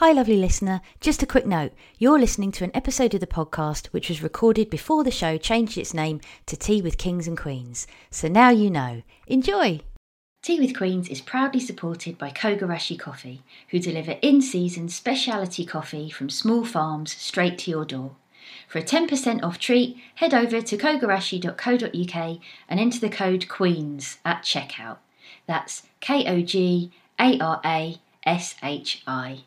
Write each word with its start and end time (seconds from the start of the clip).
Hi, 0.00 0.12
lovely 0.12 0.36
listener. 0.36 0.82
Just 1.00 1.22
a 1.22 1.26
quick 1.26 1.46
note 1.46 1.72
you're 1.98 2.18
listening 2.18 2.52
to 2.52 2.64
an 2.64 2.70
episode 2.74 3.14
of 3.14 3.20
the 3.20 3.26
podcast 3.26 3.86
which 3.86 4.10
was 4.10 4.22
recorded 4.22 4.68
before 4.68 5.02
the 5.02 5.10
show 5.10 5.38
changed 5.38 5.78
its 5.78 5.94
name 5.94 6.20
to 6.44 6.54
Tea 6.54 6.82
with 6.82 6.98
Kings 6.98 7.26
and 7.26 7.34
Queens. 7.38 7.86
So 8.10 8.28
now 8.28 8.50
you 8.50 8.68
know. 8.68 9.00
Enjoy! 9.26 9.80
Tea 10.42 10.60
with 10.60 10.76
Queens 10.76 11.08
is 11.08 11.22
proudly 11.22 11.60
supported 11.60 12.18
by 12.18 12.28
Kogarashi 12.28 12.98
Coffee, 12.98 13.42
who 13.70 13.78
deliver 13.78 14.18
in 14.20 14.42
season 14.42 14.90
specialty 14.90 15.64
coffee 15.64 16.10
from 16.10 16.28
small 16.28 16.66
farms 16.66 17.16
straight 17.16 17.56
to 17.60 17.70
your 17.70 17.86
door. 17.86 18.16
For 18.68 18.80
a 18.80 18.84
10% 18.84 19.42
off 19.42 19.58
treat, 19.58 19.96
head 20.16 20.34
over 20.34 20.60
to 20.60 20.76
kogarashi.co.uk 20.76 22.38
and 22.68 22.80
enter 22.80 23.00
the 23.00 23.08
code 23.08 23.48
QUEENS 23.48 24.18
at 24.26 24.42
checkout. 24.42 24.98
That's 25.46 25.84
K 26.00 26.26
O 26.26 26.42
G 26.42 26.92
A 27.18 27.38
R 27.38 27.62
A 27.64 27.96
S 28.26 28.56
H 28.62 29.02
I. 29.06 29.44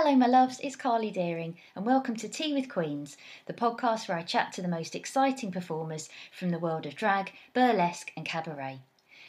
Hello, 0.00 0.14
my 0.14 0.28
loves, 0.28 0.60
it's 0.60 0.76
Carly 0.76 1.10
Deering, 1.10 1.56
and 1.74 1.84
welcome 1.84 2.14
to 2.14 2.28
Tea 2.28 2.54
with 2.54 2.68
Queens, 2.68 3.16
the 3.46 3.52
podcast 3.52 4.06
where 4.06 4.16
I 4.16 4.22
chat 4.22 4.52
to 4.52 4.62
the 4.62 4.68
most 4.68 4.94
exciting 4.94 5.50
performers 5.50 6.08
from 6.30 6.50
the 6.50 6.58
world 6.60 6.86
of 6.86 6.94
drag, 6.94 7.32
burlesque, 7.52 8.12
and 8.16 8.24
cabaret. 8.24 8.78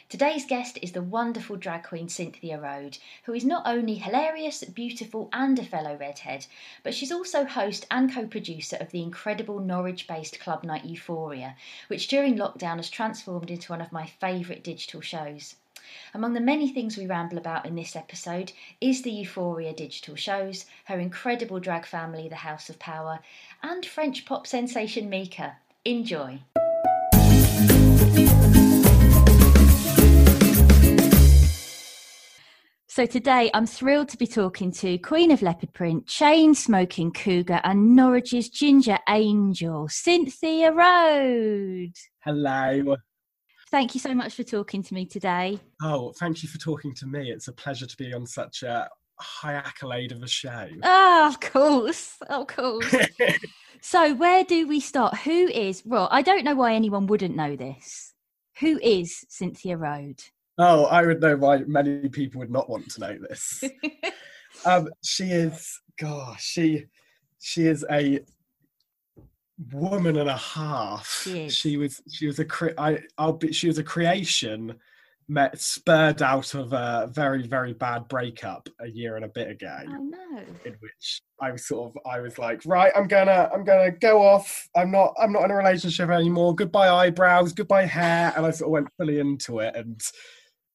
Today's 0.08 0.46
guest 0.46 0.78
is 0.80 0.92
the 0.92 1.02
wonderful 1.02 1.56
drag 1.56 1.82
queen 1.82 2.08
Cynthia 2.08 2.56
Rhode, 2.56 2.98
who 3.24 3.32
is 3.32 3.44
not 3.44 3.66
only 3.66 3.96
hilarious, 3.96 4.62
beautiful, 4.62 5.28
and 5.32 5.58
a 5.58 5.64
fellow 5.64 5.96
redhead, 5.96 6.46
but 6.84 6.94
she's 6.94 7.10
also 7.10 7.44
host 7.46 7.84
and 7.90 8.14
co 8.14 8.28
producer 8.28 8.76
of 8.76 8.92
the 8.92 9.02
incredible 9.02 9.58
Norwich 9.58 10.06
based 10.06 10.38
club 10.38 10.62
night 10.62 10.84
Euphoria, 10.84 11.56
which 11.88 12.06
during 12.06 12.36
lockdown 12.36 12.76
has 12.76 12.88
transformed 12.88 13.50
into 13.50 13.72
one 13.72 13.80
of 13.80 13.90
my 13.90 14.06
favourite 14.06 14.62
digital 14.62 15.00
shows. 15.00 15.56
Among 16.14 16.34
the 16.34 16.40
many 16.40 16.72
things 16.72 16.96
we 16.96 17.06
ramble 17.06 17.38
about 17.38 17.66
in 17.66 17.74
this 17.74 17.96
episode 17.96 18.52
is 18.80 19.02
the 19.02 19.10
Euphoria 19.10 19.72
digital 19.72 20.16
shows, 20.16 20.66
her 20.84 20.98
incredible 20.98 21.60
drag 21.60 21.86
family, 21.86 22.28
the 22.28 22.36
House 22.36 22.68
of 22.68 22.78
Power, 22.78 23.20
and 23.62 23.84
French 23.86 24.24
pop 24.24 24.46
sensation 24.46 25.08
Mika. 25.08 25.56
Enjoy! 25.84 26.40
So 32.92 33.06
today 33.06 33.50
I'm 33.54 33.66
thrilled 33.66 34.08
to 34.08 34.16
be 34.16 34.26
talking 34.26 34.72
to 34.72 34.98
Queen 34.98 35.30
of 35.30 35.42
Leopard 35.42 35.72
Print, 35.72 36.06
chain 36.06 36.54
smoking 36.54 37.12
cougar, 37.12 37.60
and 37.62 37.96
Norwich's 37.96 38.48
ginger 38.48 38.98
angel, 39.08 39.86
Cynthia 39.88 40.72
Rhode. 40.72 41.94
Hello. 42.18 42.96
Thank 43.70 43.94
you 43.94 44.00
so 44.00 44.14
much 44.14 44.34
for 44.34 44.42
talking 44.42 44.82
to 44.82 44.94
me 44.94 45.06
today. 45.06 45.60
Oh, 45.80 46.12
thank 46.18 46.42
you 46.42 46.48
for 46.48 46.58
talking 46.58 46.92
to 46.96 47.06
me. 47.06 47.30
It's 47.30 47.46
a 47.46 47.52
pleasure 47.52 47.86
to 47.86 47.96
be 47.96 48.12
on 48.12 48.26
such 48.26 48.64
a 48.64 48.88
high 49.16 49.52
accolade 49.52 50.10
of 50.10 50.22
a 50.24 50.28
show. 50.28 50.66
Oh, 50.82 51.28
of 51.28 51.38
course. 51.38 52.16
Of 52.28 52.48
course. 52.48 52.92
so, 53.80 54.14
where 54.14 54.42
do 54.42 54.66
we 54.66 54.80
start? 54.80 55.18
Who 55.18 55.46
is, 55.48 55.84
well, 55.86 56.08
I 56.10 56.22
don't 56.22 56.44
know 56.44 56.56
why 56.56 56.74
anyone 56.74 57.06
wouldn't 57.06 57.36
know 57.36 57.54
this. 57.54 58.12
Who 58.58 58.80
is 58.82 59.24
Cynthia 59.28 59.76
Rhode? 59.76 60.22
Oh, 60.58 60.86
I 60.86 61.06
would 61.06 61.20
know 61.20 61.36
why 61.36 61.58
many 61.58 62.08
people 62.08 62.40
would 62.40 62.50
not 62.50 62.68
want 62.68 62.90
to 62.90 63.00
know 63.00 63.18
this. 63.28 63.62
um, 64.66 64.88
she 65.04 65.24
is, 65.24 65.80
gosh, 65.96 66.42
she 66.42 66.86
she 67.38 67.66
is 67.66 67.86
a 67.90 68.20
woman 69.72 70.16
and 70.16 70.28
a 70.28 70.36
half. 70.36 71.22
She, 71.24 71.48
she 71.48 71.76
was 71.76 72.00
she 72.10 72.26
was 72.26 72.38
a 72.38 72.44
cre- 72.44 72.78
I 72.78 73.00
I'll 73.18 73.34
be 73.34 73.52
she 73.52 73.66
was 73.66 73.78
a 73.78 73.84
creation 73.84 74.74
met 75.28 75.60
spurred 75.60 76.22
out 76.22 76.54
of 76.54 76.72
a 76.72 77.08
very 77.12 77.46
very 77.46 77.72
bad 77.72 78.08
breakup 78.08 78.68
a 78.80 78.88
year 78.88 79.16
and 79.16 79.24
a 79.24 79.28
bit 79.28 79.48
ago. 79.48 79.78
Oh 79.88 80.02
no. 80.02 80.38
In 80.64 80.76
which 80.80 81.22
I 81.40 81.52
was 81.52 81.66
sort 81.66 81.90
of 81.90 82.02
I 82.10 82.20
was 82.20 82.38
like, 82.38 82.62
right, 82.66 82.92
I'm 82.96 83.06
gonna 83.06 83.48
I'm 83.52 83.64
gonna 83.64 83.92
go 83.92 84.22
off. 84.22 84.68
I'm 84.76 84.90
not 84.90 85.14
I'm 85.18 85.32
not 85.32 85.44
in 85.44 85.50
a 85.50 85.56
relationship 85.56 86.10
anymore. 86.10 86.54
Goodbye 86.54 86.88
eyebrows, 86.88 87.52
goodbye 87.52 87.86
hair, 87.86 88.32
and 88.36 88.44
I 88.44 88.50
sort 88.50 88.68
of 88.68 88.72
went 88.72 88.88
fully 88.96 89.20
into 89.20 89.60
it 89.60 89.76
and 89.76 90.00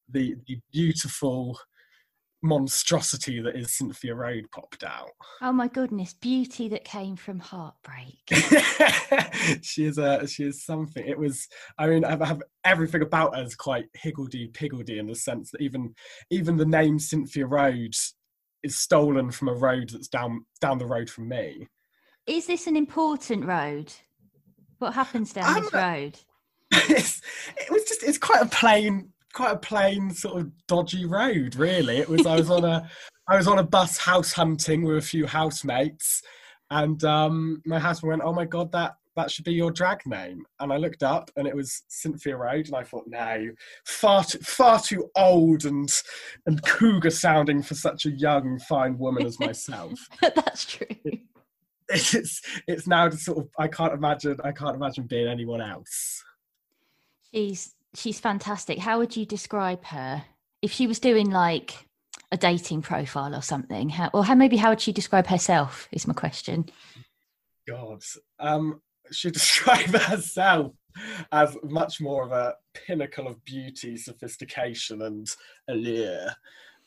the 0.09 0.36
the 0.48 0.59
beautiful 0.72 1.59
monstrosity 2.46 3.42
that 3.42 3.56
is 3.56 3.74
Cynthia 3.74 4.16
Rhode 4.16 4.50
popped 4.52 4.84
out. 4.84 5.12
Oh 5.42 5.52
my 5.52 5.68
goodness, 5.68 6.14
beauty 6.14 6.70
that 6.70 6.84
came 6.84 7.16
from 7.16 7.40
heartbreak. 7.40 8.20
she 9.62 9.86
is 9.86 9.98
a 9.98 10.28
she 10.28 10.44
is 10.44 10.64
something. 10.64 11.06
It 11.06 11.18
was 11.18 11.48
I 11.78 11.88
mean 11.88 12.06
I 12.06 12.24
have 12.26 12.42
everything 12.64 13.02
about 13.02 13.36
her 13.36 13.44
is 13.44 13.56
quite 13.56 13.86
higgledy 13.94 14.48
piggledy 14.48 15.00
in 15.00 15.08
the 15.08 15.16
sense 15.16 15.52
that 15.52 15.62
even 15.62 15.94
even 16.30 16.58
the 16.58 16.66
name 16.66 17.00
Cynthia 17.00 17.46
Rhode 17.46 17.96
is 18.64 18.78
stolen 18.78 19.32
from 19.32 19.50
a 19.50 19.54
road 19.54 19.90
that's 19.90 20.08
down 20.08 20.46
down 20.62 20.78
the 20.78 20.86
road 20.86 21.10
from 21.10 21.28
me. 21.28 21.68
Is 22.28 22.48
this 22.48 22.68
an 22.68 22.76
important 22.76 23.46
road? 23.46 23.92
What 24.80 24.94
happens 24.94 25.34
down 25.34 25.58
um, 25.58 25.64
this 25.64 25.74
road? 25.74 26.20
it 26.72 27.72
was 27.72 27.84
just 27.86 28.04
it's 28.04 28.18
quite 28.18 28.42
a 28.42 28.48
plain 28.48 29.14
quite 29.35 29.51
a 29.51 29.57
plain 29.57 30.09
sort 30.09 30.41
of 30.41 30.51
dodgy 30.68 31.06
road 31.06 31.56
really. 31.56 31.97
It 31.97 32.09
was 32.09 32.25
i 32.25 32.35
was 32.38 32.50
on 32.50 32.63
a 32.63 32.90
i 33.28 33.38
was 33.38 33.47
on 33.47 33.59
a 33.59 33.63
bus 33.63 33.97
house 33.97 34.31
hunting 34.31 34.84
with 34.84 34.97
a 34.97 35.01
few 35.01 35.28
housemates 35.28 36.23
and 36.72 37.03
um 37.03 37.62
my 37.66 37.78
husband 37.78 38.09
went 38.09 38.22
oh 38.23 38.34
my 38.34 38.46
god 38.46 38.72
that 38.72 38.96
that 39.16 39.31
should 39.31 39.46
be 39.46 39.53
your 39.53 39.72
drag 39.72 40.00
name. 40.06 40.46
And 40.59 40.72
i 40.72 40.78
looked 40.78 41.03
up 41.03 41.29
and 41.35 41.47
it 41.47 41.56
was 41.56 41.84
cynthia 41.90 42.38
Road, 42.38 42.68
and 42.68 42.75
i 42.75 42.84
thought 42.84 43.06
no 43.07 43.50
far 43.85 44.23
too 44.23 44.40
far 44.40 44.79
too 44.79 45.12
old 45.16 45.66
and 45.66 45.90
and 46.46 46.63
cougar 46.63 47.12
sounding 47.12 47.62
for 47.62 47.75
such 47.75 48.06
a 48.06 48.12
young 48.12 48.57
fine 48.59 48.97
woman 48.97 49.25
as 49.25 49.40
myself. 49.40 50.00
That's 50.22 50.66
true. 50.66 50.88
It's 51.90 52.41
it's 52.67 52.88
now 52.88 53.09
to 53.09 53.17
sort 53.17 53.40
of 53.40 53.50
i 53.59 53.67
can't 53.67 53.94
imagine 53.94 54.38
i 54.44 54.52
can't 54.52 54.75
imagine 54.75 55.07
being 55.07 55.28
anyone 55.28 55.62
else. 55.62 56.23
She's 57.34 57.75
she's 57.96 58.20
fantastic. 58.20 58.80
How 58.80 58.98
would 59.00 59.16
you 59.16 59.26
describe 59.26 59.86
her 59.86 60.24
if 60.62 60.72
she 60.72 60.88
was 60.88 61.00
doing 61.00 61.30
like 61.30 61.88
a 62.32 62.38
dating 62.38 62.82
profile 62.82 63.36
or 63.36 63.42
something? 63.42 63.90
How, 63.90 64.10
or 64.14 64.26
how 64.26 64.36
maybe 64.36 64.58
how 64.58 64.70
would 64.70 64.82
she 64.82 64.92
describe 64.92 65.28
herself? 65.28 65.88
Is 65.92 66.08
my 66.08 66.14
question. 66.14 66.66
God, 67.68 68.02
um, 68.40 68.82
she 69.12 69.32
describe 69.32 69.96
herself 69.96 70.74
as 71.32 71.58
much 71.64 72.00
more 72.00 72.24
of 72.24 72.32
a 72.32 72.56
pinnacle 72.74 73.28
of 73.28 73.44
beauty, 73.44 73.98
sophistication, 73.98 75.02
and 75.02 75.28
allure. 75.68 76.30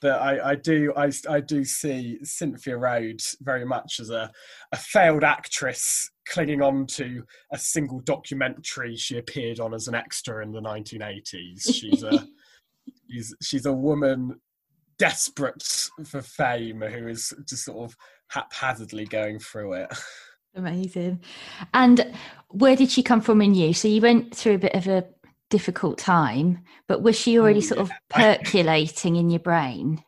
But 0.01 0.21
I, 0.21 0.51
I 0.51 0.55
do, 0.55 0.93
I, 0.97 1.11
I 1.29 1.41
do 1.41 1.65
see 1.65 2.19
Cynthia 2.23 2.77
Rhodes 2.77 3.37
very 3.41 3.65
much 3.65 3.99
as 3.99 4.11
a, 4.11 4.31
a 4.71 4.77
failed 4.77 5.25
actress 5.25 6.11
clinging 6.29 6.63
on 6.63 6.87
to 6.87 7.23
a 7.53 7.59
single 7.59 8.01
documentary 8.01 8.97
she 8.97 9.19
appeared 9.19 9.61
on 9.61 9.75
as 9.75 9.89
an 9.89 9.95
extra 9.95 10.43
in 10.43 10.53
the 10.53 10.61
1980s. 10.61 11.75
She's 11.75 12.03
a 12.03 12.27
she's 13.11 13.35
she's 13.43 13.67
a 13.67 13.73
woman 13.73 14.41
desperate 14.99 15.63
for 16.05 16.21
fame 16.21 16.81
who 16.81 17.07
is 17.09 17.33
just 17.49 17.65
sort 17.65 17.91
of 17.91 17.97
haphazardly 18.29 19.05
going 19.07 19.39
through 19.39 19.75
it. 19.75 19.89
Amazing. 20.55 21.21
And 21.73 22.13
where 22.49 22.75
did 22.75 22.91
she 22.91 23.03
come 23.03 23.21
from 23.21 23.41
in 23.41 23.55
you? 23.55 23.73
So 23.73 23.87
you 23.87 24.01
went 24.01 24.35
through 24.35 24.55
a 24.55 24.59
bit 24.59 24.75
of 24.75 24.89
a 24.89 25.05
difficult 25.51 25.99
time, 25.99 26.65
but 26.89 27.03
was 27.03 27.17
she 27.17 27.39
already 27.39 27.59
oh, 27.59 27.63
sort 27.63 27.79
yeah. 27.79 27.85
of 27.85 27.91
percolating 28.11 29.17
in 29.17 29.31
your 29.31 29.41
brain? 29.41 30.03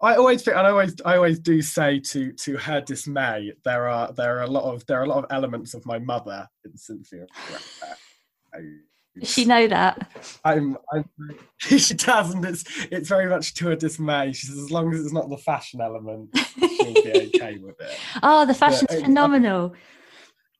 I 0.00 0.16
always 0.16 0.42
think, 0.42 0.56
and 0.56 0.66
I 0.66 0.70
always, 0.70 0.94
I 1.04 1.16
always 1.16 1.38
do 1.38 1.62
say 1.62 2.00
to 2.00 2.32
to 2.32 2.56
her 2.58 2.80
dismay, 2.80 3.52
there 3.64 3.88
are 3.88 4.12
there 4.12 4.38
are 4.38 4.42
a 4.42 4.50
lot 4.50 4.72
of 4.72 4.84
there 4.86 5.00
are 5.00 5.04
a 5.04 5.08
lot 5.08 5.24
of 5.24 5.26
elements 5.30 5.74
of 5.74 5.86
my 5.86 5.98
mother 5.98 6.48
in 6.64 6.76
Cynthia. 6.76 7.26
Does 9.18 9.32
she 9.32 9.46
know 9.46 9.66
that? 9.66 10.10
I'm, 10.44 10.76
I'm 10.92 11.08
she 11.58 11.94
doesn't. 11.94 12.44
It's 12.44 12.64
it's 12.90 13.08
very 13.08 13.28
much 13.28 13.54
to 13.54 13.68
her 13.68 13.76
dismay. 13.76 14.32
She 14.32 14.46
says 14.46 14.58
as 14.58 14.70
long 14.70 14.92
as 14.92 15.00
it's 15.00 15.12
not 15.12 15.30
the 15.30 15.38
fashion 15.38 15.80
element, 15.80 16.30
she'll 16.36 16.94
be 16.94 17.30
okay 17.34 17.56
with 17.58 17.80
it. 17.80 17.98
Oh, 18.22 18.44
the 18.46 18.54
fashion's 18.54 18.88
but, 18.90 19.04
phenomenal 19.04 19.74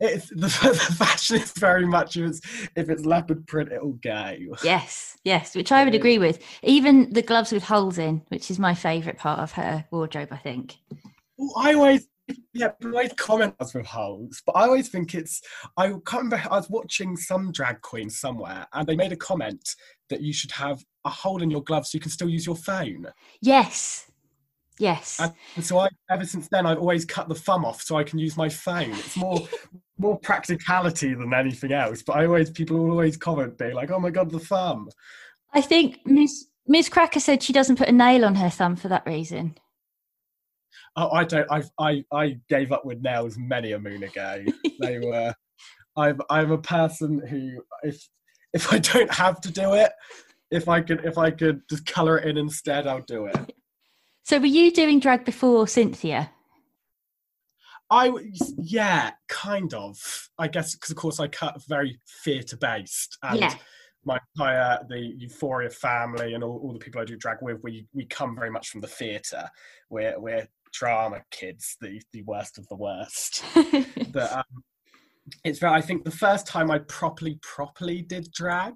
it's 0.01 0.29
the, 0.29 0.37
the 0.63 0.95
fashion 0.95 1.37
is 1.37 1.53
very 1.53 1.87
much 1.87 2.17
if 2.17 2.29
it's, 2.29 2.41
if 2.77 2.89
it's 2.91 3.05
leopard 3.05 3.47
print 3.47 3.73
it'll 3.73 3.93
go 3.95 4.37
yes 4.63 5.17
yes 5.25 5.55
which 5.55 5.73
i 5.73 5.85
would 5.85 5.95
agree 5.95 6.19
with. 6.19 6.43
Even 6.63 7.13
the 7.13 7.23
gloves 7.23 7.53
with 7.53 7.65
holes 7.65 7.99
in 7.99 8.23
which 8.29 8.51
is 8.51 8.59
my 8.59 8.75
favorite 8.75 9.19
part 9.19 9.41
of 9.41 9.53
her 9.53 9.85
wardrobe 9.91 10.29
i 10.31 10.37
think. 10.37 10.77
Well, 11.39 11.53
i 11.57 11.75
always 11.75 12.09
yeah 12.53 12.73
I 12.83 12.87
always 12.87 13.13
comment 13.13 13.55
as 13.61 13.73
with 13.73 13.87
holes 13.87 14.43
but 14.45 14.57
i 14.57 14.63
always 14.63 14.89
think 14.89 15.15
it's 15.15 15.41
i 15.77 15.89
can't 15.89 16.25
remember 16.25 16.43
i 16.51 16.57
was 16.57 16.69
watching 16.69 17.17
some 17.17 17.53
drag 17.53 17.81
queen 17.83 18.11
somewhere 18.11 18.67
and 18.73 18.87
they 18.87 18.97
made 18.97 19.13
a 19.13 19.17
comment 19.17 19.77
that 20.09 20.23
you 20.23 20.33
should 20.33 20.51
have 20.51 20.85
a 21.05 21.11
hole 21.11 21.43
in 21.43 21.51
your 21.53 21.63
glove 21.63 21.87
so 21.87 21.95
you 21.95 22.01
can 22.01 22.11
still 22.11 22.29
use 22.29 22.45
your 22.45 22.57
phone. 22.57 23.07
Yes 23.41 24.11
Yes. 24.79 25.21
And 25.21 25.65
so 25.65 25.79
I, 25.79 25.89
ever 26.11 26.25
since 26.25 26.49
then, 26.49 26.67
I've 26.67 26.79
always 26.79 27.05
cut 27.05 27.29
the 27.29 27.35
thumb 27.35 27.65
off 27.65 27.81
so 27.83 27.97
I 27.97 28.05
can 28.05 28.19
use 28.19 28.37
my 28.37 28.49
phone. 28.49 28.91
It's 28.91 29.17
more 29.17 29.41
more 29.99 30.19
practicality 30.19 31.15
than 31.15 31.33
anything 31.33 31.73
else. 31.73 32.03
But 32.03 32.17
I 32.17 32.27
always 32.27 32.51
people 32.51 32.79
always 32.91 33.17
comment 33.17 33.59
being 33.59 33.75
like, 33.75 33.91
"Oh 33.91 34.01
my 34.01 34.11
god, 34.11 34.31
the 34.31 34.39
thumb." 34.39 34.89
I 35.53 35.61
think 35.61 36.01
Miss 36.05 36.47
Miss 36.67 36.89
Cracker 36.89 37.21
said 37.21 37.43
she 37.43 37.53
doesn't 37.53 37.77
put 37.77 37.89
a 37.89 37.93
nail 37.93 38.25
on 38.25 38.35
her 38.37 38.51
thumb 38.51 38.77
for 38.77 38.89
that 38.89 39.07
reason. 39.07 39.57
Oh, 40.97 41.11
I 41.11 41.25
don't. 41.25 41.51
I 41.51 41.63
I 41.79 42.05
I 42.13 42.39
gave 42.49 42.73
up 42.73 42.85
with 42.85 43.03
nails 43.03 43.37
many 43.39 43.73
a 43.73 43.79
moon 43.79 44.03
ago. 44.03 44.45
they 44.81 44.99
were. 45.03 45.35
I'm 45.97 46.21
I'm 46.29 46.53
a 46.53 46.59
person 46.59 47.27
who 47.27 47.63
if 47.83 48.09
if 48.53 48.73
I 48.73 48.79
don't 48.79 49.13
have 49.13 49.41
to 49.43 49.51
do 49.53 49.75
it, 49.75 49.93
if 50.51 50.69
I 50.69 50.81
could 50.81 51.05
if 51.05 51.19
I 51.19 51.31
could 51.31 51.63
just 51.69 51.87
color 51.87 52.19
it 52.19 52.27
in 52.29 52.37
instead, 52.37 52.87
I'll 52.87 53.01
do 53.03 53.27
it. 53.27 53.55
So 54.25 54.39
were 54.39 54.47
you 54.47 54.73
doing 54.73 54.99
drag 54.99 55.25
before 55.25 55.69
Cynthia? 55.69 56.31
I 57.91 58.09
was, 58.09 58.55
yeah, 58.59 59.13
kind 59.29 59.73
of. 59.75 59.97
I 60.39 60.49
guess 60.49 60.75
because 60.75 60.91
of 60.91 60.97
course 60.97 61.21
I 61.21 61.29
cut 61.29 61.63
very 61.69 61.99
theatre 62.25 62.57
based, 62.57 63.17
and 63.23 63.39
Yeah. 63.41 63.55
my 64.05 64.19
entire 64.35 64.85
the 64.89 64.99
Euphoria 65.19 65.71
family 65.71 66.35
and 66.35 66.43
all, 66.43 66.59
all 66.63 66.73
the 66.73 66.79
people 66.79 67.01
I 67.01 67.05
do 67.05 67.17
drag 67.17 67.39
with, 67.43 67.63
we 67.63 67.87
we 67.95 68.07
come 68.07 68.35
very 68.35 68.51
much 68.51 68.69
from 68.71 68.81
the 68.81 68.89
theatre. 68.89 69.49
We're 69.91 70.19
we're 70.19 70.49
drama 70.73 71.23
kids, 71.31 71.77
the 71.81 72.03
the 72.13 72.23
worst 72.23 72.59
of 72.59 72.67
the 72.69 72.77
worst. 72.77 73.45
But 74.13 74.33
um, 74.33 74.63
it's 75.45 75.59
very. 75.59 75.75
I 75.75 75.81
think 75.81 76.05
the 76.05 76.11
first 76.11 76.47
time 76.47 76.71
I 76.71 76.79
properly 76.81 77.39
properly 77.43 78.03
did 78.03 78.31
drag 78.33 78.75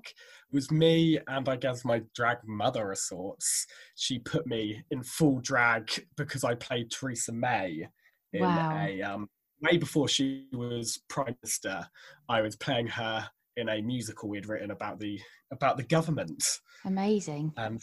was 0.53 0.71
me 0.71 1.19
and 1.29 1.49
I 1.49 1.57
guess 1.57 1.85
my 1.85 2.03
drag 2.15 2.39
mother 2.47 2.91
of 2.91 2.99
sorts. 2.99 3.67
She 3.95 4.19
put 4.19 4.47
me 4.47 4.83
in 4.91 5.03
full 5.03 5.41
drag 5.41 5.91
because 6.17 6.43
I 6.45 6.55
played 6.57 6.91
Theresa 6.91 7.33
May 7.33 7.87
in 8.33 8.43
Wow. 8.43 8.87
a 8.87 9.03
um, 9.03 9.29
way 9.63 9.77
before 9.77 10.09
she 10.09 10.47
was 10.53 11.01
prime 11.09 11.37
minister. 11.43 11.87
I 12.29 12.41
was 12.41 12.57
playing 12.57 12.87
her 12.89 13.29
in 13.57 13.69
a 13.69 13.83
musical 13.83 14.29
we'd 14.29 14.47
written 14.47 14.71
about 14.71 14.99
the 14.99 15.21
about 15.53 15.77
the 15.77 15.83
government, 15.83 16.43
Amazing. 16.85 17.53
and 17.57 17.83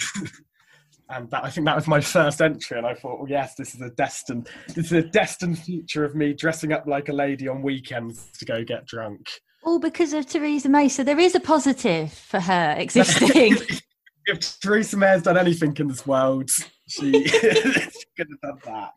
and 1.10 1.30
that 1.32 1.44
I 1.44 1.50
think 1.50 1.66
that 1.66 1.76
was 1.76 1.88
my 1.88 2.02
first 2.02 2.42
entry. 2.42 2.78
And 2.78 2.88
I 2.88 2.94
thought, 2.94 3.20
well, 3.20 3.30
yes, 3.30 3.56
this 3.56 3.76
is 3.76 3.82
a 3.82 3.90
destined 3.92 4.50
this 4.68 4.88
is 4.88 4.92
a 4.94 5.04
destined 5.04 5.60
future 5.60 6.04
of 6.04 6.16
me 6.16 6.34
dressing 6.34 6.72
up 6.74 6.86
like 6.88 7.10
a 7.10 7.14
lady 7.14 7.48
on 7.48 7.62
weekends 7.62 8.30
to 8.40 8.46
go 8.46 8.64
get 8.64 8.86
drunk. 8.86 9.28
All 9.64 9.80
because 9.80 10.14
of 10.14 10.26
Theresa 10.26 10.70
May. 10.70 10.88
So 10.88 11.04
there 11.04 11.20
is 11.20 11.36
a 11.36 11.40
positive 11.40 12.14
for 12.14 12.40
her 12.40 12.76
existing. 12.78 13.58
if 14.26 14.60
Theresa 14.60 14.98
May 14.98 15.08
has 15.08 15.24
done 15.24 15.38
anything 15.38 15.76
in 15.78 15.88
this 15.88 16.08
world, 16.08 16.50
she 16.88 17.12
could 17.30 18.28
have 18.32 18.42
done 18.42 18.60
that. 18.66 18.92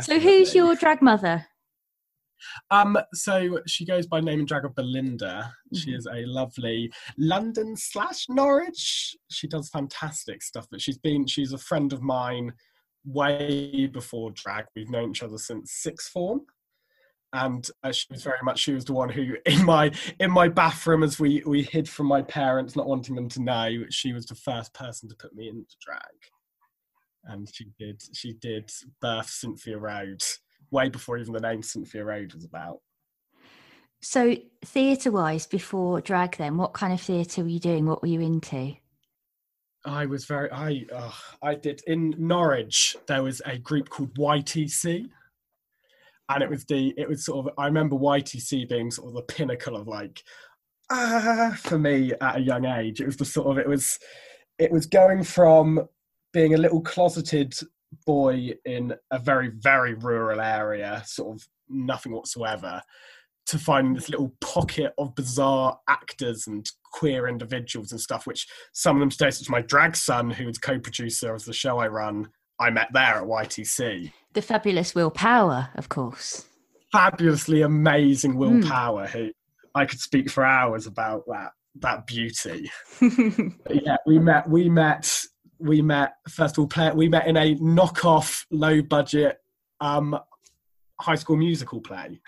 So 0.00 0.18
who's 0.18 0.54
your 0.54 0.74
drag 0.74 1.02
mother? 1.02 1.46
Um, 2.70 2.98
so 3.14 3.60
she 3.66 3.86
goes 3.86 4.06
by 4.06 4.20
name 4.20 4.40
and 4.40 4.48
drag 4.48 4.64
of 4.64 4.74
Belinda. 4.74 5.52
She 5.74 5.92
Mhm. 5.92 5.96
is 5.96 6.06
a 6.06 6.26
lovely 6.26 6.92
London 7.16 7.76
slash 7.76 8.28
Norwich. 8.28 9.16
She 9.30 9.48
does 9.48 9.70
fantastic 9.70 10.42
stuff, 10.42 10.66
but 10.70 10.80
she's 10.82 10.98
been 10.98 11.26
she's 11.26 11.52
a 11.52 11.58
friend 11.58 11.92
of 11.92 12.02
mine 12.02 12.52
way 13.04 13.86
before 13.86 14.32
drag. 14.32 14.66
We've 14.74 14.90
known 14.90 15.10
each 15.10 15.22
other 15.22 15.38
since 15.38 15.72
sixth 15.72 16.10
form. 16.10 16.42
And 17.32 17.68
uh, 17.82 17.92
she 17.92 18.06
was 18.10 18.22
very 18.22 18.38
much 18.42 18.58
she 18.60 18.72
was 18.72 18.84
the 18.84 18.92
one 18.92 19.08
who 19.08 19.36
in 19.46 19.64
my 19.64 19.90
in 20.20 20.30
my 20.30 20.48
bathroom 20.48 21.02
as 21.02 21.18
we 21.18 21.42
we 21.46 21.62
hid 21.62 21.88
from 21.88 22.06
my 22.06 22.20
parents, 22.22 22.76
not 22.76 22.86
wanting 22.86 23.14
them 23.14 23.28
to 23.30 23.42
know, 23.42 23.84
she 23.90 24.12
was 24.12 24.26
the 24.26 24.34
first 24.34 24.74
person 24.74 25.08
to 25.08 25.16
put 25.16 25.34
me 25.34 25.48
into 25.48 25.74
drag. 25.80 26.02
And 27.26 27.48
she 27.52 27.66
did 27.78 28.02
she 28.12 28.34
did 28.34 28.70
birth 29.00 29.28
Cynthia 29.28 29.78
Rhode 29.78 30.22
way 30.70 30.88
before 30.88 31.18
even 31.18 31.32
the 31.32 31.40
name 31.40 31.62
Cynthia 31.62 32.04
Rhode 32.04 32.34
was 32.34 32.44
about. 32.44 32.80
So 34.02 34.36
theatre 34.64 35.10
wise, 35.10 35.46
before 35.46 36.00
drag, 36.00 36.36
then 36.36 36.56
what 36.56 36.74
kind 36.74 36.92
of 36.92 37.00
theatre 37.00 37.42
were 37.42 37.48
you 37.48 37.58
doing? 37.58 37.86
What 37.86 38.02
were 38.02 38.08
you 38.08 38.20
into? 38.20 38.76
I 39.86 40.06
was 40.06 40.24
very 40.24 40.50
I 40.50 40.84
uh, 40.92 41.12
I 41.42 41.54
did 41.54 41.80
in 41.86 42.14
Norwich 42.18 42.96
there 43.06 43.22
was 43.22 43.40
a 43.46 43.56
group 43.56 43.88
called 43.88 44.14
YTC 44.14 45.08
and 46.28 46.42
it 46.42 46.50
was 46.50 46.64
the 46.64 46.92
it 46.96 47.08
was 47.08 47.24
sort 47.24 47.46
of 47.46 47.54
I 47.56 47.66
remember 47.66 47.96
YTC 47.96 48.68
being 48.68 48.90
sort 48.90 49.08
of 49.08 49.14
the 49.14 49.22
pinnacle 49.22 49.76
of 49.76 49.86
like 49.86 50.22
ah 50.90 51.56
for 51.62 51.78
me 51.78 52.12
at 52.20 52.36
a 52.36 52.40
young 52.40 52.64
age 52.64 53.00
it 53.00 53.06
was 53.06 53.16
the 53.16 53.24
sort 53.24 53.46
of 53.46 53.58
it 53.58 53.68
was 53.68 53.98
it 54.58 54.72
was 54.72 54.86
going 54.86 55.22
from 55.22 55.88
being 56.36 56.52
a 56.52 56.58
little 56.58 56.82
closeted 56.82 57.54
boy 58.04 58.50
in 58.66 58.92
a 59.10 59.18
very 59.18 59.48
very 59.48 59.94
rural 59.94 60.38
area 60.38 61.02
sort 61.06 61.34
of 61.34 61.48
nothing 61.70 62.12
whatsoever 62.12 62.82
to 63.46 63.58
find 63.58 63.96
this 63.96 64.10
little 64.10 64.30
pocket 64.42 64.92
of 64.98 65.14
bizarre 65.14 65.78
actors 65.88 66.46
and 66.46 66.70
queer 66.92 67.26
individuals 67.26 67.90
and 67.90 68.00
stuff 68.00 68.26
which 68.26 68.46
some 68.74 68.96
of 68.96 69.00
them 69.00 69.08
today, 69.08 69.30
such 69.30 69.42
as 69.42 69.48
my 69.48 69.62
drag 69.62 69.96
son, 69.96 70.30
who 70.30 70.46
is 70.46 70.58
co-producer 70.58 71.32
of 71.32 71.42
the 71.46 71.54
show 71.54 71.78
I 71.78 71.86
run, 71.86 72.28
I 72.60 72.68
met 72.68 72.88
there 72.92 73.02
at 73.02 73.22
YTC. 73.22 74.12
The 74.34 74.42
fabulous 74.42 74.94
Will 74.94 75.10
Power 75.10 75.70
of 75.74 75.88
course. 75.88 76.44
Fabulously 76.92 77.62
amazing 77.62 78.36
Will 78.36 78.62
Power 78.62 79.06
Mm. 79.06 79.10
Who 79.10 79.30
I 79.74 79.86
could 79.86 80.00
speak 80.00 80.28
for 80.28 80.44
hours 80.44 80.86
about 80.86 81.22
that 81.28 81.52
that 81.80 82.06
beauty. 82.06 82.70
Yeah, 83.70 83.96
we 84.06 84.18
met. 84.18 84.48
We 84.48 84.68
met. 84.68 85.24
We 85.58 85.82
met. 85.82 86.16
First 86.28 86.56
of 86.56 86.62
all, 86.62 86.66
play, 86.66 86.90
we 86.92 87.08
met 87.08 87.26
in 87.26 87.36
a 87.36 87.54
knockoff, 87.56 88.46
low 88.50 88.82
budget, 88.82 89.40
um, 89.80 90.18
high 91.00 91.14
school 91.14 91.36
musical 91.36 91.80
play 91.80 92.20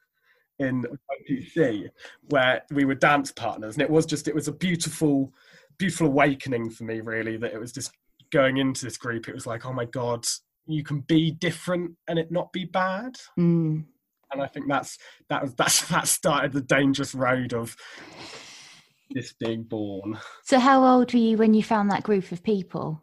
in 0.58 0.84
YTC, 1.28 1.88
where 2.28 2.62
we 2.70 2.84
were 2.84 2.94
dance 2.94 3.32
partners, 3.32 3.74
and 3.74 3.82
it 3.82 3.90
was 3.90 4.06
just 4.06 4.28
it 4.28 4.34
was 4.34 4.48
a 4.48 4.52
beautiful, 4.52 5.32
beautiful 5.78 6.06
awakening 6.06 6.70
for 6.70 6.84
me. 6.84 7.00
Really, 7.00 7.36
that 7.36 7.52
it 7.52 7.60
was 7.60 7.72
just 7.72 7.92
going 8.30 8.56
into 8.56 8.84
this 8.84 8.96
group. 8.96 9.28
It 9.28 9.34
was 9.34 9.46
like, 9.46 9.66
oh 9.66 9.72
my 9.72 9.84
god, 9.84 10.26
you 10.66 10.82
can 10.82 11.00
be 11.00 11.30
different 11.30 11.92
and 12.08 12.18
it 12.18 12.30
not 12.30 12.52
be 12.52 12.64
bad. 12.64 13.16
Mm. 13.38 13.84
And 14.32 14.42
I 14.42 14.46
think 14.46 14.68
that's 14.68 14.98
that 15.28 15.42
was 15.42 15.54
that's 15.58 15.88
that 15.88 16.08
started 16.08 16.52
the 16.52 16.60
dangerous 16.60 17.14
road 17.14 17.54
of 17.54 17.76
this 19.10 19.32
being 19.32 19.62
born. 19.62 20.18
So 20.44 20.58
how 20.58 20.84
old 20.84 21.12
were 21.12 21.20
you 21.20 21.36
when 21.36 21.54
you 21.54 21.62
found 21.62 21.90
that 21.90 22.02
group 22.02 22.32
of 22.32 22.42
people? 22.42 23.02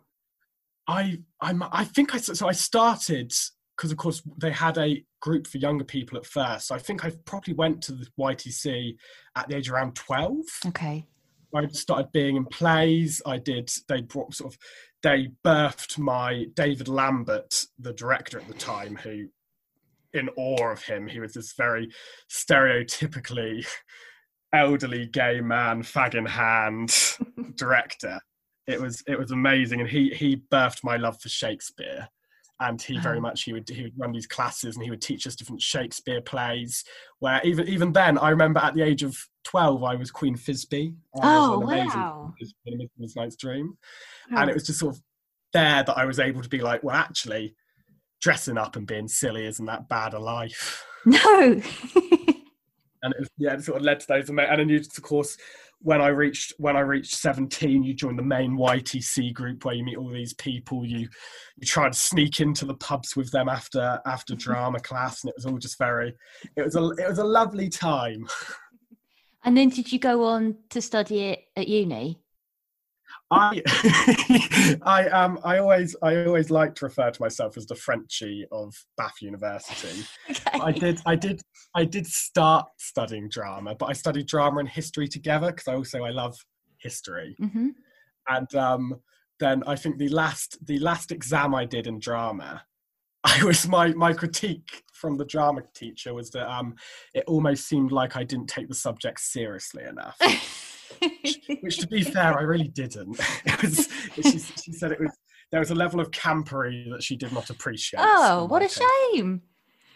I 0.88 1.20
I'm 1.42 1.64
I 1.72 1.86
think 1.86 2.14
I 2.14 2.18
so 2.18 2.48
I 2.48 2.52
started 2.52 3.34
because 3.78 3.92
of 3.92 3.98
course 3.98 4.22
they 4.38 4.52
had 4.52 4.78
a 4.78 5.04
group 5.22 5.48
for 5.48 5.58
younger 5.58 5.86
people 5.86 6.18
at 6.18 6.26
first. 6.26 6.68
So 6.68 6.76
I 6.76 6.80
think 6.80 7.06
I 7.06 7.12
probably 7.26 7.54
went 7.54 7.82
to 7.84 7.94
the 7.94 8.08
YTC 8.20 8.96
at 9.36 9.48
the 9.48 9.56
age 9.56 9.70
of 9.70 9.76
around 9.76 9.96
twelve. 9.96 10.46
Okay. 10.68 11.06
I 11.56 11.68
started 11.68 12.12
being 12.12 12.36
in 12.36 12.46
plays. 12.46 13.22
I 13.28 13.38
did. 13.38 13.72
They 13.88 14.02
brought 14.02 14.34
sort 14.34 14.54
of 14.54 14.60
they 15.04 15.30
birthed 15.46 16.00
my 16.00 16.46
David 16.56 16.88
Lambert, 16.88 17.66
the 17.78 17.94
director 17.94 18.40
at 18.40 18.48
the 18.48 18.54
time, 18.54 18.96
who 18.96 19.28
in 20.14 20.30
awe 20.36 20.72
of 20.72 20.84
him. 20.84 21.08
He 21.08 21.20
was 21.20 21.34
this 21.34 21.54
very 21.54 21.90
stereotypically 22.30 23.66
elderly 24.54 25.08
gay 25.08 25.42
man, 25.42 25.84
fag 25.84 26.16
in 26.16 26.26
hand 26.26 26.96
director. 27.56 28.20
It 28.68 28.80
was 28.80 29.04
it 29.08 29.18
was 29.20 29.32
amazing, 29.32 29.82
and 29.82 29.90
he 29.90 30.10
he 30.12 30.38
birthed 30.52 30.84
my 30.84 30.98
love 30.98 31.20
for 31.22 31.30
Shakespeare. 31.30 32.08
And 32.60 32.82
he 32.82 32.98
very 33.00 33.18
Oh. 33.18 33.22
much 33.22 33.44
he 33.44 33.52
would 33.52 33.68
he 33.68 33.82
would 33.84 34.00
run 34.00 34.12
these 34.14 34.28
classes 34.28 34.76
and 34.76 34.84
he 34.86 34.90
would 34.90 35.02
teach 35.02 35.28
us 35.28 35.36
different 35.36 35.62
Shakespeare 35.62 36.22
plays. 36.22 36.86
Where 37.20 37.42
even 37.44 37.68
even 37.68 37.92
then, 37.92 38.18
I 38.18 38.30
remember 38.30 38.60
at 38.62 38.74
the 38.74 38.84
age 38.84 39.04
of 39.04 39.18
twelve, 39.44 39.84
I 39.84 39.96
was 39.96 40.12
Queen 40.12 40.38
was 41.16 41.26
Oh 41.26 41.62
amazing 41.64 42.00
wow. 42.00 42.34
Thisbe 42.42 42.54
in 42.68 42.80
A 42.82 43.20
Night's 43.20 43.36
Dream 43.36 43.78
and 44.30 44.50
it 44.50 44.54
was 44.54 44.64
just 44.66 44.80
sort 44.80 44.96
of 44.96 45.02
there 45.52 45.84
that 45.84 45.98
I 45.98 46.06
was 46.06 46.20
able 46.20 46.42
to 46.42 46.48
be 46.50 46.60
like, 46.62 46.84
well, 46.84 46.96
actually, 46.96 47.54
dressing 48.22 48.58
up 48.58 48.76
and 48.78 48.88
being 48.88 49.08
silly 49.10 49.46
isn't 49.46 49.66
that 49.66 49.90
bad 49.90 50.14
a 50.14 50.20
life. 50.20 50.86
No. 51.06 51.62
And 53.04 53.14
it 53.14 53.20
was, 53.20 53.30
yeah, 53.38 53.54
it 53.54 53.64
sort 53.64 53.78
of 53.78 53.84
led 53.84 54.00
to 54.00 54.08
those. 54.08 54.30
And 54.30 54.40
then 54.40 54.70
you, 54.70 54.78
of 54.78 55.04
course, 55.04 55.38
when 55.80 56.02
I 56.02 56.08
reached 56.08 56.54
when 56.58 56.78
I 56.78 56.80
reached 56.80 57.16
seventeen, 57.16 57.84
you 57.84 57.94
join 57.94 58.16
the 58.16 58.24
main 58.24 58.58
YTC 58.58 59.34
group 59.34 59.66
where 59.66 59.76
you 59.76 59.84
meet 59.84 59.98
all 59.98 60.10
these 60.10 60.34
people. 60.34 60.86
You 60.86 61.10
you 61.58 61.68
try 61.68 61.90
to 61.90 61.96
sneak 61.96 62.40
into 62.40 62.66
the 62.66 62.76
pubs 62.76 63.16
with 63.16 63.30
them 63.32 63.50
after 63.50 64.00
after 64.06 64.34
mm-hmm. 64.34 64.52
drama 64.52 64.80
class, 64.80 65.24
and 65.24 65.30
it 65.30 65.36
was 65.36 65.46
all 65.46 65.58
just 65.58 65.78
very. 65.78 66.14
It 66.56 66.64
was 66.64 66.76
a 66.76 66.90
it 66.92 67.08
was 67.08 67.20
a 67.20 67.24
lovely 67.24 67.70
time. 67.70 68.26
and 69.44 69.58
then 69.58 69.70
did 69.70 69.92
you 69.92 70.00
go 70.00 70.24
on 70.24 70.56
to 70.70 70.82
study 70.82 71.24
it 71.24 71.40
at 71.58 71.68
uni? 71.68 72.23
I 73.34 74.78
I 74.84 75.08
um 75.10 75.40
I 75.44 75.58
always 75.58 75.96
I 76.02 76.26
always 76.26 76.50
like 76.50 76.76
to 76.76 76.86
refer 76.86 77.12
to 77.12 77.22
myself 77.22 77.58
as 77.58 77.66
the 77.66 77.76
Frenchie 77.76 78.46
of 78.52 78.74
Bath 78.98 79.16
University. 79.22 80.04
I 80.54 80.72
did 80.72 81.02
I 81.06 81.16
did 81.16 81.42
I 81.76 81.86
did 81.86 82.08
start 82.08 82.68
studying 82.78 83.30
drama, 83.30 83.76
but 83.76 83.88
I 83.88 83.94
studied 83.94 84.28
drama 84.28 84.60
and 84.60 84.70
history 84.70 85.08
together 85.08 85.48
because 85.48 85.68
I 85.68 85.76
also 85.76 86.04
I 86.04 86.12
love 86.12 86.36
history. 86.80 87.36
hmm 87.40 87.70
And 88.28 88.54
um 88.56 88.96
then 89.40 89.64
I 89.66 89.76
think 89.76 89.98
the 89.98 90.10
last 90.10 90.58
the 90.66 90.80
last 90.80 91.12
exam 91.12 91.56
I 91.56 91.66
did 91.66 91.88
in 91.88 92.00
drama, 92.00 92.64
I 93.24 93.44
was 93.44 93.68
my 93.68 93.90
my 93.94 94.14
critique 94.14 94.84
from 95.04 95.18
the 95.18 95.26
drama 95.26 95.62
teacher 95.74 96.14
was 96.14 96.30
that 96.30 96.50
um, 96.50 96.76
it 97.14 97.26
almost 97.28 97.68
seemed 97.68 97.92
like 97.92 98.16
I 98.16 98.24
didn't 98.24 98.48
take 98.48 98.70
the 98.70 98.74
subject 98.74 99.20
seriously 99.20 99.84
enough. 99.84 100.18
which, 101.60 101.80
to 101.80 101.88
be 101.88 102.04
fair, 102.16 102.40
I 102.40 102.44
really 102.44 102.70
didn't. 102.70 103.20
It 103.46 103.62
was, 103.62 103.90
she, 104.16 104.40
she 104.40 104.72
said 104.72 104.94
it 104.94 105.00
was 105.02 105.12
there 105.52 105.60
was 105.60 105.72
a 105.72 105.76
level 105.76 106.00
of 106.00 106.10
campery 106.12 106.90
that 106.90 107.04
she 107.04 107.18
did 107.18 107.34
not 107.34 107.50
appreciate. 107.50 108.00
Oh, 108.02 108.46
what 108.46 108.62
a 108.62 108.68
case. 108.68 108.80
shame! 109.14 109.42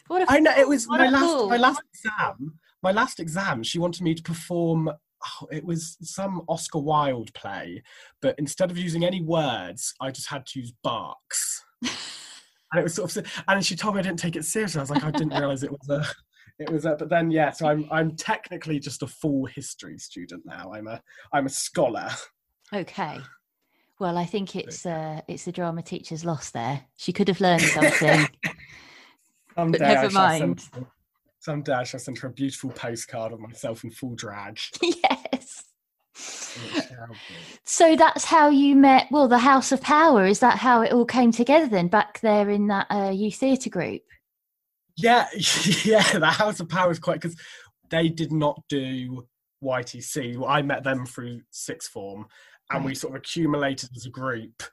What 0.08 0.24
a 0.24 0.26
I 0.28 0.40
know 0.40 0.52
it 0.58 0.68
was 0.68 0.90
my 0.90 1.10
last 1.10 1.50
my 1.50 1.58
last 1.58 1.82
exam. 1.94 2.60
My 2.84 2.92
last 2.92 3.22
exam, 3.22 3.64
she 3.64 3.80
wanted 3.80 4.04
me 4.04 4.14
to 4.14 4.24
perform. 4.24 4.90
Oh, 4.90 5.48
it 5.52 5.64
was 5.64 5.98
some 6.02 6.42
Oscar 6.50 6.80
Wilde 6.80 7.34
play, 7.34 7.82
but 8.22 8.36
instead 8.38 8.72
of 8.72 8.78
using 8.78 9.06
any 9.06 9.22
words, 9.22 9.94
I 10.02 10.12
just 10.12 10.28
had 10.28 10.46
to 10.48 10.60
use 10.60 10.74
barks. 10.84 11.64
and 12.72 12.80
it 12.80 12.84
was 12.84 12.96
sort 12.96 13.16
of, 13.16 13.44
and 13.48 13.66
she 13.66 13.76
told 13.76 13.96
me 13.96 14.00
I 14.00 14.04
didn't 14.04 14.20
take 14.20 14.36
it 14.36 14.46
seriously. 14.46 14.80
I 14.80 14.84
was 14.84 14.90
like, 14.90 15.04
I 15.04 15.12
didn't 15.12 15.38
realize 15.38 15.64
it 15.64 15.72
was 15.72 15.90
a 15.90 16.06
it 16.60 16.72
was 16.72 16.86
a, 16.86 16.96
but 16.96 17.10
then 17.10 17.30
yeah 17.30 17.52
so 17.52 17.68
i'm 17.68 17.88
i'm 17.92 18.16
technically 18.16 18.80
just 18.80 19.04
a 19.04 19.08
full 19.08 19.46
history 19.46 19.98
student 19.98 20.44
now. 20.46 20.74
I'm 20.74 20.88
a 20.88 21.02
i'm 21.34 21.46
a 21.46 21.50
scholar. 21.50 22.10
Okay. 22.74 23.20
Well 24.00 24.18
i 24.18 24.26
think 24.26 24.56
it's 24.56 24.86
uh 24.86 25.22
it's 25.28 25.46
the 25.46 25.52
drama 25.52 25.82
teacher's 25.82 26.26
loss 26.26 26.52
there. 26.52 26.86
She 26.98 27.14
could 27.14 27.28
have 27.28 27.42
learned 27.42 27.64
something. 27.64 28.28
But 29.56 29.80
never 29.80 30.12
mind. 30.12 30.62
send, 30.62 30.86
someday 31.40 31.74
i 31.74 31.84
shall 31.84 32.00
send 32.00 32.20
her 32.20 32.28
a 32.28 32.32
beautiful 32.32 32.70
postcard 32.70 33.34
of 33.34 33.40
myself 33.40 33.84
in 33.84 33.90
full 33.90 34.14
drag. 34.14 34.60
Yes 34.84 35.64
so 37.64 37.96
that's 37.96 38.26
how 38.26 38.50
you 38.50 38.76
met 38.76 39.06
well 39.12 39.28
the 39.28 39.38
house 39.38 39.72
of 39.72 39.80
power 39.82 40.26
is 40.26 40.40
that 40.40 40.58
how 40.58 40.82
it 40.82 40.92
all 40.92 41.06
came 41.06 41.32
together 41.32 41.68
then 41.68 41.88
back 41.88 42.20
there 42.22 42.50
in 42.50 42.68
that 42.68 42.88
uh, 42.90 43.12
youth 43.12 43.36
theatre 43.36 43.70
group 43.70 44.02
yeah, 44.98 45.28
yeah, 45.86 46.18
the 46.18 46.26
House 46.26 46.60
of 46.60 46.68
Power 46.68 46.92
is 46.92 47.00
quite 47.00 47.22
because 47.22 47.38
they 47.90 48.10
did 48.10 48.34
not 48.34 48.62
do 48.68 49.26
YTC. 49.64 50.38
Well, 50.38 50.50
I 50.50 50.62
met 50.64 50.84
them 50.84 51.06
through 51.06 51.42
sixth 51.52 51.92
form, 51.92 52.26
and 52.72 52.84
we 52.84 52.96
sort 52.96 53.14
of 53.14 53.20
accumulated 53.20 53.92
as 53.96 54.06
a 54.06 54.10
group. 54.10 54.64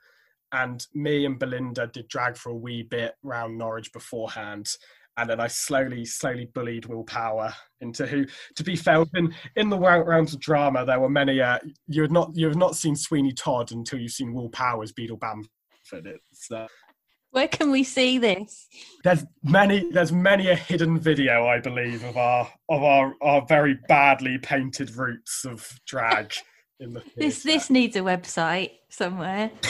And 0.51 0.85
me 0.93 1.25
and 1.25 1.39
Belinda 1.39 1.87
did 1.87 2.07
drag 2.07 2.37
for 2.37 2.49
a 2.49 2.55
wee 2.55 2.83
bit 2.83 3.15
round 3.23 3.57
Norwich 3.57 3.93
beforehand, 3.93 4.67
and 5.17 5.29
then 5.29 5.39
I 5.39 5.47
slowly, 5.47 6.05
slowly 6.05 6.49
bullied 6.53 6.85
Will 6.85 7.03
Power 7.03 7.53
into 7.81 8.05
who. 8.05 8.25
To 8.55 8.63
be 8.63 8.75
fair, 8.75 9.03
in 9.15 9.33
in 9.55 9.69
the 9.69 9.79
rounds 9.79 10.33
of 10.33 10.39
drama, 10.39 10.85
there 10.85 10.99
were 10.99 11.09
many. 11.09 11.41
Uh, 11.41 11.59
you 11.87 12.01
had 12.01 12.11
not 12.11 12.31
you 12.33 12.47
have 12.47 12.57
not 12.57 12.75
seen 12.75 12.95
Sweeney 12.95 13.31
Todd 13.31 13.71
until 13.71 13.99
you've 13.99 14.11
seen 14.11 14.33
Will 14.33 14.49
Power's 14.49 14.91
Beadle 14.91 15.17
Bamford. 15.17 15.49
It's 15.91 16.51
uh, 16.51 16.67
where 17.31 17.47
can 17.47 17.69
we 17.71 17.83
see 17.83 18.17
this? 18.17 18.67
There's 19.03 19.25
many. 19.43 19.91
There's 19.91 20.11
many 20.11 20.49
a 20.49 20.55
hidden 20.55 20.99
video, 20.99 21.45
I 21.47 21.59
believe, 21.59 22.03
of 22.03 22.17
our 22.17 22.49
of 22.69 22.83
our 22.83 23.13
our 23.21 23.45
very 23.45 23.77
badly 23.87 24.37
painted 24.37 24.95
roots 24.95 25.45
of 25.45 25.67
drag. 25.85 26.33
in 26.79 26.93
the 26.93 27.01
this 27.15 27.43
this 27.43 27.69
needs 27.69 27.95
a 27.95 28.01
website 28.01 28.71
somewhere. 28.89 29.51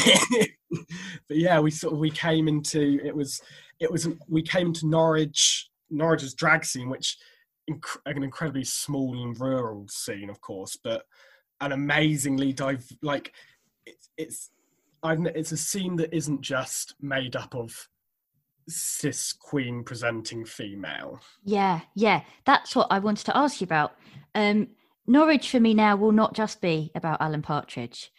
but 0.72 1.38
yeah, 1.38 1.60
we 1.60 1.72
sort 1.72 1.94
of 1.94 2.00
we 2.00 2.10
came 2.10 2.48
into 2.48 3.00
it 3.04 3.16
was 3.16 3.42
it 3.80 3.92
was 3.92 4.08
we 4.28 4.42
came 4.42 4.74
to 4.74 4.88
Norwich 4.88 5.70
Norwich's 5.90 6.34
drag 6.34 6.66
scene, 6.66 6.90
which 6.90 7.18
inc- 7.70 7.98
an 8.06 8.24
incredibly 8.24 8.64
small 8.64 9.22
and 9.24 9.40
rural 9.40 9.88
scene, 9.88 10.30
of 10.30 10.42
course, 10.42 10.78
but 10.82 11.06
an 11.62 11.72
amazingly 11.72 12.54
dive 12.54 12.86
like 13.02 13.34
it's 13.86 14.10
it's 14.18 14.52
I've, 15.04 15.24
it's 15.28 15.52
a 15.52 15.58
scene 15.58 15.96
that 15.98 16.16
isn't 16.16 16.42
just 16.42 16.96
made 17.00 17.36
up 17.36 17.56
of 17.56 17.88
cis 18.68 19.34
queen 19.34 19.84
presenting 19.84 20.46
female. 20.46 21.20
Yeah, 21.44 21.82
yeah, 21.96 22.22
that's 22.46 22.76
what 22.76 22.88
I 22.90 23.00
wanted 23.00 23.26
to 23.26 23.38
ask 23.38 23.62
you 23.62 23.66
about. 23.66 23.94
Um, 24.34 24.70
Norwich 25.08 25.52
for 25.52 25.60
me 25.60 25.74
now 25.74 25.96
will 25.96 26.12
not 26.12 26.34
just 26.34 26.62
be 26.62 26.92
about 26.96 27.22
Alan 27.22 27.44
Partridge. 27.44 28.12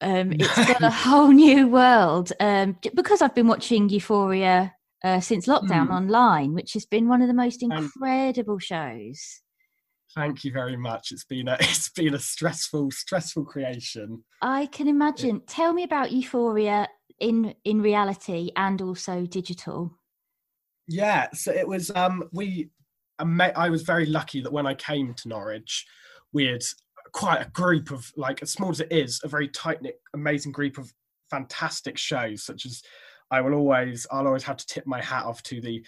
Um, 0.00 0.32
it's 0.32 0.66
got 0.66 0.82
a 0.82 0.90
whole 0.90 1.28
new 1.28 1.68
world 1.68 2.32
um, 2.40 2.76
because 2.94 3.20
I've 3.20 3.34
been 3.34 3.46
watching 3.46 3.88
Euphoria 3.88 4.73
uh, 5.04 5.20
since 5.20 5.46
lockdown 5.46 5.88
mm. 5.88 5.94
online, 5.94 6.54
which 6.54 6.72
has 6.72 6.86
been 6.86 7.06
one 7.06 7.20
of 7.20 7.28
the 7.28 7.34
most 7.34 7.62
incredible 7.62 8.58
shows. 8.58 9.42
Thank 10.14 10.44
you 10.44 10.52
very 10.52 10.76
much. 10.76 11.12
It's 11.12 11.24
been 11.24 11.48
a 11.48 11.56
it's 11.60 11.90
been 11.90 12.14
a 12.14 12.18
stressful 12.18 12.90
stressful 12.90 13.44
creation. 13.44 14.24
I 14.40 14.66
can 14.66 14.88
imagine. 14.88 15.36
It, 15.36 15.46
Tell 15.46 15.72
me 15.72 15.82
about 15.82 16.10
Euphoria 16.10 16.88
in 17.20 17.54
in 17.64 17.82
reality 17.82 18.50
and 18.56 18.80
also 18.80 19.26
digital. 19.26 19.98
Yeah, 20.88 21.28
so 21.34 21.52
it 21.52 21.68
was 21.68 21.90
um 21.94 22.28
we 22.32 22.70
I 23.20 23.68
was 23.68 23.82
very 23.82 24.06
lucky 24.06 24.40
that 24.40 24.52
when 24.52 24.66
I 24.66 24.74
came 24.74 25.14
to 25.14 25.28
Norwich, 25.28 25.86
we 26.32 26.46
had 26.46 26.62
quite 27.12 27.42
a 27.46 27.50
group 27.50 27.90
of 27.90 28.10
like 28.16 28.42
as 28.42 28.52
small 28.52 28.70
as 28.70 28.80
it 28.80 28.90
is, 28.90 29.20
a 29.22 29.28
very 29.28 29.48
tight 29.48 29.82
knit, 29.82 30.00
amazing 30.14 30.52
group 30.52 30.78
of 30.78 30.92
fantastic 31.30 31.96
shows 31.98 32.44
such 32.44 32.66
as 32.66 32.82
I 33.34 33.40
will 33.40 33.54
always 33.54 34.06
I'll 34.10 34.26
always 34.26 34.44
have 34.44 34.56
to 34.58 34.66
tip 34.66 34.86
my 34.86 35.02
hat 35.02 35.24
off 35.24 35.42
to 35.44 35.60
the 35.60 35.84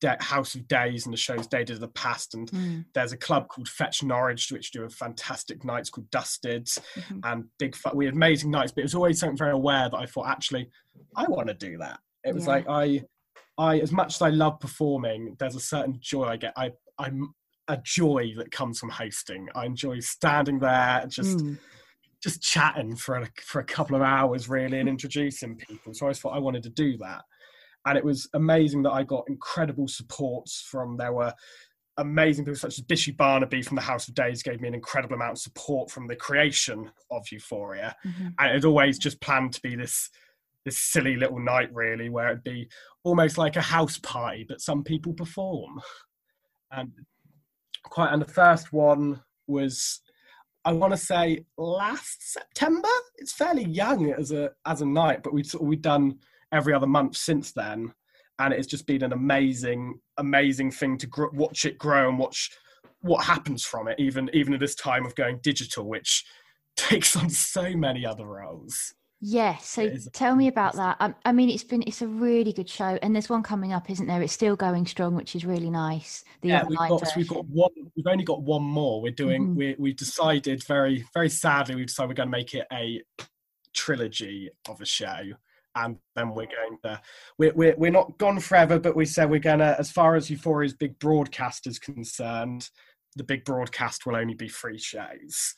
De- 0.00 0.22
House 0.22 0.54
of 0.54 0.66
Days 0.66 1.04
and 1.04 1.12
the 1.12 1.18
shows 1.18 1.46
did 1.46 1.70
in 1.70 1.80
the 1.80 1.88
past. 1.88 2.34
And 2.34 2.50
mm. 2.50 2.84
there's 2.94 3.12
a 3.12 3.16
club 3.16 3.48
called 3.48 3.68
Fetch 3.68 4.02
Norwich, 4.02 4.50
which 4.50 4.72
do 4.72 4.84
a 4.84 4.88
fantastic 4.88 5.64
nights 5.64 5.90
called 5.90 6.10
Dusted 6.10 6.66
mm-hmm. 6.66 7.20
and 7.24 7.44
Big 7.58 7.76
Fun. 7.76 7.96
We 7.96 8.06
had 8.06 8.14
amazing 8.14 8.50
nights, 8.50 8.72
but 8.72 8.80
it 8.80 8.84
was 8.84 8.94
always 8.94 9.20
something 9.20 9.36
very 9.36 9.52
aware 9.52 9.88
that 9.88 9.96
I 9.96 10.06
thought, 10.06 10.28
actually, 10.28 10.68
I 11.16 11.24
want 11.28 11.48
to 11.48 11.54
do 11.54 11.78
that. 11.78 12.00
It 12.24 12.34
was 12.34 12.44
yeah. 12.44 12.50
like 12.50 12.68
I, 12.68 13.02
I 13.58 13.78
as 13.78 13.92
much 13.92 14.16
as 14.16 14.22
I 14.22 14.30
love 14.30 14.58
performing, 14.58 15.36
there's 15.38 15.56
a 15.56 15.60
certain 15.60 15.98
joy 16.00 16.24
I 16.24 16.36
get. 16.36 16.54
I, 16.56 16.72
I'm 16.98 17.34
a 17.68 17.78
joy 17.84 18.32
that 18.36 18.50
comes 18.50 18.80
from 18.80 18.90
hosting. 18.90 19.48
I 19.54 19.66
enjoy 19.66 20.00
standing 20.00 20.58
there 20.58 21.04
just. 21.08 21.38
Mm. 21.38 21.58
Just 22.22 22.42
chatting 22.42 22.96
for 22.96 23.16
a, 23.16 23.28
for 23.42 23.60
a 23.60 23.64
couple 23.64 23.96
of 23.96 24.02
hours, 24.02 24.48
really, 24.48 24.78
and 24.78 24.88
introducing 24.88 25.56
people. 25.56 25.94
So 25.94 26.08
I 26.08 26.12
thought 26.12 26.36
I 26.36 26.40
wanted 26.40 26.62
to 26.64 26.70
do 26.70 26.96
that 26.98 27.22
and 27.86 27.96
it 27.96 28.04
was 28.04 28.28
amazing 28.34 28.82
that 28.82 28.92
I 28.92 29.02
got 29.02 29.24
incredible 29.28 29.88
supports 29.88 30.60
from 30.60 30.96
there 30.96 31.12
were 31.12 31.32
amazing 31.96 32.44
people 32.44 32.58
such 32.58 32.78
as 32.78 32.84
Bishi 32.84 33.16
Barnaby 33.16 33.62
from 33.62 33.76
the 33.76 33.82
House 33.82 34.08
of 34.08 34.14
Days 34.14 34.42
gave 34.42 34.60
me 34.60 34.68
an 34.68 34.74
incredible 34.74 35.14
amount 35.14 35.32
of 35.32 35.38
support 35.38 35.90
from 35.90 36.06
the 36.06 36.16
creation 36.16 36.90
of 37.10 37.30
Euphoria, 37.30 37.96
mm-hmm. 38.06 38.28
and 38.38 38.56
it 38.56 38.64
always 38.64 38.98
just 38.98 39.20
planned 39.20 39.52
to 39.54 39.62
be 39.62 39.76
this 39.76 40.10
this 40.66 40.76
silly 40.76 41.16
little 41.16 41.40
night 41.40 41.72
really 41.72 42.10
where 42.10 42.28
it'd 42.28 42.44
be 42.44 42.68
almost 43.02 43.38
like 43.38 43.56
a 43.56 43.62
house 43.62 43.96
party 44.00 44.44
but 44.46 44.60
some 44.60 44.84
people 44.84 45.14
perform 45.14 45.80
and 46.70 46.92
quite 47.82 48.12
and 48.12 48.20
the 48.20 48.30
first 48.30 48.70
one 48.70 49.22
was 49.46 50.02
I 50.64 50.72
want 50.72 50.92
to 50.92 50.96
say 50.96 51.46
last 51.56 52.32
September. 52.32 52.88
It's 53.16 53.32
fairly 53.32 53.64
young 53.64 54.12
as 54.12 54.30
a 54.32 54.50
as 54.66 54.82
a 54.82 54.86
night, 54.86 55.22
but 55.22 55.32
we've 55.32 55.52
we've 55.60 55.80
done 55.80 56.18
every 56.52 56.74
other 56.74 56.86
month 56.86 57.16
since 57.16 57.52
then, 57.52 57.92
and 58.38 58.52
it's 58.52 58.66
just 58.66 58.86
been 58.86 59.02
an 59.02 59.12
amazing, 59.12 60.00
amazing 60.18 60.70
thing 60.70 60.98
to 60.98 61.06
gr- 61.06 61.30
watch 61.32 61.64
it 61.64 61.78
grow 61.78 62.08
and 62.08 62.18
watch 62.18 62.50
what 63.00 63.24
happens 63.24 63.64
from 63.64 63.88
it. 63.88 63.98
Even 63.98 64.28
even 64.34 64.52
at 64.52 64.60
this 64.60 64.74
time 64.74 65.06
of 65.06 65.14
going 65.14 65.38
digital, 65.42 65.88
which 65.88 66.24
takes 66.76 67.16
on 67.16 67.30
so 67.30 67.74
many 67.74 68.04
other 68.04 68.26
roles. 68.26 68.94
Yeah, 69.22 69.58
so 69.58 69.90
tell 70.14 70.34
me 70.34 70.48
about 70.48 70.76
that. 70.76 70.96
I, 70.98 71.14
I, 71.26 71.32
mean, 71.32 71.50
it's 71.50 71.62
been 71.62 71.82
it's 71.86 72.00
a 72.00 72.06
really 72.06 72.54
good 72.54 72.70
show, 72.70 72.98
and 73.02 73.14
there's 73.14 73.28
one 73.28 73.42
coming 73.42 73.72
up, 73.72 73.90
isn't 73.90 74.06
there? 74.06 74.22
It's 74.22 74.32
still 74.32 74.56
going 74.56 74.86
strong, 74.86 75.14
which 75.14 75.36
is 75.36 75.44
really 75.44 75.68
nice. 75.68 76.24
The 76.40 76.48
yeah, 76.48 76.64
we've 76.66 76.78
got, 76.78 77.02
we've 77.14 77.28
got 77.28 77.46
one. 77.46 77.70
We've 77.94 78.06
only 78.06 78.24
got 78.24 78.42
one 78.42 78.62
more. 78.62 79.02
We're 79.02 79.12
doing. 79.12 79.48
Mm-hmm. 79.48 79.56
We 79.56 79.76
we 79.78 79.92
decided 79.92 80.64
very 80.66 81.04
very 81.12 81.28
sadly 81.28 81.74
we 81.74 81.84
decided 81.84 82.08
we're 82.08 82.14
going 82.14 82.28
to 82.28 82.38
make 82.38 82.54
it 82.54 82.66
a 82.72 83.02
trilogy 83.74 84.50
of 84.68 84.80
a 84.80 84.86
show 84.86 85.20
and 85.76 85.96
then 86.16 86.30
we're 86.30 86.46
going 86.46 86.78
to 86.82 87.00
we're, 87.38 87.52
we're, 87.54 87.74
we're 87.76 87.90
not 87.90 88.18
gone 88.18 88.40
forever 88.40 88.78
but 88.78 88.96
we 88.96 89.04
said 89.04 89.30
we're 89.30 89.38
gonna 89.38 89.76
as 89.78 89.90
far 89.90 90.16
as 90.16 90.28
euphoria's 90.28 90.74
big 90.74 90.98
broadcast 90.98 91.66
is 91.66 91.78
concerned 91.78 92.68
the 93.16 93.24
big 93.24 93.44
broadcast 93.44 94.06
will 94.06 94.16
only 94.16 94.34
be 94.34 94.48
three 94.48 94.78
shows 94.78 95.54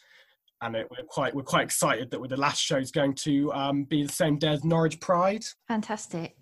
and 0.63 0.77
it, 0.77 0.89
we're 0.91 1.05
quite 1.05 1.35
we're 1.35 1.43
quite 1.43 1.65
excited 1.65 2.11
that 2.11 2.21
with 2.21 2.31
the 2.31 2.37
last 2.37 2.61
show 2.61 2.77
is 2.77 2.91
going 2.91 3.15
to 3.15 3.53
um, 3.53 3.85
be 3.85 4.03
the 4.05 4.13
same 4.13 4.39
day 4.39 4.49
as 4.49 4.65
norwich 4.65 4.99
pride 5.01 5.45
fantastic 5.69 6.37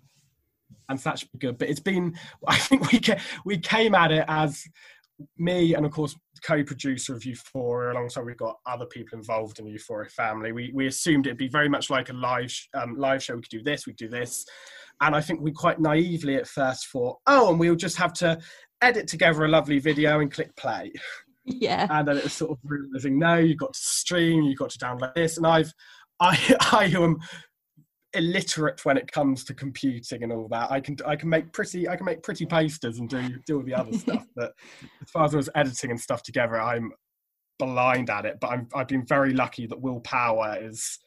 and 0.89 0.99
so 0.99 1.09
that 1.09 1.19
should 1.19 1.31
be 1.31 1.39
good 1.39 1.57
but 1.57 1.69
it's 1.69 1.79
been 1.79 2.15
i 2.47 2.55
think 2.55 2.91
we 2.91 2.99
came, 2.99 3.19
we 3.45 3.57
came 3.57 3.93
at 3.95 4.11
it 4.11 4.25
as 4.27 4.63
me 5.37 5.75
and 5.75 5.85
of 5.85 5.91
course 5.91 6.15
co-producer 6.43 7.15
of 7.15 7.25
Euphoria, 7.25 7.93
alongside 7.93 8.25
we've 8.25 8.37
got 8.37 8.57
other 8.65 8.85
people 8.85 9.17
involved 9.17 9.59
in 9.59 9.65
the 9.65 9.71
Euphoria 9.71 10.09
family. 10.09 10.51
We 10.51 10.71
we 10.73 10.87
assumed 10.87 11.27
it'd 11.27 11.37
be 11.37 11.47
very 11.47 11.69
much 11.69 11.89
like 11.89 12.09
a 12.09 12.13
live 12.13 12.53
um, 12.73 12.95
live 12.97 13.23
show. 13.23 13.35
We 13.35 13.41
could 13.41 13.49
do 13.49 13.63
this, 13.63 13.85
we 13.85 13.93
could 13.93 14.09
do 14.09 14.09
this, 14.09 14.45
and 15.01 15.15
I 15.15 15.21
think 15.21 15.41
we 15.41 15.51
quite 15.51 15.79
naively 15.79 16.35
at 16.35 16.47
first 16.47 16.87
thought, 16.87 17.19
oh, 17.27 17.49
and 17.49 17.59
we'll 17.59 17.75
just 17.75 17.97
have 17.97 18.13
to 18.13 18.39
edit 18.81 19.07
together 19.07 19.45
a 19.45 19.47
lovely 19.47 19.79
video 19.79 20.19
and 20.19 20.31
click 20.31 20.55
play. 20.55 20.91
Yeah. 21.59 21.87
And 21.89 22.07
then 22.07 22.17
it 22.17 22.23
was 22.23 22.33
sort 22.33 22.51
of 22.51 22.57
realizing, 22.63 23.19
no, 23.19 23.35
you've 23.37 23.57
got 23.57 23.73
to 23.73 23.79
stream, 23.79 24.43
you've 24.43 24.59
got 24.59 24.69
to 24.71 24.79
download 24.79 25.13
this, 25.15 25.37
and 25.37 25.45
I've 25.45 25.73
I 26.19 26.37
I 26.71 26.85
am 26.95 27.17
illiterate 28.13 28.83
when 28.83 28.97
it 28.97 29.11
comes 29.11 29.43
to 29.45 29.53
computing 29.53 30.23
and 30.23 30.31
all 30.31 30.47
that. 30.49 30.71
I 30.71 30.79
can 30.79 30.97
I 31.05 31.15
can 31.15 31.29
make 31.29 31.51
pretty 31.53 31.87
I 31.87 31.95
can 31.95 32.05
make 32.05 32.23
pretty 32.23 32.45
posters 32.45 32.99
and 32.99 33.09
do 33.09 33.39
do 33.45 33.57
all 33.57 33.63
the 33.63 33.73
other 33.73 33.93
stuff. 33.97 34.25
But 34.35 34.53
as 35.01 35.09
far 35.09 35.25
as 35.25 35.33
I 35.33 35.37
was 35.37 35.49
editing 35.55 35.91
and 35.91 35.99
stuff 35.99 36.23
together, 36.23 36.59
I'm 36.59 36.91
blind 37.57 38.09
at 38.09 38.25
it. 38.25 38.37
But 38.39 38.51
I'm 38.51 38.67
I've 38.75 38.87
been 38.87 39.05
very 39.05 39.33
lucky 39.33 39.67
that 39.67 39.81
Will 39.81 40.01
Power 40.01 40.57
is 40.61 40.99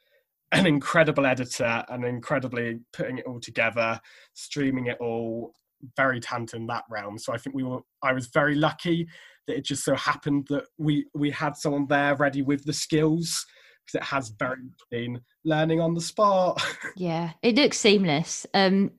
an 0.53 0.67
incredible 0.67 1.27
editor 1.27 1.85
and 1.89 2.05
incredibly 2.05 2.81
putting 2.93 3.19
it 3.19 3.27
all 3.27 3.41
together, 3.41 4.01
streaming 4.35 4.87
it 4.87 4.99
all, 5.01 5.53
very 5.97 6.21
talented 6.21 6.61
in 6.61 6.67
that 6.69 6.85
realm. 6.89 7.19
So 7.19 7.33
I 7.33 7.39
think 7.39 7.55
we 7.55 7.65
were 7.65 7.81
I 8.03 8.13
was 8.13 8.29
very 8.29 8.55
lucky 8.55 9.09
that 9.47 9.57
it 9.57 9.65
just 9.65 9.85
so 9.85 9.95
happened 9.95 10.47
that 10.51 10.65
we 10.79 11.07
we 11.15 11.31
had 11.31 11.57
someone 11.57 11.87
there 11.87 12.15
ready 12.17 12.43
with 12.43 12.65
the 12.65 12.73
skills 12.73 13.47
because 13.85 14.01
it 14.01 14.05
has 14.05 14.31
very 14.31 14.63
been 14.91 15.21
learning 15.45 15.81
on 15.81 15.95
the 15.95 16.01
spot. 16.01 16.63
yeah, 16.97 17.33
it 17.43 17.57
looks 17.57 17.79
seamless. 17.79 18.47
Um, 18.55 18.93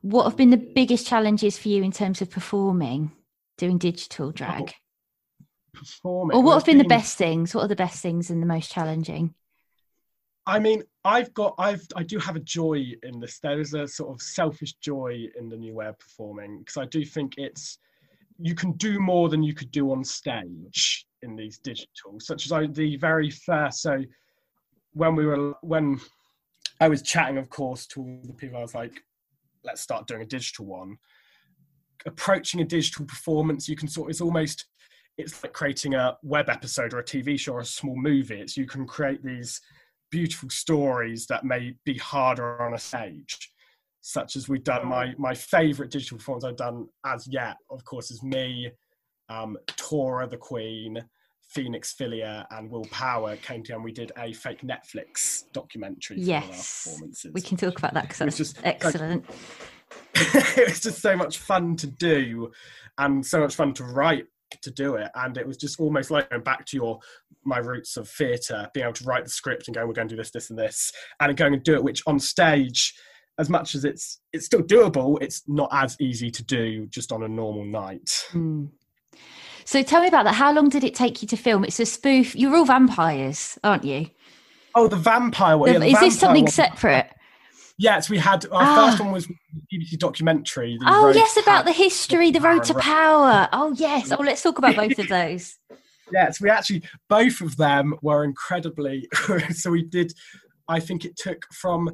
what 0.00 0.24
have 0.24 0.36
been 0.36 0.50
the 0.50 0.56
biggest 0.56 1.06
challenges 1.06 1.58
for 1.58 1.68
you 1.68 1.82
in 1.82 1.92
terms 1.92 2.22
of 2.22 2.30
performing, 2.30 3.12
doing 3.56 3.78
digital 3.78 4.30
drag? 4.30 4.74
Oh, 5.40 5.44
performing. 5.72 6.36
Or 6.36 6.42
what 6.42 6.54
have 6.54 6.64
been, 6.64 6.78
been 6.78 6.86
the 6.86 6.88
best 6.88 7.16
things? 7.16 7.54
What 7.54 7.64
are 7.64 7.68
the 7.68 7.76
best 7.76 8.02
things 8.02 8.30
and 8.30 8.42
the 8.42 8.46
most 8.46 8.70
challenging? 8.70 9.34
I 10.46 10.58
mean, 10.58 10.82
I've 11.04 11.34
got, 11.34 11.54
I've, 11.58 11.86
I 11.94 12.02
do 12.02 12.18
have 12.18 12.36
a 12.36 12.40
joy 12.40 12.92
in 13.02 13.20
this. 13.20 13.38
There 13.38 13.60
is 13.60 13.74
a 13.74 13.86
sort 13.86 14.14
of 14.14 14.22
selfish 14.22 14.74
joy 14.74 15.26
in 15.38 15.48
the 15.48 15.56
new 15.56 15.74
way 15.74 15.86
of 15.86 15.98
performing 15.98 16.60
because 16.60 16.78
I 16.78 16.86
do 16.86 17.04
think 17.04 17.34
it's, 17.36 17.78
you 18.38 18.54
can 18.54 18.72
do 18.72 19.00
more 19.00 19.28
than 19.28 19.42
you 19.42 19.54
could 19.54 19.70
do 19.70 19.90
on 19.90 20.04
stage 20.04 21.06
in 21.22 21.34
these 21.34 21.58
digital, 21.58 22.18
such 22.20 22.50
as 22.50 22.68
the 22.72 22.96
very 22.96 23.30
first. 23.30 23.82
So 23.82 24.02
when 24.92 25.16
we 25.16 25.26
were, 25.26 25.54
when 25.62 26.00
I 26.80 26.88
was 26.88 27.02
chatting, 27.02 27.38
of 27.38 27.50
course, 27.50 27.86
to 27.88 28.00
all 28.00 28.20
the 28.24 28.32
people, 28.32 28.58
I 28.58 28.62
was 28.62 28.74
like, 28.74 29.02
let's 29.64 29.80
start 29.80 30.06
doing 30.06 30.22
a 30.22 30.26
digital 30.26 30.66
one. 30.66 30.98
Approaching 32.06 32.60
a 32.60 32.64
digital 32.64 33.04
performance, 33.04 33.68
you 33.68 33.76
can 33.76 33.88
sort, 33.88 34.10
it's 34.10 34.20
almost, 34.20 34.66
it's 35.16 35.42
like 35.42 35.52
creating 35.52 35.94
a 35.94 36.16
web 36.22 36.48
episode 36.48 36.94
or 36.94 37.00
a 37.00 37.04
TV 37.04 37.38
show 37.38 37.54
or 37.54 37.60
a 37.60 37.64
small 37.64 37.96
movie. 37.96 38.40
It's 38.40 38.56
you 38.56 38.66
can 38.66 38.86
create 38.86 39.24
these 39.24 39.60
beautiful 40.10 40.48
stories 40.48 41.26
that 41.26 41.44
may 41.44 41.74
be 41.84 41.98
harder 41.98 42.62
on 42.62 42.74
a 42.74 42.78
stage 42.78 43.50
such 44.08 44.36
as 44.36 44.48
we've 44.48 44.64
done 44.64 44.88
my 44.88 45.12
my 45.18 45.34
favorite 45.34 45.90
digital 45.90 46.16
performance 46.16 46.42
i've 46.42 46.56
done 46.56 46.86
as 47.04 47.28
yet 47.30 47.56
of 47.70 47.84
course 47.84 48.10
is 48.10 48.22
me 48.22 48.70
um, 49.28 49.56
tora 49.76 50.26
the 50.26 50.36
queen 50.36 50.98
phoenix 51.50 51.92
filia 51.92 52.46
and 52.52 52.70
will 52.70 52.86
power 52.86 53.36
came 53.36 53.62
together 53.62 53.76
and 53.76 53.84
we 53.84 53.92
did 53.92 54.10
a 54.16 54.32
fake 54.32 54.62
netflix 54.62 55.44
documentary 55.52 56.16
yes. 56.18 56.98
we 57.32 57.40
can 57.42 57.58
talk 57.58 57.78
about 57.78 57.92
that 57.92 58.02
because 58.02 58.18
that's 58.18 58.36
just 58.36 58.58
excellent. 58.64 59.28
like, 59.28 59.36
it 60.58 60.68
was 60.68 60.80
just 60.80 61.02
so 61.02 61.14
much 61.14 61.38
fun 61.38 61.76
to 61.76 61.86
do 61.86 62.50
and 62.96 63.24
so 63.24 63.40
much 63.40 63.54
fun 63.54 63.74
to 63.74 63.84
write 63.84 64.24
to 64.62 64.70
do 64.70 64.94
it. 64.94 65.10
And 65.14 65.36
it 65.36 65.46
was 65.46 65.56
just 65.56 65.78
almost 65.80 66.10
like 66.10 66.30
going 66.30 66.42
back 66.42 66.64
to 66.66 66.76
your 66.76 66.98
my 67.44 67.58
roots 67.58 67.96
of 67.96 68.08
theatre 68.08 68.68
being 68.74 68.84
able 68.84 68.94
to 68.94 69.04
write 69.04 69.24
the 69.24 69.30
script 69.30 69.68
and 69.68 69.74
going 69.74 69.86
we're 69.86 69.94
going 69.94 70.08
to 70.08 70.14
do 70.14 70.20
this 70.20 70.30
this 70.30 70.50
and 70.50 70.58
this 70.58 70.92
and 71.20 71.36
going 71.36 71.54
and 71.54 71.62
do 71.62 71.74
it 71.74 71.84
which 71.84 72.02
on 72.06 72.18
stage 72.18 72.94
as 73.38 73.48
much 73.48 73.74
as 73.74 73.84
it's 73.84 74.20
it's 74.32 74.46
still 74.46 74.62
doable 74.62 75.20
it's 75.22 75.42
not 75.48 75.68
as 75.72 75.96
easy 76.00 76.30
to 76.30 76.44
do 76.44 76.86
just 76.86 77.12
on 77.12 77.22
a 77.22 77.28
normal 77.28 77.64
night 77.64 78.26
mm. 78.32 78.68
so 79.64 79.82
tell 79.82 80.02
me 80.02 80.08
about 80.08 80.24
that 80.24 80.34
how 80.34 80.52
long 80.52 80.68
did 80.68 80.84
it 80.84 80.94
take 80.94 81.22
you 81.22 81.28
to 81.28 81.36
film 81.36 81.64
it's 81.64 81.80
a 81.80 81.86
spoof 81.86 82.34
you're 82.34 82.56
all 82.56 82.64
vampires 82.64 83.58
aren't 83.64 83.84
you 83.84 84.06
oh 84.74 84.88
the 84.88 84.96
vampire 84.96 85.56
one 85.56 85.68
the, 85.68 85.72
yeah, 85.74 85.78
the 85.78 85.86
is 85.86 85.92
vampire 85.92 86.08
this 86.08 86.18
something 86.18 86.44
one. 86.44 86.50
separate 86.50 87.10
Yes, 87.80 88.10
we 88.10 88.18
had 88.18 88.44
our 88.46 88.62
ah. 88.62 88.90
first 88.90 89.00
one 89.00 89.12
was 89.12 89.28
BBC 89.72 89.98
documentary. 89.98 90.76
Oh 90.84 91.12
yes, 91.14 91.36
about 91.36 91.64
the 91.64 91.72
history, 91.72 92.32
the 92.32 92.40
road 92.40 92.64
to 92.64 92.74
power. 92.74 93.48
Oh 93.52 93.72
yes. 93.76 94.10
Oh, 94.10 94.20
let's 94.20 94.42
talk 94.42 94.58
about 94.58 94.74
both 94.74 94.98
of 94.98 95.08
those. 95.08 95.56
yes, 96.12 96.40
we 96.40 96.50
actually 96.50 96.82
both 97.08 97.40
of 97.40 97.56
them 97.56 97.94
were 98.02 98.24
incredibly. 98.24 99.08
so 99.54 99.70
we 99.70 99.84
did. 99.84 100.12
I 100.66 100.80
think 100.80 101.04
it 101.04 101.16
took 101.16 101.46
from 101.52 101.88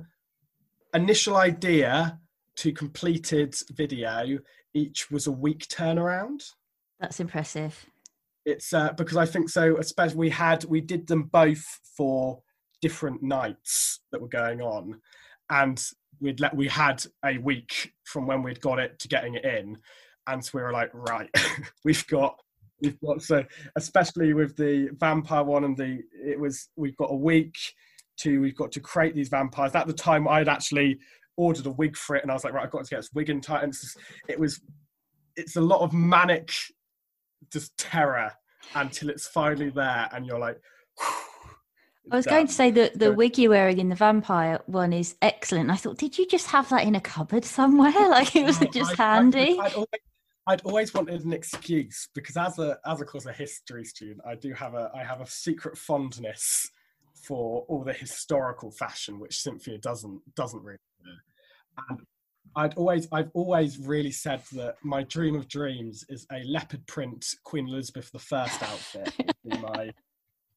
initial 0.94 1.36
idea 1.36 2.18
to 2.56 2.72
completed 2.72 3.54
video. 3.72 4.38
Each 4.72 5.10
was 5.10 5.26
a 5.26 5.32
week 5.32 5.66
turnaround. 5.68 6.44
That's 7.00 7.20
impressive. 7.20 7.86
It's 8.46 8.72
uh, 8.72 8.92
because 8.92 9.16
I 9.16 9.26
think 9.26 9.48
so. 9.48 9.76
Especially 9.78 10.16
we 10.16 10.30
had 10.30 10.64
we 10.64 10.80
did 10.80 11.06
them 11.06 11.24
both 11.24 11.64
for 11.96 12.40
different 12.84 13.22
nights 13.22 14.00
that 14.12 14.20
were 14.20 14.28
going 14.28 14.60
on 14.60 15.00
and 15.50 15.82
we'd 16.20 16.40
let 16.40 16.54
we 16.54 16.68
had 16.68 17.04
a 17.24 17.38
week 17.38 17.92
from 18.04 18.26
when 18.26 18.42
we'd 18.42 18.60
got 18.60 18.78
it 18.78 18.98
to 18.98 19.08
getting 19.08 19.34
it 19.34 19.44
in 19.46 19.78
and 20.26 20.44
so 20.44 20.50
we 20.54 20.62
were 20.62 20.72
like 20.72 20.90
right 20.92 21.30
we've 21.84 22.06
got 22.08 22.38
we've 22.82 23.00
got 23.00 23.22
so 23.22 23.42
especially 23.76 24.34
with 24.34 24.56
the 24.56 24.88
vampire 25.00 25.44
one 25.44 25.64
and 25.64 25.76
the 25.76 26.00
it 26.12 26.38
was 26.38 26.68
we've 26.76 26.96
got 26.96 27.10
a 27.10 27.16
week 27.16 27.56
to 28.16 28.40
we've 28.40 28.56
got 28.56 28.72
to 28.72 28.80
create 28.80 29.14
these 29.14 29.28
vampires 29.28 29.74
at 29.74 29.86
the 29.86 29.92
time 29.92 30.28
i'd 30.28 30.48
actually 30.48 30.98
ordered 31.36 31.66
a 31.66 31.72
wig 31.72 31.96
for 31.96 32.16
it 32.16 32.22
and 32.22 32.30
i 32.30 32.34
was 32.34 32.44
like 32.44 32.52
right 32.52 32.64
i've 32.64 32.70
got 32.70 32.84
to 32.84 32.90
get 32.90 32.96
this 32.96 33.10
wig 33.14 33.30
in 33.30 33.40
time 33.40 33.70
it 34.28 34.38
was 34.38 34.60
it's 35.36 35.56
a 35.56 35.60
lot 35.60 35.80
of 35.80 35.92
manic 35.92 36.52
just 37.52 37.76
terror 37.76 38.32
until 38.74 39.10
it's 39.10 39.26
finally 39.26 39.70
there 39.70 40.08
and 40.12 40.26
you're 40.26 40.38
like 40.38 40.60
I 42.10 42.16
was 42.16 42.26
going 42.26 42.46
to 42.46 42.52
say 42.52 42.70
that 42.70 42.98
the 42.98 43.12
wig 43.12 43.38
you're 43.38 43.50
wearing 43.50 43.78
in 43.78 43.88
the 43.88 43.94
vampire 43.94 44.60
one 44.66 44.92
is 44.92 45.16
excellent. 45.22 45.70
I 45.70 45.76
thought, 45.76 45.96
did 45.96 46.18
you 46.18 46.26
just 46.26 46.46
have 46.48 46.68
that 46.68 46.84
in 46.84 46.94
a 46.94 47.00
cupboard 47.00 47.44
somewhere? 47.44 47.92
Like 48.14 48.36
it 48.36 48.44
was 48.44 48.58
just 48.72 49.00
I, 49.00 49.14
handy. 49.14 49.58
I'd, 49.58 49.66
I'd, 49.66 49.74
always, 49.74 49.88
I'd, 50.46 50.60
always, 50.62 50.94
wanted 50.94 51.24
an 51.24 51.32
excuse 51.32 52.08
because 52.14 52.36
as 52.36 52.58
a 52.58 52.78
as 52.86 53.00
of 53.00 53.06
course 53.06 53.24
a 53.24 53.32
history 53.32 53.84
student, 53.84 54.20
I 54.26 54.34
do 54.34 54.52
have 54.52 54.74
a 54.74 54.90
I 54.94 55.02
have 55.02 55.20
a 55.22 55.26
secret 55.26 55.78
fondness 55.78 56.70
for 57.26 57.64
all 57.68 57.84
the 57.84 57.92
historical 57.92 58.70
fashion, 58.70 59.18
which 59.18 59.40
Cynthia 59.40 59.78
doesn't 59.78 60.20
doesn't 60.34 60.62
really. 60.62 60.78
Do. 61.04 61.10
And 61.90 62.00
I'd 62.56 62.74
always 62.74 63.08
I've 63.12 63.30
always 63.34 63.78
really 63.78 64.12
said 64.12 64.42
that 64.52 64.76
my 64.82 65.02
dream 65.04 65.34
of 65.34 65.48
dreams 65.48 66.04
is 66.08 66.26
a 66.32 66.42
leopard 66.44 66.86
print 66.86 67.26
Queen 67.44 67.68
Elizabeth 67.68 68.10
I 68.32 68.36
outfit. 68.38 69.12
my 69.60 69.92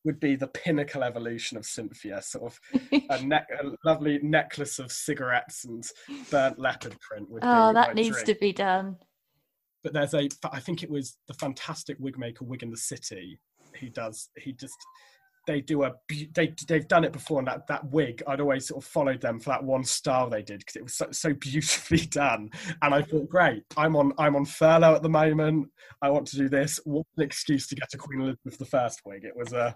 would 0.08 0.20
be 0.22 0.36
the 0.36 0.48
pinnacle 0.48 1.04
evolution 1.04 1.58
of 1.58 1.66
Cynthia, 1.66 2.22
sort 2.22 2.54
of 2.54 2.60
a, 3.10 3.22
ne- 3.24 3.36
a 3.36 3.72
lovely 3.84 4.20
necklace 4.24 4.80
of 4.80 4.92
cigarettes 4.92 5.66
and 5.66 5.86
burnt 6.32 6.58
leopard 6.58 6.96
print. 7.02 7.30
Would 7.30 7.44
oh, 7.44 7.74
that 7.74 7.94
needs 7.94 8.16
dream. 8.16 8.26
to 8.26 8.36
be 8.36 8.54
done. 8.54 8.96
But 9.84 9.94
there's 9.94 10.14
a, 10.14 10.30
I 10.52 10.62
think 10.62 10.82
it 10.82 10.90
was 10.90 11.18
the 11.28 11.34
fantastic 11.34 11.98
wig 12.00 12.18
maker 12.18 12.46
Wig 12.46 12.64
in 12.64 12.72
the 12.72 12.78
City. 12.78 13.38
He 13.76 13.90
does, 13.90 14.30
he 14.38 14.54
just, 14.54 14.78
they 15.48 15.62
do 15.62 15.84
a, 15.84 15.94
they, 16.34 16.54
they've 16.68 16.88
done 16.88 17.06
it 17.06 17.14
before, 17.14 17.40
and 17.40 17.48
that, 17.48 17.66
that 17.68 17.90
wig, 17.90 18.22
I'd 18.28 18.42
always 18.42 18.68
sort 18.68 18.84
of 18.84 18.90
followed 18.90 19.22
them 19.22 19.40
for 19.40 19.50
that 19.50 19.64
one 19.64 19.84
style 19.84 20.30
they 20.30 20.44
did 20.44 20.60
because 20.60 20.76
it 20.76 20.84
was 20.84 20.94
so, 20.94 21.08
so 21.12 21.34
beautifully 21.34 22.06
done. 22.12 22.52
And 22.82 22.94
I 22.94 23.02
thought, 23.02 23.30
great, 23.30 23.64
I'm 23.78 23.96
on, 23.96 24.14
I'm 24.20 24.36
on 24.36 24.46
furlough 24.46 24.96
at 24.96 25.02
the 25.02 25.10
moment. 25.10 25.70
I 26.02 26.10
want 26.10 26.28
to 26.28 26.38
do 26.38 26.50
this. 26.50 26.80
What 26.84 27.08
an 27.16 27.24
excuse 27.24 27.66
to 27.68 27.76
get 27.76 27.94
a 27.94 27.98
Queen 27.98 28.22
Elizabeth 28.22 28.58
the 28.60 28.66
First 28.66 29.02
wig. 29.06 29.24
It 29.24 29.36
was 29.36 29.54
a, 29.54 29.76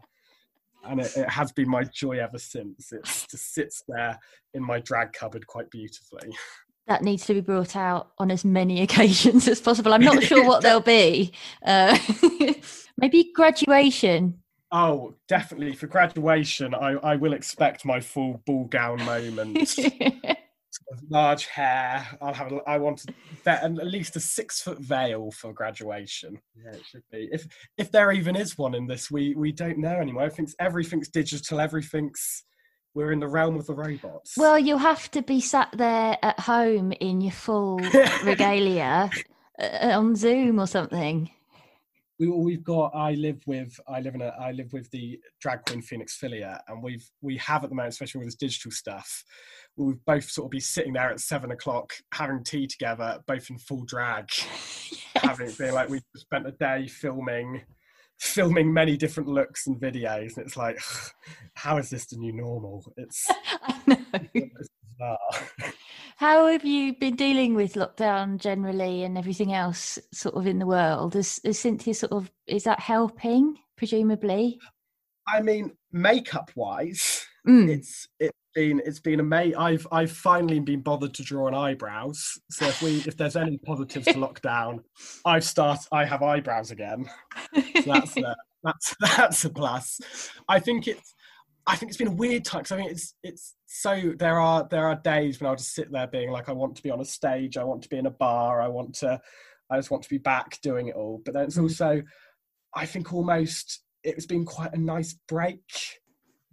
and 0.84 1.00
it, 1.00 1.16
it, 1.16 1.30
has 1.30 1.52
been 1.54 1.70
my 1.70 1.84
joy 1.84 2.20
ever 2.20 2.38
since. 2.38 2.92
It 2.92 3.06
just 3.06 3.54
sits 3.54 3.84
there 3.88 4.20
in 4.54 4.64
my 4.64 4.80
drag 4.82 5.14
cupboard 5.14 5.48
quite 5.48 5.72
beautifully. 5.72 6.36
That 6.88 7.04
needs 7.04 7.26
to 7.28 7.34
be 7.34 7.42
brought 7.42 7.78
out 7.78 8.12
on 8.18 8.30
as 8.30 8.44
many 8.44 8.82
occasions 8.84 9.48
as 9.48 9.62
possible. 9.62 9.94
I'm 9.94 10.04
not 10.04 10.22
sure 10.24 10.46
what 10.46 10.62
they'll 10.64 10.82
be. 10.82 11.32
Uh, 11.66 11.98
maybe 12.98 13.32
graduation. 13.34 14.42
Oh, 14.72 15.16
definitely 15.28 15.74
for 15.74 15.88
graduation, 15.88 16.74
I, 16.74 16.94
I 16.94 17.16
will 17.18 17.34
expect 17.34 17.84
my 17.84 18.00
full 18.00 18.42
ball 18.46 18.66
gown 18.66 19.04
moment. 19.04 19.78
large 21.10 21.46
hair. 21.48 22.08
I'll 22.22 22.34
have. 22.34 22.52
A, 22.52 22.58
I 22.68 22.78
want 22.78 23.00
to, 23.00 23.14
at 23.46 23.88
least 23.88 24.16
a 24.16 24.20
six 24.20 24.62
foot 24.62 24.80
veil 24.80 25.32
for 25.32 25.54
graduation. 25.54 26.40
Yeah, 26.56 26.72
it 26.72 26.86
should 26.86 27.04
be. 27.12 27.30
If 27.32 27.48
if 27.78 27.92
there 27.92 28.12
even 28.12 28.36
is 28.36 28.58
one 28.58 28.76
in 28.76 28.88
this, 28.88 29.12
we 29.12 29.36
we 29.36 29.52
don't 29.52 29.78
know 29.78 29.96
anymore. 29.96 30.24
Everything's 30.24 30.56
everything's 30.60 31.10
digital. 31.10 31.60
Everything's 31.60 32.44
we're 32.94 33.12
in 33.12 33.20
the 33.20 33.28
realm 33.28 33.56
of 33.56 33.66
the 33.68 33.74
robots. 33.74 34.34
Well, 34.38 34.60
you'll 34.60 34.78
have 34.78 35.10
to 35.12 35.22
be 35.22 35.40
sat 35.40 35.70
there 35.74 36.18
at 36.22 36.40
home 36.40 36.92
in 37.00 37.22
your 37.22 37.32
full 37.32 37.78
regalia 38.24 39.10
uh, 39.60 39.92
on 39.94 40.16
Zoom 40.16 40.60
or 40.60 40.68
something 40.68 41.30
we 42.22 42.30
we've 42.30 42.64
got 42.64 42.92
I 42.94 43.14
live 43.16 43.42
with 43.48 43.80
I 43.88 44.00
live 44.00 44.16
in 44.16 44.22
a 44.22 44.28
I 44.40 44.52
live 44.52 44.72
with 44.74 44.90
the 44.92 45.20
drag 45.40 45.66
queen 45.66 45.82
Phoenix 45.82 46.16
Filia 46.16 46.62
uh, 46.68 46.72
and 46.72 46.84
we've 46.84 47.10
we 47.22 47.38
have 47.38 47.64
at 47.64 47.70
the 47.70 47.76
moment, 47.76 47.94
especially 47.94 48.20
with 48.20 48.28
this 48.28 48.36
digital 48.36 48.72
stuff, 48.72 49.24
we've 49.76 50.04
both 50.06 50.30
sort 50.30 50.46
of 50.46 50.52
be 50.52 50.60
sitting 50.60 50.94
there 50.94 51.10
at 51.10 51.20
seven 51.20 51.52
o'clock 51.52 51.94
having 52.14 52.44
tea 52.44 52.68
together, 52.68 53.20
both 53.28 53.50
in 53.50 53.58
full 53.58 53.84
drag, 53.86 54.30
yes. 54.38 55.02
having 55.16 55.52
being 55.58 55.74
like 55.74 55.90
we 55.90 56.00
spent 56.16 56.48
a 56.48 56.52
day 56.52 56.88
filming 56.88 57.64
filming 58.20 58.72
many 58.72 58.96
different 58.96 59.28
looks 59.28 59.66
and 59.66 59.82
videos 59.82 60.38
and 60.38 60.46
it's 60.46 60.56
like 60.56 60.80
how 61.56 61.78
is 61.78 61.90
this 61.90 62.06
the 62.06 62.18
new 62.18 62.32
normal 62.32 62.86
it's 62.98 63.26
I 64.14 64.30
How 66.18 66.48
have 66.48 66.64
you 66.66 66.96
been 66.96 67.16
dealing 67.16 67.56
with 67.56 67.74
lockdown 67.74 68.38
generally 68.38 69.04
and 69.04 69.18
everything 69.18 69.54
else 69.54 69.98
sort 70.14 70.36
of 70.36 70.46
in 70.46 70.60
the 70.60 70.68
world? 70.68 71.16
Is, 71.16 71.40
is 71.44 71.58
Cynthia 71.60 71.94
sort 71.94 72.12
of, 72.12 72.32
is 72.48 72.64
that 72.66 72.80
helping, 72.80 73.58
presumably? 73.76 74.60
I 75.28 75.42
mean, 75.42 75.72
makeup 75.92 76.52
wise, 76.56 77.26
Mm. 77.48 77.70
it's 77.70 78.08
it's 78.20 78.38
been 78.54 78.82
it's 78.86 79.00
been 79.00 79.20
amazing. 79.20 79.56
I've 79.56 79.88
I've 79.92 80.12
finally 80.12 80.60
been 80.60 80.82
bothered 80.82 81.16
to 81.16 81.24
draw 81.24 81.48
an 81.48 81.56
eyebrows. 81.56 82.38
So 82.52 82.68
if 82.68 82.82
we 82.84 82.98
if 83.08 83.18
there's 83.18 83.36
any 83.36 83.58
positives 83.58 84.06
to 84.06 84.14
lockdown, 84.14 84.84
I've 85.26 85.44
start 85.44 85.80
I 85.92 86.06
have 86.06 86.22
eyebrows 86.22 86.70
again. 86.70 87.10
So 87.56 87.94
that's 87.94 88.14
that's 88.64 88.96
that's 89.00 89.46
a 89.46 89.50
plus. 89.50 90.00
I 90.48 90.60
think 90.60 90.88
it's 90.88 91.16
I 91.67 91.76
think 91.76 91.89
it's 91.89 91.97
been 91.97 92.08
a 92.08 92.12
weird 92.12 92.43
time 92.43 92.62
because 92.62 92.71
I 92.71 92.78
think 92.78 92.91
it's 92.91 93.13
it's 93.24 93.56
so 93.67 94.13
there 94.17 94.39
are 94.39 94.67
there 94.69 94.88
are 94.88 94.95
days 94.95 95.39
when 95.39 95.50
I'll 95.50 95.56
just 95.56 95.74
sit 95.76 95.91
there 95.91 96.08
being 96.08 96.32
like 96.32 96.50
I 96.50 96.54
want 96.54 96.76
to 96.76 96.84
be 96.84 96.91
on 96.91 97.02
a 97.02 97.06
stage, 97.06 97.58
I 97.58 97.63
want 97.63 97.82
to 97.84 97.89
be 97.89 97.97
in 97.97 98.08
a 98.08 98.12
bar, 98.12 98.62
I 98.62 98.67
want 98.67 98.95
to 98.95 99.19
I 99.69 99.78
just 99.78 99.91
want 99.91 100.04
to 100.04 100.10
be 100.10 100.17
back 100.17 100.60
doing 100.62 100.88
it 100.88 100.95
all. 100.95 101.21
But 101.24 101.34
then 101.34 101.45
it's 101.45 101.58
Mm. 101.58 101.63
also 101.63 102.02
I 102.74 102.86
think 102.86 103.13
almost 103.13 103.84
it's 104.04 104.26
been 104.26 104.45
quite 104.45 104.74
a 104.74 104.78
nice 104.80 105.13
break. 105.28 105.62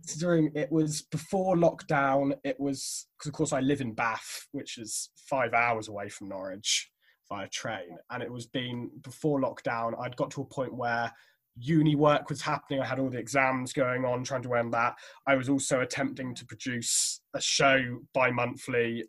Considering 0.06 0.52
it 0.54 0.70
was 0.70 1.02
before 1.02 1.56
lockdown, 1.56 2.36
it 2.44 2.58
was 2.60 3.06
because 3.18 3.28
of 3.28 3.34
course 3.34 3.52
I 3.52 3.60
live 3.60 3.80
in 3.80 3.94
Bath, 3.94 4.46
which 4.52 4.78
is 4.78 5.10
five 5.28 5.52
hours 5.54 5.88
away 5.88 6.08
from 6.08 6.28
Norwich 6.28 6.90
via 7.28 7.48
train, 7.48 7.98
and 8.10 8.22
it 8.22 8.32
was 8.32 8.46
been 8.46 8.90
before 9.02 9.40
lockdown. 9.40 9.98
I'd 10.00 10.16
got 10.16 10.30
to 10.32 10.42
a 10.42 10.46
point 10.46 10.74
where 10.74 11.12
uni 11.60 11.94
work 11.94 12.28
was 12.28 12.42
happening. 12.42 12.80
I 12.80 12.86
had 12.86 12.98
all 12.98 13.10
the 13.10 13.18
exams 13.18 13.72
going 13.72 14.04
on, 14.04 14.24
trying 14.24 14.42
to 14.42 14.52
earn 14.52 14.70
that. 14.70 14.96
I 15.26 15.36
was 15.36 15.48
also 15.48 15.80
attempting 15.80 16.34
to 16.34 16.46
produce 16.46 17.20
a 17.34 17.40
show 17.40 18.00
bi-monthly, 18.14 19.04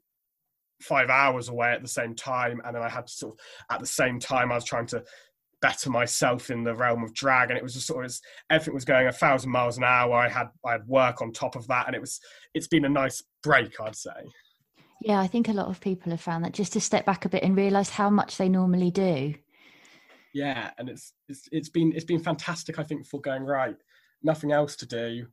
five 0.82 1.10
hours 1.10 1.50
away 1.50 1.72
at 1.72 1.82
the 1.82 1.88
same 1.88 2.16
time, 2.16 2.62
and 2.66 2.76
then 2.76 2.84
I 2.84 2.90
had 2.90 3.08
to 3.08 3.14
sort 3.14 3.34
of 3.34 3.40
at 3.76 3.80
the 3.80 3.88
same 3.88 4.20
time 4.20 4.52
I 4.52 4.56
was 4.56 4.64
trying 4.64 4.88
to 4.88 5.04
better 5.62 5.90
myself 5.90 6.50
in 6.50 6.64
the 6.64 6.76
realm 6.76 7.04
of 7.04 7.14
drag, 7.14 7.50
and 7.50 7.58
it 7.58 7.64
was 7.64 7.74
just 7.74 7.88
sort 7.88 8.06
of 8.06 8.18
everything 8.50 8.74
was 8.74 8.86
going 8.86 9.08
a 9.08 9.12
thousand 9.12 9.52
miles 9.52 9.78
an 9.78 9.84
hour. 9.84 10.14
I 10.14 10.30
had 10.30 10.48
I 10.66 10.74
had 10.74 10.88
work 10.88 11.22
on 11.22 11.32
top 11.32 11.56
of 11.56 11.68
that, 11.68 11.88
and 11.88 11.96
it 11.96 12.02
was 12.02 12.20
it's 12.54 12.68
been 12.68 12.86
a 12.86 12.90
nice 12.90 13.22
break, 13.44 13.80
I'd 13.80 13.96
say. 13.96 14.12
Yeah, 15.02 15.20
I 15.20 15.28
think 15.28 15.48
a 15.48 15.54
lot 15.54 15.68
of 15.68 15.80
people 15.80 16.12
have 16.12 16.22
found 16.22 16.44
that 16.44 16.54
just 16.54 16.74
to 16.74 16.82
step 16.82 17.06
back 17.06 17.24
a 17.24 17.30
bit 17.30 17.44
and 17.44 17.56
realise 17.56 17.90
how 17.90 18.10
much 18.10 18.38
they 18.38 18.50
normally 18.50 18.92
do. 18.92 19.34
Yeah, 20.34 20.72
and 20.78 20.90
it's 20.90 21.14
it's 21.28 21.48
it's 21.52 21.70
been 21.70 21.92
it's 21.96 22.06
been 22.06 22.20
fantastic. 22.24 22.78
I 22.80 22.84
think 22.84 23.06
for 23.08 23.20
going 23.22 23.44
right, 23.44 23.76
nothing 24.24 24.52
else 24.52 24.76
to 24.78 24.86
do. 24.86 25.28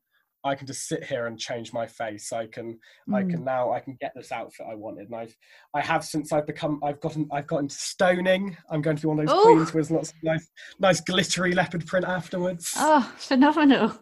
I 0.45 0.55
can 0.55 0.67
just 0.69 0.87
sit 0.87 1.03
here 1.03 1.27
and 1.27 1.37
change 1.39 1.73
my 1.73 1.87
face. 1.89 2.33
I 2.33 2.47
can 2.47 2.79
I 3.13 3.23
Mm. 3.25 3.31
can 3.31 3.45
now 3.45 3.73
I 3.73 3.81
can 3.81 3.97
get 4.01 4.13
this 4.15 4.31
outfit 4.31 4.67
I 4.71 4.75
wanted, 4.77 5.07
and 5.07 5.15
I've 5.17 5.37
I 5.75 5.81
have 5.81 6.05
since 6.05 6.33
I've 6.33 6.47
become 6.47 6.81
I've 6.85 7.01
gotten 7.01 7.29
I've 7.33 7.47
gotten 7.49 7.69
stoning. 7.69 8.57
I'm 8.71 8.81
going 8.81 8.97
to 8.97 9.03
be 9.03 9.09
one 9.09 9.19
of 9.19 9.27
those 9.27 9.37
Oh. 9.37 9.43
queens 9.43 9.75
with 9.75 9.91
lots 9.91 10.11
of 10.11 10.17
nice 10.23 10.49
nice 10.79 11.01
glittery 11.01 11.53
leopard 11.53 11.85
print 11.87 12.07
afterwards. 12.07 12.75
Oh, 12.77 13.13
phenomenal. 13.19 13.99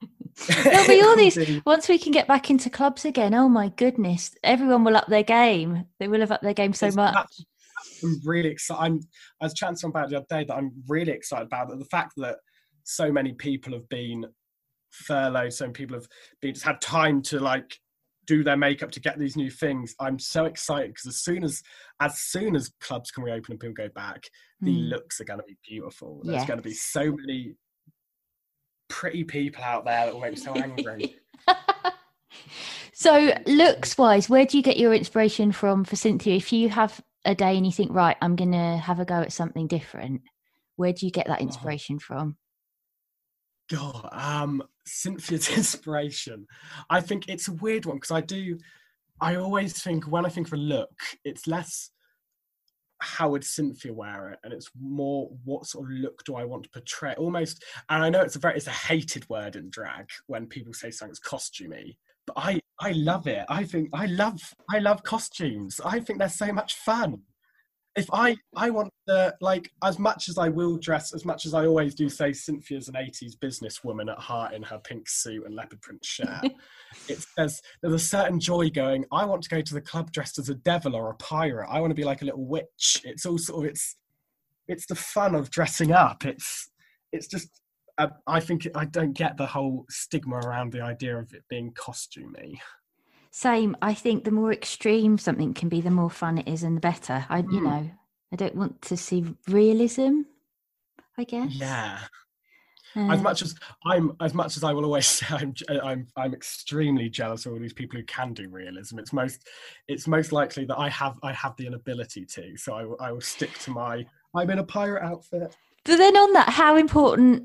There'll 0.62 0.86
be 0.86 1.02
all 1.02 1.16
these 1.16 1.36
once 1.66 1.88
we 1.88 1.98
can 1.98 2.12
get 2.12 2.28
back 2.28 2.48
into 2.48 2.70
clubs 2.70 3.04
again. 3.04 3.34
Oh 3.34 3.48
my 3.48 3.70
goodness. 3.70 4.30
Everyone 4.44 4.84
will 4.84 4.96
up 4.96 5.08
their 5.08 5.24
game. 5.24 5.86
They 5.98 6.06
will 6.06 6.20
have 6.20 6.30
up 6.30 6.42
their 6.42 6.54
game 6.54 6.72
so 6.74 6.86
It's- 6.86 6.96
much. 6.96 7.14
that's- 7.14 7.44
I'm 8.02 8.20
really 8.24 8.48
excited. 8.48 8.80
I'm, 8.80 9.00
I 9.40 9.46
was 9.46 9.54
chatting 9.54 9.74
to 9.76 9.80
someone 9.80 10.02
about 10.02 10.10
the 10.10 10.16
other 10.16 10.26
day 10.28 10.44
that 10.44 10.54
I'm 10.54 10.72
really 10.88 11.12
excited 11.12 11.46
about 11.46 11.68
that. 11.68 11.78
The 11.78 11.84
fact 11.86 12.12
that 12.18 12.36
so 12.84 13.12
many 13.12 13.32
people 13.32 13.72
have 13.72 13.88
been 13.88 14.26
furloughed, 14.90 15.52
so 15.52 15.64
many 15.64 15.74
people 15.74 15.96
have 15.96 16.08
been 16.40 16.54
just 16.54 16.64
had 16.66 16.80
time 16.80 17.22
to 17.22 17.40
like 17.40 17.78
do 18.26 18.44
their 18.44 18.56
makeup 18.56 18.90
to 18.92 19.00
get 19.00 19.18
these 19.18 19.36
new 19.36 19.50
things. 19.50 19.94
I'm 19.98 20.18
so 20.18 20.44
excited 20.44 20.90
because 20.90 21.06
as 21.06 21.20
soon 21.20 21.44
as 21.44 21.62
as 22.00 22.18
soon 22.20 22.54
as 22.56 22.70
clubs 22.80 23.10
can 23.10 23.24
reopen 23.24 23.52
and 23.52 23.60
people 23.60 23.74
go 23.74 23.88
back, 23.94 24.24
the 24.60 24.72
Mm. 24.72 24.90
looks 24.90 25.20
are 25.20 25.24
going 25.24 25.40
to 25.40 25.46
be 25.46 25.56
beautiful. 25.66 26.20
There's 26.24 26.44
going 26.44 26.58
to 26.58 26.62
be 26.62 26.74
so 26.74 27.12
many 27.12 27.54
pretty 28.88 29.24
people 29.24 29.62
out 29.62 29.84
there 29.84 30.06
that 30.06 30.14
will 30.14 30.20
make 30.20 30.32
me 30.32 30.36
so 30.36 30.52
angry. 30.54 31.16
so 32.92 33.32
looks 33.46 33.96
wise, 33.96 34.28
where 34.28 34.44
do 34.44 34.56
you 34.56 34.62
get 34.62 34.76
your 34.76 34.94
inspiration 34.94 35.52
from 35.52 35.84
for 35.84 35.96
Cynthia? 35.96 36.36
If 36.36 36.52
you 36.52 36.68
have 36.68 37.00
a 37.28 37.34
day 37.34 37.56
and 37.56 37.66
you 37.66 37.72
think, 37.72 37.92
right, 37.92 38.16
I'm 38.22 38.36
gonna 38.36 38.78
have 38.78 39.00
a 39.00 39.04
go 39.04 39.20
at 39.20 39.32
something 39.32 39.66
different, 39.66 40.22
where 40.76 40.92
do 40.92 41.04
you 41.06 41.12
get 41.12 41.26
that 41.26 41.40
Oh. 41.40 41.44
inspiration 41.44 41.98
from? 41.98 42.36
God, 43.70 44.08
um, 44.12 44.62
Cynthia's 44.86 45.48
inspiration. 45.56 46.46
I 46.88 47.00
think 47.02 47.28
it's 47.28 47.48
a 47.48 47.52
weird 47.52 47.84
one 47.84 47.96
because 47.98 48.10
I 48.10 48.22
do. 48.22 48.58
I 49.20 49.36
always 49.36 49.82
think 49.82 50.04
when 50.06 50.24
I 50.24 50.30
think 50.30 50.46
of 50.46 50.54
a 50.54 50.56
look, 50.56 50.90
it's 51.24 51.46
less 51.46 51.90
how 53.00 53.28
would 53.30 53.44
Cynthia 53.44 53.92
wear 53.92 54.30
it, 54.30 54.38
and 54.42 54.52
it's 54.52 54.70
more 54.80 55.30
what 55.44 55.66
sort 55.66 55.84
of 55.84 55.90
look 55.98 56.24
do 56.24 56.34
I 56.34 56.44
want 56.44 56.64
to 56.64 56.70
portray. 56.70 57.14
Almost, 57.18 57.62
and 57.90 58.02
I 58.02 58.08
know 58.08 58.22
it's 58.22 58.36
a 58.36 58.40
very 58.40 58.56
it's 58.56 58.66
a 58.68 58.70
hated 58.70 59.28
word 59.28 59.54
in 59.54 59.68
drag 59.68 60.08
when 60.28 60.46
people 60.46 60.72
say 60.72 60.90
something's 60.90 61.20
costumey, 61.20 61.98
but 62.26 62.34
I 62.38 62.60
I 62.80 62.92
love 62.92 63.26
it. 63.26 63.44
I 63.48 63.64
think 63.64 63.90
I 63.92 64.06
love 64.06 64.54
I 64.70 64.78
love 64.78 65.02
costumes. 65.02 65.80
I 65.84 66.00
think 66.00 66.18
they're 66.18 66.28
so 66.28 66.52
much 66.52 66.74
fun. 66.74 67.22
If 67.96 68.08
I 68.12 68.36
I 68.54 68.70
want 68.70 68.92
the 69.06 69.34
like 69.40 69.70
as 69.82 69.98
much 69.98 70.28
as 70.28 70.38
I 70.38 70.48
will 70.48 70.76
dress, 70.76 71.12
as 71.12 71.24
much 71.24 71.46
as 71.46 71.54
I 71.54 71.66
always 71.66 71.94
do 71.94 72.08
say 72.08 72.32
Cynthia's 72.32 72.88
an 72.88 72.94
80s 72.94 73.36
businesswoman 73.36 74.12
at 74.12 74.18
heart 74.18 74.54
in 74.54 74.62
her 74.62 74.78
pink 74.78 75.08
suit 75.08 75.44
and 75.44 75.56
leopard 75.56 75.80
print 75.80 76.04
shirt. 76.04 76.44
it's 77.08 77.26
there's 77.36 77.60
there's 77.82 77.94
a 77.94 77.98
certain 77.98 78.38
joy 78.38 78.70
going, 78.70 79.04
I 79.10 79.24
want 79.24 79.42
to 79.42 79.48
go 79.48 79.60
to 79.60 79.74
the 79.74 79.80
club 79.80 80.12
dressed 80.12 80.38
as 80.38 80.48
a 80.48 80.54
devil 80.54 80.94
or 80.94 81.10
a 81.10 81.14
pirate. 81.16 81.68
I 81.68 81.80
want 81.80 81.90
to 81.90 81.96
be 81.96 82.04
like 82.04 82.22
a 82.22 82.26
little 82.26 82.46
witch. 82.46 83.02
It's 83.04 83.26
all 83.26 83.38
sort 83.38 83.64
of 83.64 83.70
it's 83.70 83.96
it's 84.68 84.86
the 84.86 84.94
fun 84.94 85.34
of 85.34 85.50
dressing 85.50 85.90
up. 85.90 86.24
It's 86.24 86.70
it's 87.10 87.26
just 87.26 87.48
uh, 87.98 88.08
I 88.26 88.40
think 88.40 88.66
I 88.74 88.84
don't 88.84 89.12
get 89.12 89.36
the 89.36 89.46
whole 89.46 89.84
stigma 89.90 90.36
around 90.36 90.72
the 90.72 90.80
idea 90.80 91.18
of 91.18 91.32
it 91.34 91.42
being 91.48 91.72
costumey. 91.72 92.58
Same. 93.30 93.76
I 93.82 93.94
think 93.94 94.24
the 94.24 94.30
more 94.30 94.52
extreme 94.52 95.18
something 95.18 95.52
can 95.54 95.68
be, 95.68 95.80
the 95.80 95.90
more 95.90 96.10
fun 96.10 96.38
it 96.38 96.48
is 96.48 96.62
and 96.62 96.76
the 96.76 96.80
better. 96.80 97.26
I, 97.28 97.38
you 97.38 97.44
Mm. 97.60 97.64
know, 97.64 97.90
I 98.32 98.36
don't 98.36 98.54
want 98.56 98.80
to 98.82 98.96
see 98.96 99.34
realism. 99.48 100.22
I 101.16 101.24
guess. 101.24 101.50
Yeah. 101.52 101.98
as 102.96 103.20
Uh, 103.20 103.22
much 103.22 103.42
as 103.42 103.54
I'm, 103.84 104.12
as 104.20 104.34
much 104.34 104.56
as 104.56 104.64
I 104.64 104.72
will 104.72 104.84
always 104.84 105.06
say, 105.18 105.26
I'm, 105.30 105.54
I'm, 105.82 106.06
I'm 106.16 106.32
extremely 106.34 107.08
jealous 107.10 107.44
of 107.46 107.52
all 107.52 107.58
these 107.58 107.72
people 107.72 107.98
who 107.98 108.04
can 108.04 108.32
do 108.32 108.48
realism. 108.48 108.98
It's 108.98 109.12
most, 109.12 109.46
it's 109.88 110.06
most 110.06 110.32
likely 110.32 110.64
that 110.66 110.78
I 110.78 110.88
have, 110.88 111.18
I 111.22 111.32
have 111.32 111.54
the 111.56 111.66
inability 111.66 112.24
to. 112.26 112.56
So 112.56 112.74
I, 113.00 113.08
I 113.08 113.12
will 113.12 113.20
stick 113.20 113.52
to 113.60 113.70
my. 113.72 114.06
I'm 114.34 114.50
in 114.50 114.58
a 114.58 114.64
pirate 114.64 115.02
outfit. 115.04 115.56
But 115.84 115.96
then 115.96 116.16
on 116.16 116.32
that, 116.34 116.48
how 116.50 116.76
important 116.76 117.44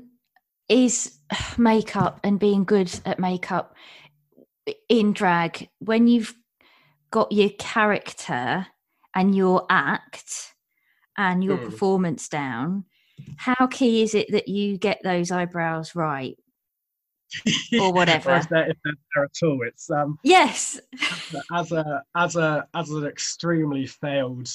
is 0.68 1.18
makeup 1.58 2.20
and 2.24 2.38
being 2.38 2.64
good 2.64 2.92
at 3.04 3.18
makeup 3.18 3.74
in 4.88 5.12
drag 5.12 5.68
when 5.78 6.06
you've 6.06 6.34
got 7.10 7.30
your 7.32 7.50
character 7.58 8.66
and 9.14 9.34
your 9.34 9.66
act 9.70 10.54
and 11.16 11.44
your 11.44 11.58
Mm. 11.58 11.64
performance 11.64 12.28
down? 12.28 12.84
How 13.36 13.66
key 13.66 14.02
is 14.02 14.14
it 14.14 14.30
that 14.32 14.48
you 14.48 14.78
get 14.78 15.00
those 15.04 15.30
eyebrows 15.30 15.94
right? 15.94 16.36
Or 17.80 17.92
whatever. 17.92 18.36
if 18.36 18.48
they're, 18.48 18.70
if 18.70 18.76
they're 18.84 19.24
at 19.24 19.42
all, 19.42 19.62
it's 19.62 19.90
um 19.90 20.18
Yes. 20.22 20.80
as 21.52 21.72
a 21.72 22.02
as 22.14 22.36
a 22.36 22.66
as 22.74 22.90
an 22.90 23.04
extremely 23.06 23.86
failed 23.86 24.50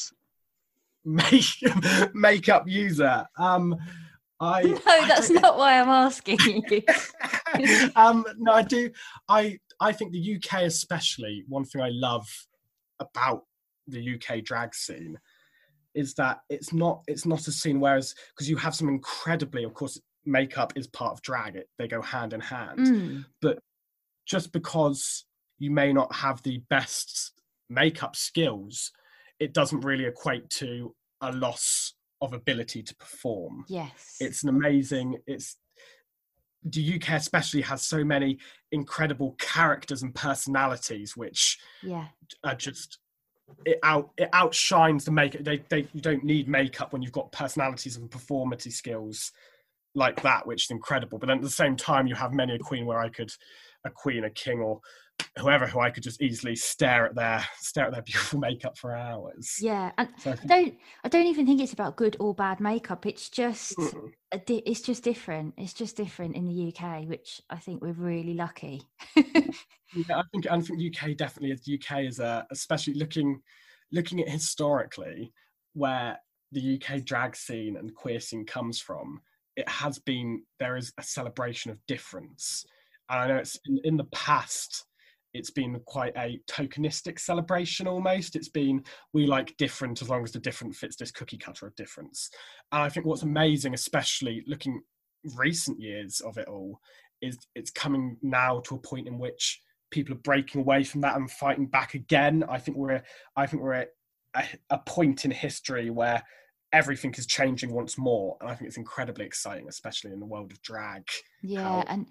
make 1.06 1.64
makeup 2.14 2.68
user. 2.68 3.26
Um, 3.38 3.76
I 4.40 4.62
No, 4.64 4.80
that's 4.86 5.30
don't- 5.30 5.58
why 5.58 5.80
I'm 5.80 5.90
asking 5.90 6.40
you. 6.46 6.82
um, 7.96 8.26
no, 8.38 8.54
I 8.54 8.62
do. 8.62 8.90
I 9.28 9.60
I 9.82 9.92
think 9.92 10.12
the 10.12 10.36
UK, 10.36 10.64
especially, 10.64 11.44
one 11.48 11.66
thing 11.66 11.82
I 11.82 11.90
love 11.90 12.28
about 13.00 13.44
the 13.88 14.16
UK 14.16 14.44
drag 14.44 14.76
scene 14.76 15.18
is 15.96 16.14
that 16.16 16.40
it's 16.50 16.72
not 16.74 17.02
it's 17.08 17.26
not 17.26 17.48
a 17.48 17.52
scene. 17.52 17.80
Whereas 17.80 18.14
because 18.34 18.50
you 18.50 18.56
have 18.58 18.76
some 18.76 18.88
incredibly, 18.90 19.64
of 19.64 19.74
course, 19.74 20.00
makeup 20.26 20.74
is 20.76 20.88
part 20.88 21.14
of 21.14 21.22
drag. 21.22 21.56
It 21.56 21.68
they 21.78 21.88
go 21.88 22.02
hand 22.02 22.34
in 22.34 22.40
hand. 22.40 22.80
Mm, 23.42 23.58
Just 24.26 24.52
because 24.54 25.26
you 25.58 25.72
may 25.72 25.92
not 25.92 26.14
have 26.14 26.42
the 26.44 26.62
best 26.70 27.34
makeup 27.70 28.16
skills, 28.16 28.92
it 29.40 29.54
doesn't 29.54 29.82
really 29.82 30.06
equate 30.06 30.50
to 30.52 30.96
a 31.22 31.32
loss 31.34 31.94
of 32.22 32.34
ability 32.34 32.84
to 32.84 32.96
perform 32.96 33.66
yes. 33.68 34.18
it's 34.20 34.44
an 34.44 34.50
amazing 34.50 35.18
it's 35.28 35.58
the 36.64 36.96
uk 36.96 37.10
especially 37.10 37.62
has 37.62 37.86
so 37.86 38.04
many 38.04 38.38
incredible 38.72 39.36
characters 39.40 40.04
and 40.04 40.14
personalities 40.14 41.16
which 41.16 41.58
yeah. 41.82 42.08
are 42.44 42.56
just 42.56 43.00
it 43.66 43.80
out 43.84 44.12
it 44.18 44.30
outshines 44.34 45.06
the 45.06 45.12
makeup 45.12 45.44
they, 45.44 45.64
they 45.70 45.88
you 45.94 46.02
don't 46.02 46.24
need 46.24 46.48
makeup 46.48 46.94
when 46.94 47.02
you've 47.02 47.12
got 47.12 47.32
personalities 47.32 47.96
and 47.96 48.12
performance 48.12 48.64
skills 48.76 49.32
like 49.96 50.22
that 50.22 50.46
which 50.46 50.66
is 50.66 50.72
incredible 50.72 51.18
but 51.18 51.28
then 51.28 51.38
at 51.38 51.44
the 51.44 51.50
same 51.50 51.76
time 51.76 52.06
you 52.06 52.16
have 52.16 52.34
many 52.34 52.54
a 52.54 52.60
queen 52.60 52.86
where 52.86 53.00
i 53.00 53.10
could 53.10 53.32
a 53.86 53.90
queen 53.90 54.24
a 54.26 54.30
king 54.30 54.60
or 54.60 54.82
whoever 55.38 55.68
who 55.68 55.80
I 55.80 55.90
could 55.90 56.04
just 56.04 56.22
easily 56.22 56.56
stare 56.56 57.06
at 57.06 57.16
their 57.16 57.46
stare 57.60 57.86
at 57.86 57.94
their 57.94 58.02
beautiful 58.02 58.40
makeup 58.40 58.78
for 58.78 58.96
hours. 58.96 59.58
Yeah, 59.60 59.92
and 59.98 60.10
so 60.18 60.32
I, 60.32 60.36
think, 60.36 60.50
don't 60.50 60.78
I 61.04 61.10
don't 61.10 61.26
even 61.28 61.46
think 61.46 61.62
it's 61.62 61.74
about 61.74 61.96
good 61.96 62.18
or 62.20 62.34
bad 62.34 62.60
makeup. 62.60 63.06
It's 63.06 63.30
just 63.30 63.76
di- 64.46 64.64
it's 64.66 64.82
just 64.82 65.04
different. 65.04 65.54
It's 65.58 65.74
just 65.74 65.96
different 65.96 66.36
in 66.36 66.46
the 66.46 66.74
UK, 66.74 67.06
which 67.06 67.42
I 67.50 67.58
think 67.58 67.82
we're 67.82 67.94
really 67.94 68.34
lucky. 68.34 68.82
yeah, 69.16 70.12
I 70.12 70.24
think 70.32 70.50
I 70.50 70.60
think 70.62 70.80
UK 70.96 71.16
definitely 71.16 71.52
is 71.52 71.70
UK 71.72 72.02
is 72.02 72.20
a 72.20 72.46
especially 72.52 72.94
looking 72.94 73.42
looking 73.92 74.22
at 74.22 74.30
historically 74.30 75.34
where 75.74 76.18
the 76.52 76.82
UK 76.82 77.04
drag 77.04 77.36
scene 77.36 77.78
and 77.78 77.94
queer 77.94 78.20
scene 78.20 78.46
comes 78.46 78.80
from. 78.80 79.22
It 79.56 79.68
has 79.68 80.00
been 80.00 80.44
there 80.60 80.78
is 80.78 80.94
a 80.98 81.04
celebration 81.04 81.72
of 81.72 81.86
difference. 81.86 82.66
And 83.10 83.20
I 83.20 83.28
know 83.28 83.38
it's 83.38 83.60
in, 83.66 83.80
in 83.84 83.98
the 83.98 84.06
past 84.06 84.86
it's 85.34 85.52
been 85.52 85.80
quite 85.86 86.14
a 86.18 86.40
tokenistic 86.50 87.20
celebration 87.20 87.88
almost. 87.88 88.36
It's 88.36 88.50
been 88.50 88.84
we 89.14 89.28
like 89.28 89.56
different 89.58 90.02
as 90.02 90.10
long 90.10 90.24
as 90.24 90.32
the 90.32 90.40
different 90.40 90.76
fits 90.76 90.96
this 90.96 91.12
cookie 91.12 91.38
cutter 91.38 91.68
of 91.68 91.76
difference. 91.76 92.30
And 92.72 92.82
I 92.82 92.90
think 92.90 93.06
what's 93.06 93.22
amazing, 93.22 93.74
especially 93.74 94.44
looking 94.48 94.82
recent 95.36 95.80
years 95.80 96.20
of 96.22 96.38
it 96.38 96.48
all, 96.48 96.80
is 97.22 97.38
it's 97.56 97.70
coming 97.70 98.18
now 98.22 98.62
to 98.62 98.76
a 98.76 98.80
point 98.80 99.08
in 99.08 99.20
which 99.20 99.62
people 99.92 100.16
are 100.16 100.20
breaking 100.20 100.62
away 100.62 100.84
from 100.84 101.02
that 101.02 101.16
and 101.16 101.30
fighting 101.30 101.68
back 101.68 101.94
again. 101.94 102.44
I 102.50 102.58
think 102.58 102.78
we're 102.78 103.04
I 103.36 103.46
think 103.46 103.62
we're 103.62 103.74
at 103.74 103.90
a, 104.36 104.46
a 104.72 104.80
point 104.80 105.26
in 105.26 105.32
history 105.32 105.92
where 105.92 106.24
everything 106.72 107.14
is 107.18 107.26
changing 107.26 107.74
once 107.74 107.98
more 107.98 108.38
and 108.40 108.48
i 108.48 108.54
think 108.54 108.68
it's 108.68 108.78
incredibly 108.78 109.26
exciting 109.26 109.68
especially 109.68 110.12
in 110.12 110.20
the 110.20 110.26
world 110.26 110.52
of 110.52 110.62
drag 110.62 111.04
yeah 111.42 111.64
How, 111.64 111.84
and 111.88 112.06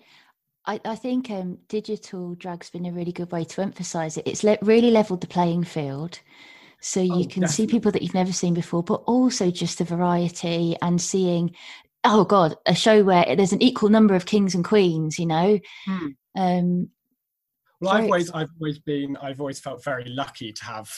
I, 0.69 0.79
I 0.85 0.97
think 0.97 1.31
um, 1.31 1.59
digital 1.69 2.35
drag's 2.35 2.69
been 2.69 2.85
a 2.85 2.93
really 2.93 3.11
good 3.11 3.33
way 3.33 3.45
to 3.45 3.63
emphasize 3.63 4.19
it. 4.19 4.27
It's 4.27 4.45
le- 4.45 4.59
really 4.61 4.91
leveled 4.91 5.23
the 5.23 5.27
playing 5.27 5.65
field. 5.65 6.21
So 6.81 7.01
you 7.01 7.13
oh, 7.13 7.17
can 7.17 7.41
definitely. 7.41 7.49
see 7.49 7.67
people 7.67 7.91
that 7.91 8.03
you've 8.03 8.15
never 8.15 8.33
seen 8.33 8.53
before, 8.53 8.83
but 8.83 9.03
also 9.07 9.51
just 9.51 9.79
the 9.79 9.85
variety 9.85 10.77
and 10.83 11.01
seeing, 11.01 11.55
oh 12.05 12.25
God, 12.25 12.55
a 12.67 12.75
show 12.75 13.03
where 13.03 13.35
there's 13.35 13.55
an 13.55 13.63
equal 13.63 13.89
number 13.89 14.15
of 14.15 14.27
kings 14.27 14.55
and 14.55 14.63
queens, 14.63 15.19
you 15.19 15.25
know? 15.25 15.59
Hmm. 15.87 16.07
Um, 16.37 16.91
well, 17.81 17.93
I've 17.93 18.05
always, 18.05 18.31
I've 18.31 18.51
always 18.61 18.79
been, 18.79 19.17
I've 19.17 19.41
always 19.41 19.59
felt 19.59 19.83
very 19.83 20.05
lucky 20.05 20.53
to 20.53 20.65
have 20.65 20.91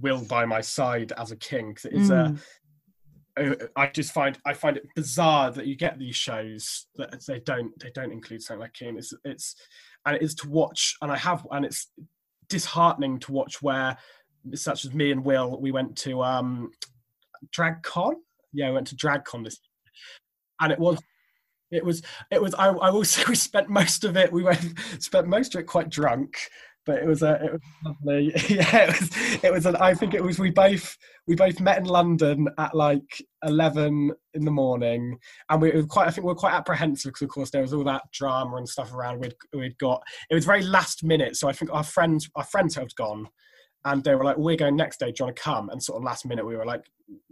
Will 0.00 0.24
by 0.24 0.46
my 0.46 0.62
side 0.62 1.12
as 1.18 1.30
a 1.30 1.36
king 1.36 1.68
because 1.68 1.84
it's 1.84 2.10
mm. 2.10 2.34
a 2.34 2.40
I 3.76 3.88
just 3.88 4.12
find 4.12 4.38
I 4.46 4.54
find 4.54 4.76
it 4.76 4.88
bizarre 4.94 5.50
that 5.50 5.66
you 5.66 5.76
get 5.76 5.98
these 5.98 6.16
shows 6.16 6.86
that 6.96 7.24
they 7.26 7.40
don't 7.40 7.78
they 7.78 7.90
don't 7.90 8.12
include 8.12 8.42
something 8.42 8.60
like 8.60 8.72
King. 8.72 8.96
It's 8.96 9.12
it's 9.24 9.56
and 10.06 10.16
it 10.16 10.22
is 10.22 10.34
to 10.36 10.48
watch, 10.48 10.96
and 11.02 11.12
I 11.12 11.18
have, 11.18 11.46
and 11.50 11.64
it's 11.64 11.88
disheartening 12.48 13.18
to 13.20 13.32
watch 13.32 13.60
where 13.60 13.96
such 14.54 14.84
as 14.84 14.94
me 14.94 15.10
and 15.10 15.24
Will 15.24 15.60
we 15.60 15.72
went 15.72 15.96
to 15.98 16.22
um 16.22 16.70
DragCon. 17.54 18.14
Yeah, 18.52 18.68
we 18.68 18.74
went 18.74 18.86
to 18.88 18.96
DragCon 18.96 19.44
this, 19.44 19.58
and 20.60 20.72
it 20.72 20.78
was 20.78 20.98
it 21.70 21.84
was 21.84 22.02
it 22.30 22.40
was 22.40 22.54
I, 22.54 22.68
I 22.68 22.90
will 22.90 23.04
say 23.04 23.22
we 23.28 23.34
spent 23.34 23.68
most 23.68 24.04
of 24.04 24.16
it 24.16 24.32
we 24.32 24.44
went 24.44 24.78
spent 24.98 25.26
most 25.26 25.54
of 25.54 25.60
it 25.60 25.64
quite 25.64 25.90
drunk 25.90 26.38
but 26.86 27.02
it 27.02 27.06
was 27.06 27.22
a 27.22 27.34
it 27.44 27.52
was 27.52 27.60
lovely. 27.84 28.32
yeah, 28.48 28.84
it 28.84 29.00
was 29.00 29.44
it 29.44 29.52
was 29.52 29.66
an, 29.66 29.76
I 29.76 29.92
think 29.92 30.14
it 30.14 30.22
was 30.22 30.38
we 30.38 30.50
both 30.50 30.96
we 31.26 31.34
both 31.34 31.60
met 31.60 31.78
in 31.78 31.84
London 31.84 32.48
at 32.58 32.74
like 32.74 33.22
eleven 33.42 34.12
in 34.34 34.44
the 34.44 34.50
morning, 34.50 35.18
and 35.50 35.60
we 35.60 35.72
were 35.72 35.84
quite 35.84 36.06
I 36.06 36.10
think 36.12 36.24
we 36.24 36.32
were 36.32 36.36
quite 36.36 36.54
apprehensive 36.54 37.10
because 37.10 37.22
of 37.22 37.30
course 37.30 37.50
there 37.50 37.62
was 37.62 37.74
all 37.74 37.84
that 37.84 38.04
drama 38.12 38.56
and 38.56 38.68
stuff 38.68 38.94
around. 38.94 39.20
We'd 39.20 39.34
we'd 39.52 39.78
got 39.78 40.02
it 40.30 40.34
was 40.34 40.46
very 40.46 40.62
last 40.62 41.04
minute, 41.04 41.36
so 41.36 41.48
I 41.48 41.52
think 41.52 41.72
our 41.74 41.84
friends 41.84 42.30
our 42.36 42.44
friends 42.44 42.76
had 42.76 42.94
gone. 42.94 43.28
And 43.84 44.02
they 44.02 44.16
were 44.16 44.24
like, 44.24 44.36
"We're 44.36 44.56
going 44.56 44.74
next 44.74 44.98
day. 44.98 45.12
Do 45.12 45.14
you 45.20 45.24
want 45.26 45.36
to 45.36 45.42
come?" 45.42 45.68
And 45.70 45.80
sort 45.80 45.98
of 45.98 46.04
last 46.04 46.26
minute, 46.26 46.44
we 46.44 46.56
were 46.56 46.64
like, 46.64 46.82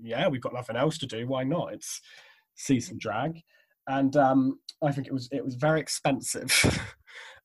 "Yeah, 0.01 0.29
we've 0.29 0.41
got 0.41 0.55
nothing 0.55 0.77
else 0.77 0.99
to 0.99 1.07
do. 1.07 1.27
Why 1.27 1.43
not? 1.43 1.73
It's 1.73 2.01
see 2.55 2.79
some 2.79 2.97
drag." 2.97 3.41
And 3.89 4.15
um, 4.17 4.61
I 4.81 4.93
think 4.93 5.09
it 5.09 5.13
was 5.13 5.29
it 5.33 5.45
was 5.45 5.57
very 5.57 5.81
expensive. 5.81 6.53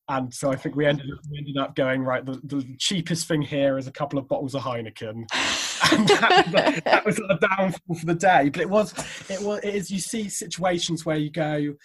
and 0.09 0.33
so 0.33 0.51
I 0.51 0.55
think 0.55 0.75
we 0.75 0.87
ended 0.87 1.05
up, 1.11 1.19
we 1.29 1.37
ended 1.37 1.57
up 1.57 1.75
going 1.75 2.01
right. 2.01 2.25
The, 2.25 2.41
the 2.43 2.75
cheapest 2.79 3.27
thing 3.27 3.43
here 3.43 3.77
is 3.77 3.87
a 3.87 3.91
couple 3.91 4.17
of 4.17 4.27
bottles 4.27 4.55
of 4.55 4.63
Heineken, 4.63 5.11
and 5.91 6.07
that, 6.07 6.81
that 6.83 7.05
was 7.05 7.19
a 7.19 7.37
downfall 7.37 7.95
for 7.95 8.05
the 8.05 8.15
day. 8.15 8.49
But 8.49 8.61
it 8.61 8.69
was, 8.69 8.93
it 9.29 9.39
was, 9.41 9.59
it 9.63 9.75
is. 9.75 9.91
You 9.91 9.99
see 9.99 10.27
situations 10.27 11.05
where 11.05 11.17
you 11.17 11.29
go. 11.29 11.75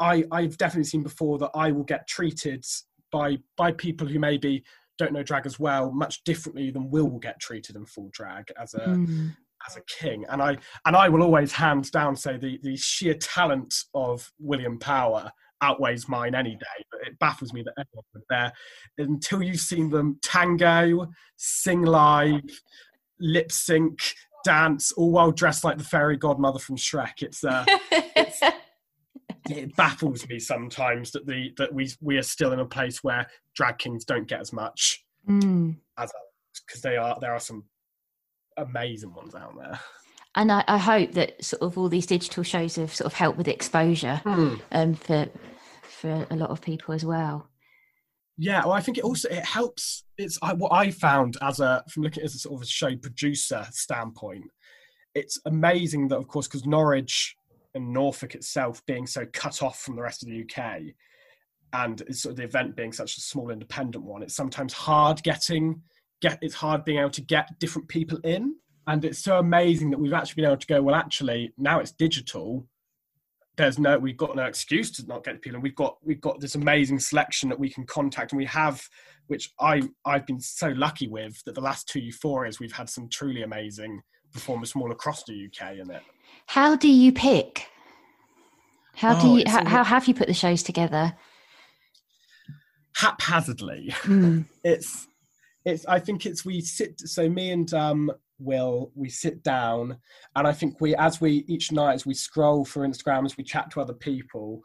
I 0.00 0.24
I've 0.32 0.56
definitely 0.56 0.84
seen 0.84 1.02
before 1.02 1.38
that 1.38 1.50
I 1.54 1.70
will 1.70 1.84
get 1.84 2.08
treated 2.08 2.64
by 3.12 3.38
by 3.56 3.72
people 3.72 4.08
who 4.08 4.18
maybe 4.18 4.64
don't 4.98 5.12
know 5.12 5.22
drag 5.22 5.44
as 5.44 5.60
well 5.60 5.92
much 5.92 6.24
differently 6.24 6.70
than 6.70 6.90
Will 6.90 7.08
will 7.08 7.18
get 7.18 7.40
treated 7.40 7.76
in 7.76 7.84
full 7.84 8.08
drag 8.12 8.44
as 8.60 8.72
a 8.74 8.80
mm. 8.80 9.36
as 9.68 9.76
a 9.76 9.82
king. 9.82 10.24
And 10.30 10.40
I 10.40 10.56
and 10.86 10.96
I 10.96 11.10
will 11.10 11.22
always 11.22 11.52
hands 11.52 11.90
down 11.90 12.16
say 12.16 12.38
the 12.38 12.58
the 12.62 12.76
sheer 12.76 13.14
talent 13.14 13.74
of 13.94 14.32
William 14.38 14.78
Power 14.78 15.30
outweighs 15.62 16.08
mine 16.08 16.34
any 16.34 16.56
day. 16.56 16.84
But 16.90 17.06
it 17.06 17.18
baffles 17.18 17.52
me 17.52 17.64
that 17.64 17.86
was 17.94 18.22
there 18.28 18.52
until 18.98 19.42
you've 19.42 19.60
seen 19.60 19.90
them 19.90 20.18
tango, 20.22 21.08
sing 21.36 21.82
live, 21.82 22.42
lip 23.20 23.50
sync, 23.50 23.98
dance, 24.44 24.92
all 24.92 25.10
while 25.10 25.32
dressed 25.32 25.64
like 25.64 25.78
the 25.78 25.84
fairy 25.84 26.16
godmother 26.16 26.58
from 26.58 26.76
Shrek. 26.76 27.22
It's, 27.22 27.44
uh, 27.44 27.64
it's 27.90 28.40
it 29.50 29.74
baffles 29.76 30.26
me 30.28 30.38
sometimes 30.38 31.10
that 31.12 31.26
the 31.26 31.52
that 31.58 31.72
we 31.72 31.90
we 32.00 32.16
are 32.16 32.22
still 32.22 32.52
in 32.52 32.60
a 32.60 32.64
place 32.64 33.04
where 33.04 33.26
drag 33.54 33.78
kings 33.78 34.04
don't 34.04 34.26
get 34.26 34.40
as 34.40 34.52
much 34.52 35.04
mm. 35.28 35.76
as 35.98 36.12
because 36.66 36.80
they 36.80 36.96
are 36.96 37.18
there 37.20 37.32
are 37.32 37.40
some 37.40 37.64
amazing 38.56 39.12
ones 39.12 39.34
out 39.34 39.54
there 39.58 39.78
and 40.34 40.50
I, 40.50 40.64
I, 40.66 40.78
hope 40.78 41.12
that 41.12 41.44
sort 41.44 41.62
of 41.62 41.78
all 41.78 41.88
these 41.88 42.06
digital 42.06 42.42
shows 42.42 42.76
have 42.76 42.94
sort 42.94 43.06
of 43.06 43.14
helped 43.14 43.38
with 43.38 43.48
exposure 43.48 44.20
mm. 44.24 44.60
um, 44.72 44.94
for 44.94 45.28
for 45.82 46.26
a 46.30 46.36
lot 46.36 46.50
of 46.50 46.60
people 46.60 46.94
as 46.94 47.04
well. 47.04 47.48
Yeah, 48.36 48.64
well, 48.64 48.72
I 48.72 48.80
think 48.80 48.98
it 48.98 49.04
also 49.04 49.28
it 49.28 49.44
helps. 49.44 50.04
It's 50.18 50.38
I, 50.42 50.52
what 50.54 50.72
I 50.72 50.90
found 50.90 51.36
as 51.40 51.60
a 51.60 51.84
from 51.88 52.02
looking 52.02 52.24
as 52.24 52.34
a 52.34 52.38
sort 52.38 52.56
of 52.56 52.62
a 52.62 52.66
show 52.66 52.96
producer 52.96 53.66
standpoint. 53.70 54.44
It's 55.14 55.38
amazing 55.46 56.08
that, 56.08 56.16
of 56.16 56.26
course, 56.26 56.48
because 56.48 56.66
Norwich 56.66 57.36
and 57.74 57.92
Norfolk 57.92 58.34
itself 58.34 58.84
being 58.86 59.06
so 59.06 59.24
cut 59.32 59.62
off 59.62 59.80
from 59.80 59.94
the 59.94 60.02
rest 60.02 60.22
of 60.22 60.28
the 60.28 60.42
UK, 60.42 60.94
and 61.72 62.00
it's 62.02 62.22
sort 62.22 62.32
of 62.32 62.36
the 62.38 62.44
event 62.44 62.74
being 62.74 62.92
such 62.92 63.16
a 63.16 63.20
small 63.20 63.50
independent 63.50 64.04
one, 64.04 64.22
it's 64.22 64.34
sometimes 64.34 64.72
hard 64.72 65.22
getting 65.22 65.82
get. 66.20 66.38
It's 66.42 66.54
hard 66.54 66.84
being 66.84 66.98
able 66.98 67.10
to 67.10 67.22
get 67.22 67.58
different 67.60 67.86
people 67.88 68.18
in, 68.24 68.56
and 68.86 69.04
it's 69.04 69.18
so 69.18 69.38
amazing 69.38 69.90
that 69.90 69.98
we've 69.98 70.12
actually 70.12 70.42
been 70.42 70.50
able 70.50 70.60
to 70.60 70.66
go. 70.66 70.82
Well, 70.82 70.94
actually, 70.94 71.52
now 71.56 71.80
it's 71.80 71.92
digital 71.92 72.66
there's 73.56 73.78
no 73.78 73.98
we've 73.98 74.16
got 74.16 74.34
no 74.34 74.44
excuse 74.44 74.90
to 74.90 75.06
not 75.06 75.24
get 75.24 75.40
people 75.40 75.56
and 75.56 75.62
we've 75.62 75.76
got 75.76 75.96
we've 76.02 76.20
got 76.20 76.40
this 76.40 76.54
amazing 76.54 76.98
selection 76.98 77.48
that 77.48 77.58
we 77.58 77.70
can 77.70 77.84
contact 77.86 78.32
and 78.32 78.38
we 78.38 78.44
have 78.44 78.88
which 79.28 79.52
i 79.60 79.80
i've 80.04 80.26
been 80.26 80.40
so 80.40 80.68
lucky 80.70 81.08
with 81.08 81.42
that 81.44 81.54
the 81.54 81.60
last 81.60 81.88
two 81.88 82.00
euphorias 82.00 82.58
we've 82.58 82.72
had 82.72 82.88
some 82.88 83.08
truly 83.08 83.42
amazing 83.42 84.02
performers 84.32 84.72
from 84.72 84.82
all 84.82 84.92
across 84.92 85.22
the 85.24 85.46
uk 85.46 85.72
in 85.72 85.90
it 85.90 86.02
how 86.46 86.74
do 86.74 86.88
you 86.88 87.12
pick 87.12 87.68
how 88.96 89.18
do 89.20 89.28
oh, 89.28 89.36
you 89.36 89.44
how, 89.46 89.64
how, 89.64 89.84
have 89.84 90.06
you 90.08 90.14
put 90.14 90.26
the 90.26 90.34
shows 90.34 90.62
together 90.62 91.14
haphazardly 92.96 93.94
mm. 94.02 94.44
it's 94.64 95.06
it's 95.64 95.86
i 95.86 95.98
think 95.98 96.26
it's 96.26 96.44
we 96.44 96.60
sit 96.60 97.00
so 97.00 97.28
me 97.28 97.50
and 97.50 97.72
um 97.72 98.10
will 98.38 98.90
we 98.94 99.08
sit 99.08 99.42
down. 99.42 99.98
And 100.36 100.46
i 100.46 100.52
think 100.52 100.80
we 100.80 100.94
as 100.96 101.20
we 101.20 101.44
each 101.48 101.72
night 101.72 101.94
as 101.94 102.06
we 102.06 102.14
scroll 102.14 102.64
through 102.64 102.88
instagram 102.88 103.24
as 103.24 103.36
we 103.36 103.44
chat 103.44 103.70
to 103.70 103.80
other 103.80 103.94
people 103.94 104.62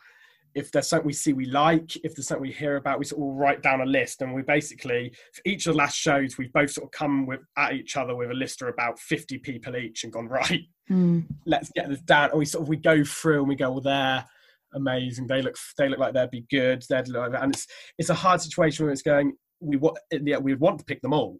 if 0.55 0.71
there's 0.71 0.87
something 0.87 1.05
we 1.05 1.13
see 1.13 1.33
we 1.33 1.45
like 1.45 1.95
if 1.97 2.15
there's 2.15 2.27
something 2.27 2.41
we 2.41 2.51
hear 2.51 2.77
about 2.77 2.97
we 2.97 3.05
sort 3.05 3.21
of 3.21 3.37
write 3.37 3.61
down 3.61 3.81
a 3.81 3.85
list. 3.85 4.21
And 4.21 4.33
we 4.33 4.41
basically 4.41 5.13
for 5.33 5.41
each 5.45 5.67
of 5.67 5.73
the 5.73 5.77
last 5.77 5.95
shows 5.95 6.37
we've 6.37 6.51
both 6.53 6.71
sort 6.71 6.85
of 6.85 6.91
come 6.91 7.25
with 7.27 7.41
at 7.57 7.73
each 7.73 7.95
other 7.97 8.15
with 8.15 8.31
a 8.31 8.33
list 8.33 8.61
of 8.61 8.67
about 8.67 8.99
50 8.99 9.37
people 9.39 9.75
each 9.75 10.03
and 10.03 10.13
gone 10.13 10.27
right 10.27 10.63
mm. 10.89 11.25
let's 11.45 11.71
get 11.75 11.89
this 11.89 12.01
down. 12.01 12.31
And 12.31 12.39
we 12.39 12.45
sort 12.45 12.63
of 12.63 12.69
we 12.69 12.77
go 12.77 13.03
through 13.03 13.39
and 13.39 13.47
we 13.47 13.55
go 13.55 13.71
well 13.71 13.81
they're 13.81 14.25
amazing. 14.73 15.27
They 15.27 15.41
look 15.41 15.55
they 15.77 15.89
look 15.89 15.99
like 15.99 16.13
they'd 16.13 16.31
be 16.31 16.45
good. 16.49 16.83
They'd 16.89 17.07
look, 17.07 17.33
and 17.33 17.53
it's 17.53 17.67
it's 17.97 18.09
a 18.09 18.15
hard 18.15 18.41
situation 18.41 18.85
where 18.85 18.93
it's 18.93 19.01
going 19.01 19.33
we 19.61 19.77
want 19.77 19.97
yeah 20.11 20.37
we 20.37 20.55
want 20.55 20.79
to 20.79 20.85
pick 20.85 21.01
them 21.01 21.13
all 21.13 21.37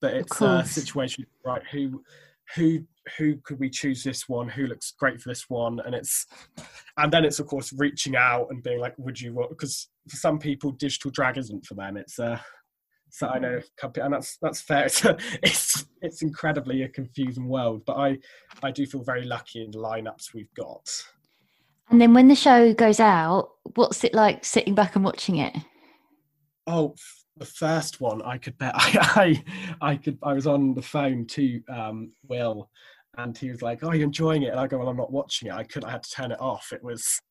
but 0.00 0.14
it's 0.14 0.40
a 0.40 0.64
situation 0.64 1.26
right 1.44 1.62
who 1.70 2.02
who 2.54 2.80
who 3.18 3.36
could 3.44 3.58
we 3.58 3.68
choose 3.68 4.02
this 4.04 4.28
one 4.28 4.48
who 4.48 4.66
looks 4.66 4.92
great 4.98 5.20
for 5.20 5.28
this 5.28 5.48
one 5.48 5.80
and 5.84 5.94
it's 5.94 6.26
and 6.98 7.12
then 7.12 7.24
it's 7.24 7.38
of 7.40 7.46
course 7.46 7.72
reaching 7.76 8.16
out 8.16 8.46
and 8.50 8.62
being 8.62 8.80
like 8.80 8.94
would 8.98 9.20
you 9.20 9.32
what 9.32 9.48
because 9.48 9.88
for 10.08 10.16
some 10.16 10.38
people 10.38 10.70
digital 10.72 11.10
drag 11.10 11.38
isn't 11.38 11.64
for 11.64 11.74
them 11.74 11.96
it's 11.96 12.18
uh 12.18 12.38
so 13.16 13.28
I 13.28 13.38
know 13.38 13.60
and 13.82 14.12
that's 14.12 14.36
that's 14.42 14.60
fair. 14.60 14.84
It's, 14.86 15.04
it's 15.42 15.86
it's 16.02 16.22
incredibly 16.22 16.82
a 16.82 16.88
confusing 16.88 17.48
world, 17.48 17.82
but 17.86 17.94
I 17.94 18.18
I 18.62 18.70
do 18.70 18.84
feel 18.84 19.02
very 19.02 19.24
lucky 19.24 19.64
in 19.64 19.70
the 19.70 19.78
lineups 19.78 20.34
we've 20.34 20.52
got. 20.54 20.86
And 21.88 22.00
then 22.00 22.12
when 22.12 22.28
the 22.28 22.34
show 22.34 22.74
goes 22.74 23.00
out, 23.00 23.52
what's 23.74 24.02
it 24.04 24.12
like 24.12 24.44
sitting 24.44 24.74
back 24.74 24.96
and 24.96 25.04
watching 25.04 25.36
it? 25.36 25.56
Oh, 26.66 26.94
the 27.36 27.44
first 27.44 28.00
one, 28.00 28.22
I 28.22 28.38
could 28.38 28.56
bet 28.58 28.72
I, 28.76 29.42
I, 29.80 29.90
I 29.92 29.96
could. 29.96 30.18
I 30.22 30.32
was 30.32 30.46
on 30.46 30.74
the 30.74 30.82
phone 30.82 31.26
to 31.28 31.60
um, 31.68 32.12
Will, 32.28 32.70
and 33.18 33.36
he 33.36 33.50
was 33.50 33.62
like, 33.62 33.82
"Oh, 33.82 33.92
you're 33.92 34.04
enjoying 34.04 34.42
it?" 34.42 34.48
And 34.48 34.60
I 34.60 34.66
go, 34.66 34.78
"Well, 34.78 34.88
I'm 34.88 34.96
not 34.96 35.12
watching 35.12 35.48
it. 35.48 35.54
I 35.54 35.64
could. 35.64 35.84
I 35.84 35.90
had 35.90 36.02
to 36.02 36.10
turn 36.10 36.32
it 36.32 36.40
off. 36.40 36.72
It 36.72 36.82
was." 36.82 37.20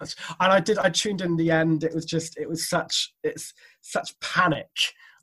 And 0.00 0.52
I 0.52 0.58
did. 0.58 0.78
I 0.78 0.90
tuned 0.90 1.20
in 1.20 1.36
the 1.36 1.52
end. 1.52 1.84
It 1.84 1.94
was 1.94 2.04
just. 2.04 2.36
It 2.36 2.48
was 2.48 2.68
such. 2.68 3.12
It's 3.22 3.54
such 3.82 4.18
panic 4.18 4.66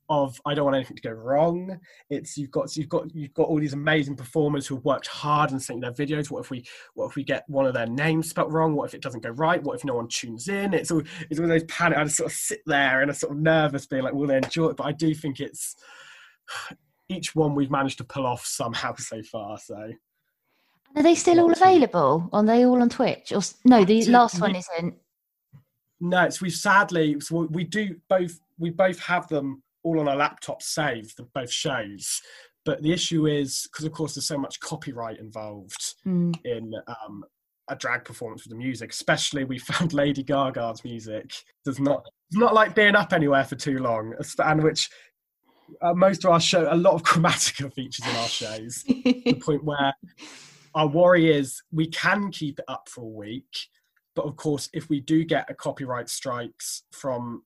of 0.09 0.39
I 0.45 0.53
don't 0.53 0.65
want 0.65 0.75
anything 0.75 0.95
to 0.95 1.01
go 1.01 1.11
wrong. 1.11 1.79
It's 2.09 2.37
you've 2.37 2.51
got 2.51 2.75
you've 2.75 2.89
got 2.89 3.13
you've 3.13 3.33
got 3.33 3.47
all 3.47 3.59
these 3.59 3.73
amazing 3.73 4.15
performers 4.15 4.65
who 4.65 4.75
have 4.75 4.85
worked 4.85 5.07
hard 5.07 5.51
and 5.51 5.61
sent 5.61 5.81
their 5.81 5.91
videos. 5.91 6.31
What 6.31 6.41
if 6.41 6.49
we 6.49 6.65
what 6.93 7.07
if 7.07 7.15
we 7.15 7.23
get 7.23 7.43
one 7.47 7.65
of 7.65 7.73
their 7.73 7.87
names 7.87 8.29
spelt 8.29 8.51
wrong? 8.51 8.75
What 8.75 8.85
if 8.85 8.93
it 8.93 9.01
doesn't 9.01 9.23
go 9.23 9.29
right? 9.31 9.61
What 9.61 9.75
if 9.75 9.85
no 9.85 9.95
one 9.95 10.07
tunes 10.07 10.47
in? 10.47 10.73
It's 10.73 10.91
all 10.91 11.03
it's 11.29 11.39
all 11.39 11.47
those 11.47 11.63
panic. 11.65 11.97
I 11.97 12.03
just 12.05 12.17
sort 12.17 12.31
of 12.31 12.37
sit 12.37 12.61
there 12.65 13.01
and 13.01 13.11
a 13.11 13.13
sort 13.13 13.33
of 13.33 13.39
nervous, 13.39 13.85
being 13.85 14.03
like, 14.03 14.13
will 14.13 14.27
they 14.27 14.37
enjoy 14.37 14.69
it? 14.69 14.77
But 14.77 14.87
I 14.87 14.91
do 14.93 15.13
think 15.13 15.39
it's 15.39 15.75
each 17.09 17.35
one 17.35 17.55
we've 17.55 17.71
managed 17.71 17.97
to 17.99 18.03
pull 18.03 18.25
off 18.25 18.45
somehow 18.45 18.95
so 18.97 19.21
far. 19.23 19.57
So. 19.57 19.91
Are 20.95 21.03
they 21.03 21.15
still 21.15 21.41
all 21.41 21.51
available? 21.51 22.29
Are 22.31 22.43
they 22.43 22.65
all 22.65 22.81
on 22.81 22.89
Twitch? 22.89 23.31
Or 23.31 23.41
no, 23.65 23.83
the 23.83 24.05
last 24.05 24.39
one 24.39 24.55
isn't. 24.55 24.95
No, 25.99 26.23
it's 26.23 26.41
we 26.41 26.49
sadly 26.49 27.19
so 27.19 27.47
we 27.51 27.65
do 27.65 27.95
both. 28.07 28.39
We 28.57 28.69
both 28.69 28.99
have 28.99 29.27
them 29.27 29.61
all 29.83 29.99
on 29.99 30.07
our 30.07 30.15
laptop 30.15 30.61
saved, 30.61 31.17
the 31.17 31.23
both 31.33 31.51
shows. 31.51 32.21
But 32.65 32.81
the 32.81 32.91
issue 32.91 33.27
is 33.27 33.67
because, 33.71 33.85
of 33.85 33.93
course, 33.93 34.15
there's 34.15 34.27
so 34.27 34.37
much 34.37 34.59
copyright 34.59 35.19
involved 35.19 35.95
mm. 36.05 36.35
in 36.43 36.73
um, 36.87 37.23
a 37.69 37.75
drag 37.75 38.03
performance 38.03 38.43
with 38.43 38.51
the 38.51 38.57
music. 38.57 38.91
Especially, 38.91 39.45
we 39.45 39.57
found 39.59 39.93
Lady 39.93 40.23
Gaga's 40.23 40.83
music 40.83 41.31
does 41.63 41.79
not 41.79 42.05
it's 42.29 42.37
not 42.37 42.53
like 42.53 42.75
being 42.75 42.95
up 42.95 43.13
anywhere 43.13 43.45
for 43.45 43.55
too 43.55 43.79
long, 43.79 44.13
and 44.39 44.63
which 44.63 44.89
uh, 45.81 45.93
most 45.93 46.25
of 46.25 46.31
our 46.31 46.39
show, 46.39 46.67
a 46.71 46.75
lot 46.75 46.93
of 46.93 47.03
chromatica 47.03 47.73
features 47.73 48.05
in 48.05 48.15
our 48.15 48.27
shows. 48.27 48.83
the 48.83 49.39
point 49.41 49.63
where 49.63 49.93
our 50.75 50.87
worry 50.87 51.31
is 51.31 51.61
we 51.71 51.87
can 51.87 52.31
keep 52.31 52.59
it 52.59 52.65
up 52.67 52.89
for 52.89 53.01
a 53.01 53.07
week, 53.07 53.67
but 54.15 54.25
of 54.25 54.35
course, 54.35 54.69
if 54.73 54.89
we 54.89 54.99
do 54.99 55.23
get 55.23 55.49
a 55.49 55.53
copyright 55.53 56.09
strikes 56.09 56.83
from 56.91 57.43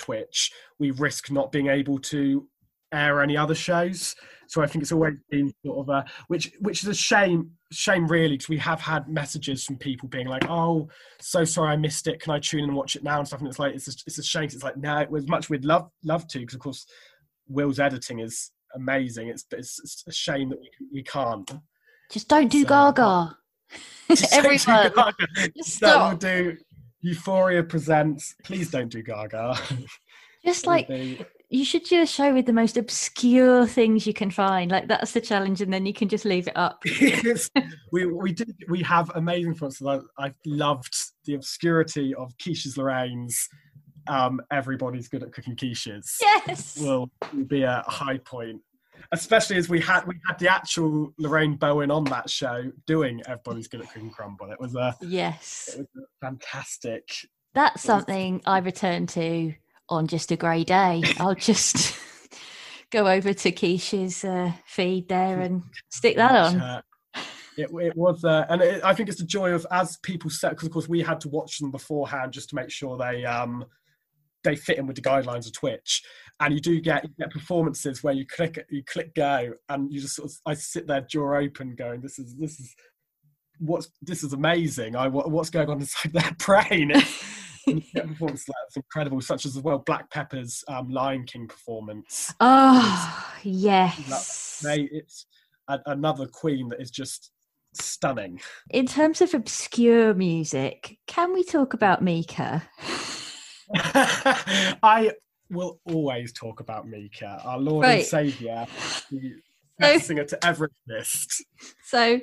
Twitch, 0.00 0.50
we 0.78 0.90
risk 0.90 1.30
not 1.30 1.52
being 1.52 1.68
able 1.68 1.98
to 1.98 2.48
air 2.92 3.22
any 3.22 3.36
other 3.36 3.54
shows. 3.54 4.16
So 4.48 4.62
I 4.62 4.66
think 4.66 4.82
it's 4.82 4.92
always 4.92 5.14
been 5.30 5.52
sort 5.64 5.78
of 5.78 5.88
a 5.88 6.04
which 6.26 6.52
which 6.60 6.82
is 6.82 6.88
a 6.88 6.94
shame 6.94 7.52
shame 7.70 8.08
really 8.08 8.36
because 8.36 8.48
we 8.48 8.58
have 8.58 8.80
had 8.80 9.08
messages 9.08 9.64
from 9.64 9.76
people 9.76 10.08
being 10.08 10.26
like, 10.26 10.44
"Oh, 10.48 10.88
so 11.20 11.44
sorry 11.44 11.70
I 11.70 11.76
missed 11.76 12.08
it. 12.08 12.20
Can 12.20 12.32
I 12.32 12.40
tune 12.40 12.60
in 12.60 12.70
and 12.70 12.76
watch 12.76 12.96
it 12.96 13.04
now?" 13.04 13.18
and 13.18 13.26
stuff. 13.28 13.40
And 13.40 13.48
it's 13.48 13.60
like 13.60 13.74
it's 13.74 13.86
a, 13.86 13.92
it's 14.06 14.18
a 14.18 14.22
shame. 14.24 14.44
It's 14.44 14.64
like 14.64 14.76
no, 14.76 14.98
it 14.98 15.10
was 15.10 15.28
much 15.28 15.48
we'd 15.48 15.64
love 15.64 15.88
love 16.04 16.26
to 16.28 16.40
because 16.40 16.54
of 16.54 16.60
course 16.60 16.84
Will's 17.48 17.78
editing 17.78 18.18
is 18.18 18.50
amazing. 18.74 19.28
It's 19.28 19.44
it's, 19.52 19.78
it's 19.80 20.04
a 20.08 20.12
shame 20.12 20.48
that 20.50 20.58
we 20.58 20.70
we 20.92 21.02
can't. 21.04 21.48
Just 22.10 22.28
don't 22.28 22.48
do 22.48 22.62
so, 22.62 22.68
Gaga. 22.68 23.36
Everyone, 24.32 24.58
Gaga. 24.92 25.14
just 25.56 25.74
stop. 25.74 25.80
That 25.80 26.10
will 26.10 26.18
do 26.18 26.56
Euphoria 27.02 27.62
presents. 27.62 28.34
Please 28.44 28.70
don't 28.70 28.88
do 28.88 29.02
Gaga. 29.02 29.56
Just 30.44 30.66
like 30.66 30.88
you 31.50 31.64
should 31.64 31.82
do 31.82 32.00
a 32.00 32.06
show 32.06 32.32
with 32.32 32.46
the 32.46 32.52
most 32.52 32.76
obscure 32.76 33.66
things 33.66 34.06
you 34.06 34.14
can 34.14 34.30
find. 34.30 34.70
Like 34.70 34.88
that's 34.88 35.12
the 35.12 35.20
challenge, 35.20 35.60
and 35.60 35.72
then 35.72 35.84
you 35.84 35.92
can 35.92 36.08
just 36.08 36.24
leave 36.24 36.48
it 36.48 36.56
up. 36.56 36.82
we 37.92 38.06
we 38.06 38.32
did 38.32 38.54
we 38.68 38.82
have 38.82 39.10
amazing 39.16 39.54
fronts. 39.54 39.82
I, 39.84 39.98
I 40.18 40.32
loved 40.46 40.94
the 41.26 41.34
obscurity 41.34 42.14
of 42.14 42.32
Quiche's 42.42 42.78
Lorraine's. 42.78 43.48
Um, 44.06 44.40
everybody's 44.50 45.08
good 45.08 45.22
at 45.22 45.32
cooking 45.32 45.56
quiches. 45.56 46.16
Yes, 46.22 46.78
will 46.78 47.10
be 47.48 47.64
a 47.64 47.84
high 47.86 48.18
point 48.18 48.62
especially 49.12 49.56
as 49.56 49.68
we 49.68 49.80
had 49.80 50.06
we 50.06 50.14
had 50.26 50.38
the 50.38 50.48
actual 50.48 51.12
Lorraine 51.18 51.56
Bowen 51.56 51.90
on 51.90 52.04
that 52.04 52.30
show 52.30 52.70
doing 52.86 53.22
Everybody's 53.26 53.68
Good 53.68 53.80
at 53.82 53.92
Cooking 53.92 54.10
Crumble. 54.10 54.50
It 54.50 54.60
was 54.60 54.74
a 54.74 54.96
yes, 55.00 55.70
it 55.72 55.78
was 55.94 56.04
a 56.04 56.26
fantastic. 56.26 57.08
That's 57.54 57.82
something 57.82 58.42
I 58.46 58.58
return 58.58 59.06
to 59.08 59.54
on 59.88 60.06
just 60.06 60.30
a 60.30 60.36
grey 60.36 60.64
day. 60.64 61.02
I'll 61.18 61.34
just 61.34 61.98
go 62.90 63.08
over 63.08 63.32
to 63.32 63.52
Quiche's 63.52 64.24
uh, 64.24 64.52
feed 64.66 65.08
there 65.08 65.40
and 65.40 65.62
stick 65.90 66.16
that 66.16 66.32
on. 66.32 66.82
It, 67.56 67.68
it 67.74 67.96
was, 67.96 68.24
uh, 68.24 68.46
and 68.48 68.62
it, 68.62 68.84
I 68.84 68.94
think 68.94 69.08
it's 69.08 69.18
the 69.18 69.26
joy 69.26 69.50
of 69.52 69.66
as 69.70 69.98
people 69.98 70.30
set 70.30 70.50
because 70.50 70.66
of 70.66 70.72
course 70.72 70.88
we 70.88 71.02
had 71.02 71.20
to 71.22 71.28
watch 71.28 71.58
them 71.58 71.70
beforehand 71.70 72.32
just 72.32 72.50
to 72.50 72.54
make 72.54 72.70
sure 72.70 72.96
they 72.96 73.24
um 73.24 73.64
they 74.44 74.56
fit 74.56 74.78
in 74.78 74.86
with 74.86 74.96
the 74.96 75.02
guidelines 75.02 75.46
of 75.46 75.52
Twitch. 75.52 76.02
And 76.40 76.54
you 76.54 76.60
do 76.60 76.80
get 76.80 77.04
you 77.04 77.10
get 77.18 77.30
performances 77.30 78.02
where 78.02 78.14
you 78.14 78.26
click 78.26 78.64
you 78.70 78.82
click 78.84 79.14
go 79.14 79.52
and 79.68 79.92
you 79.92 80.00
just 80.00 80.16
sort 80.16 80.30
of 80.30 80.36
I 80.46 80.54
sit 80.54 80.86
there 80.86 81.02
jaw 81.02 81.36
open 81.36 81.74
going 81.74 82.00
this 82.00 82.18
is 82.18 82.34
this 82.36 82.58
is 82.58 82.74
what's 83.58 83.90
this 84.02 84.24
is 84.24 84.32
amazing. 84.32 84.96
I 84.96 85.08
what's 85.08 85.50
going 85.50 85.68
on 85.68 85.80
inside 85.80 86.12
their 86.12 86.32
brain. 86.38 86.92
performance 87.94 88.44
that's 88.46 88.76
incredible, 88.76 89.20
such 89.20 89.46
as 89.46 89.58
well 89.58 89.78
Black 89.78 90.10
Pepper's 90.10 90.64
um, 90.68 90.88
Lion 90.88 91.24
King 91.24 91.46
performance. 91.46 92.34
Oh 92.40 93.34
it's, 93.36 93.44
yes, 93.44 94.60
they, 94.64 94.88
it's 94.90 95.26
a, 95.68 95.78
another 95.86 96.26
queen 96.26 96.68
that 96.70 96.80
is 96.80 96.90
just 96.90 97.30
stunning. 97.74 98.40
In 98.70 98.86
terms 98.86 99.20
of 99.20 99.34
obscure 99.34 100.14
music, 100.14 100.98
can 101.06 101.32
we 101.32 101.44
talk 101.44 101.74
about 101.74 102.02
Mika? 102.02 102.68
I 103.74 105.12
will 105.50 105.80
always 105.84 106.32
talk 106.32 106.60
about 106.60 106.88
Mika, 106.88 107.40
our 107.44 107.58
Lord 107.58 107.84
right. 107.84 107.98
and 107.98 108.06
Savior, 108.06 108.66
the 109.10 109.34
so, 109.80 109.98
singer 109.98 110.24
to 110.24 110.46
ever 110.46 110.70
exist. 110.86 111.44
So, 111.84 112.20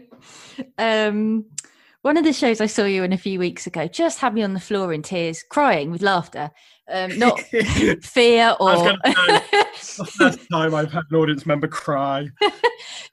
um, 0.77 1.45
one 2.01 2.17
of 2.17 2.23
the 2.23 2.33
shows 2.33 2.61
I 2.61 2.67
saw 2.67 2.85
you 2.85 3.03
in 3.03 3.11
a 3.11 3.17
few 3.17 3.39
weeks 3.39 3.67
ago 3.67 3.87
just 3.87 4.19
had 4.19 4.33
me 4.33 4.43
on 4.43 4.53
the 4.53 4.59
floor 4.59 4.93
in 4.93 5.01
tears, 5.01 5.43
crying 5.49 5.91
with 5.91 6.01
laughter. 6.01 6.51
Um, 6.89 7.19
not 7.19 7.39
fear 8.01 8.55
or 8.61 8.75
the 9.03 10.11
first 10.17 10.39
time 10.49 10.73
I've 10.73 10.91
had 10.91 11.03
an 11.09 11.17
audience 11.17 11.45
member 11.45 11.67
cry. 11.67 12.29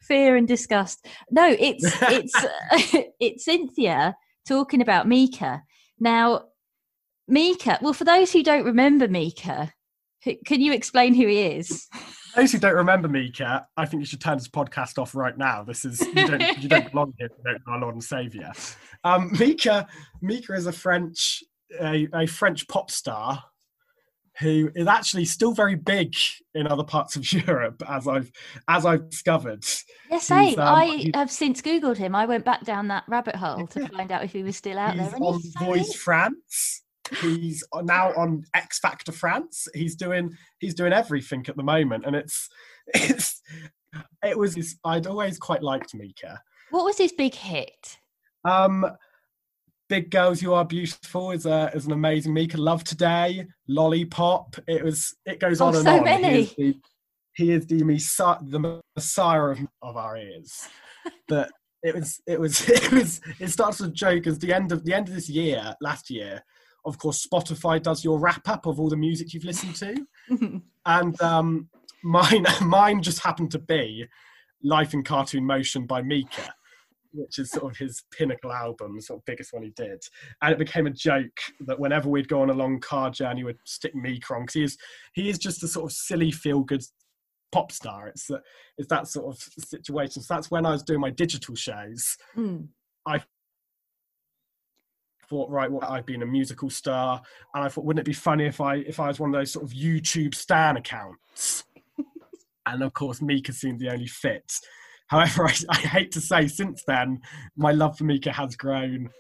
fear 0.01 0.37
and 0.37 0.47
disgust. 0.47 1.07
No, 1.31 1.57
it's 1.59 1.85
it's 2.03 2.47
it's 3.19 3.45
Cynthia 3.45 4.15
talking 4.47 4.81
about 4.81 5.09
Mika. 5.09 5.63
Now, 5.99 6.45
Mika. 7.27 7.79
Well, 7.83 7.95
for 7.95 8.05
those 8.05 8.33
who 8.33 8.45
don't 8.45 8.65
remember 8.65 9.09
Mika, 9.09 9.73
can 10.45 10.61
you 10.61 10.73
explain 10.73 11.15
who 11.15 11.27
he 11.27 11.41
is? 11.43 11.89
those 12.35 12.53
who 12.53 12.59
don't 12.59 12.75
remember 12.75 13.09
me, 13.09 13.23
Mika, 13.23 13.67
I 13.77 13.87
think 13.87 14.01
you 14.01 14.07
should 14.07 14.21
turn 14.21 14.39
this 14.39 14.49
podcast 14.49 14.99
off 14.99 15.15
right 15.15 15.37
now. 15.37 15.63
This 15.63 15.85
is 15.85 16.01
you 16.01 16.27
don't 16.27 16.63
you 16.63 16.69
don't 16.69 16.91
belong 16.91 17.15
here. 17.19 17.29
You 17.39 17.53
don't 17.53 17.63
our 17.67 17.81
Lord 17.81 17.95
and 17.95 18.05
Savior. 18.05 18.53
Um, 19.05 19.31
Mika 19.39 19.87
Mika 20.21 20.55
is 20.55 20.67
a 20.67 20.73
French 20.73 21.43
a, 21.81 22.09
a 22.15 22.27
French 22.27 22.67
pop 22.69 22.91
star 22.91 23.43
who 24.41 24.69
is 24.75 24.89
actually 24.89 25.25
still 25.25 25.53
very 25.53 25.77
big 25.77 26.15
in 26.55 26.67
other 26.67 26.83
parts 26.83 27.15
of 27.17 27.33
Europe, 27.47 27.83
as 27.89 28.09
I've 28.09 28.31
as 28.69 28.85
I've 28.85 29.09
discovered. 29.11 29.65
Yes, 30.11 30.31
um, 30.31 30.55
I 30.59 31.11
have 31.15 31.31
since 31.31 31.63
googled 31.63 31.97
him. 31.97 32.15
I 32.15 32.27
went 32.27 32.45
back 32.45 32.65
down 32.65 32.89
that 32.89 33.05
rabbit 33.09 33.37
hole 33.37 33.67
to 33.69 33.89
find 33.89 34.11
out 34.11 34.25
if 34.25 34.33
he 34.33 34.43
was 34.43 34.57
still 34.57 34.79
out 34.79 34.95
he's 34.95 35.03
there. 35.03 35.17
And 35.17 35.25
on 35.25 35.41
Voice 35.61 35.95
France. 35.95 36.83
He's 37.21 37.65
now 37.83 38.13
on 38.15 38.45
X 38.55 38.79
Factor 38.79 39.13
France. 39.13 39.69
He's 39.75 39.95
doing 39.95 40.37
he's 40.59 40.75
doing 40.75 40.93
everything 40.93 41.45
at 41.49 41.57
the 41.57 41.63
moment, 41.63 42.05
and 42.07 42.17
it's 42.17 42.49
it's 42.95 43.43
it 44.25 44.39
was 44.39 44.55
his, 44.55 44.77
I'd 44.85 45.07
always 45.07 45.39
quite 45.39 45.63
liked 45.63 45.95
Mika. 45.95 46.41
What 46.71 46.85
was 46.85 46.99
his 46.99 47.13
big 47.13 47.35
hit? 47.35 47.99
Um, 48.45 48.87
Big 49.89 50.11
Girls 50.11 50.43
You 50.43 50.55
Are 50.55 50.65
Beautiful 50.65 51.31
is 51.31 51.47
a 51.47 51.71
is 51.75 51.87
an 51.87 51.93
amazing 51.93 52.33
Mika. 52.33 52.57
Love 52.57 52.85
Today, 52.85 53.47
Lollipop. 53.69 54.57
It 54.67 54.83
was 54.83 55.15
it 55.27 55.41
goes 55.41 55.61
oh, 55.61 55.67
on 55.67 55.77
and 55.77 55.85
so 55.85 55.99
on. 55.99 56.05
Many. 56.05 56.45
He 56.45 56.69
is 56.69 56.75
the, 56.75 56.81
he 57.35 57.53
is 57.53 57.67
the, 57.67 57.83
messiah, 57.83 58.39
the 58.41 58.81
messiah 58.97 59.43
of, 59.43 59.59
of 59.83 59.97
our 59.97 60.17
ears. 60.17 60.69
But 61.29 61.51
it 61.83 61.95
was 61.95 62.19
it 62.27 62.41
was 62.41 62.67
it 62.69 62.91
was 62.91 63.21
it 63.39 63.49
starts 63.49 63.81
with 63.81 63.91
a 63.91 63.93
joke 63.93 64.27
as 64.27 64.39
the 64.39 64.55
end 64.55 64.73
of 64.73 64.85
the 64.85 64.95
end 64.95 65.09
of 65.09 65.15
this 65.15 65.29
year, 65.29 65.75
last 65.83 66.09
year, 66.09 66.43
of 66.85 66.99
course, 66.99 67.27
Spotify 67.27 67.83
does 67.83 68.05
your 68.05 68.19
wrap 68.19 68.49
up 68.49 68.67
of 68.67 68.79
all 68.79 68.89
the 68.89 68.97
music 68.97 69.33
you've 69.33 69.45
listened 69.45 69.77
to, 69.77 70.63
and 70.87 71.21
um, 71.23 71.69
mine 72.03 72.47
mine 72.63 73.03
just 73.03 73.21
happened 73.21 73.51
to 73.53 73.59
be 73.59 74.07
Life 74.63 74.95
in 74.95 75.03
Cartoon 75.03 75.45
Motion 75.45 75.87
by 75.87 76.03
Mika, 76.03 76.55
which 77.13 77.39
is 77.39 77.51
sort 77.51 77.73
of 77.73 77.79
his 77.79 78.05
pinnacle 78.11 78.53
album, 78.53 79.01
sort 79.01 79.21
of 79.21 79.25
biggest 79.25 79.53
one 79.53 79.63
he 79.63 79.71
did. 79.71 80.03
And 80.43 80.53
it 80.53 80.59
became 80.59 80.87
a 80.87 80.91
joke 80.91 81.39
that 81.61 81.79
whenever 81.79 82.09
we'd 82.09 82.29
go 82.29 82.43
on 82.43 82.51
a 82.51 82.55
long 82.55 82.81
car 82.81 83.11
journey, 83.11 83.45
we'd 83.45 83.57
stick 83.65 83.95
Mika 83.95 84.35
on 84.35 84.43
because 84.43 84.55
he 84.55 84.63
is 84.63 84.79
he 85.15 85.29
is 85.29 85.39
just 85.39 85.63
a 85.63 85.69
sort 85.69 85.91
of 85.91 85.97
silly 85.97 86.31
feel 86.31 86.61
good 86.61 86.83
pop 87.53 87.73
star. 87.73 88.09
It's 88.09 88.31
it's 88.77 88.89
that 88.89 89.09
sort 89.09 89.35
of 89.35 89.43
situation. 89.59 90.23
So 90.23 90.35
that's 90.35 90.51
when 90.51 90.67
I 90.67 90.73
was 90.73 90.83
doing 90.83 91.01
my 91.01 91.11
digital 91.11 91.55
shows. 91.55 92.17
Mm. 92.37 92.69
I 93.07 93.23
thought, 95.29 95.51
right, 95.51 95.71
well, 95.71 95.89
I've 95.89 96.07
been 96.07 96.23
a 96.23 96.27
musical 96.27 96.71
star, 96.71 97.21
and 97.55 97.65
I 97.65 97.69
thought, 97.69 97.85
wouldn't 97.85 98.07
it 98.07 98.11
be 98.11 98.15
funny 98.15 98.47
if 98.47 98.61
I 98.61 98.77
if 98.77 99.01
I 99.01 99.09
was 99.09 99.21
one 99.21 99.35
of 99.35 99.41
those 99.41 99.53
sort 99.53 99.65
of 99.65 99.73
YouTube 99.73 100.35
stan 100.35 100.77
accounts? 100.77 101.65
and 102.67 102.83
of 102.83 102.93
course, 102.95 103.21
Mika 103.21 103.53
seemed 103.53 103.81
the 103.81 103.91
only 103.91 104.07
fit. 104.07 104.53
However, 105.09 105.47
I, 105.49 105.55
I, 105.71 105.77
hate 105.79 106.13
to 106.13 106.21
say, 106.21 106.49
since 106.49 106.83
then, 106.87 107.21
my 107.57 107.73
love 107.73 107.99
for 107.99 108.05
Mika 108.05 108.33
has 108.33 108.57
grown 108.57 109.11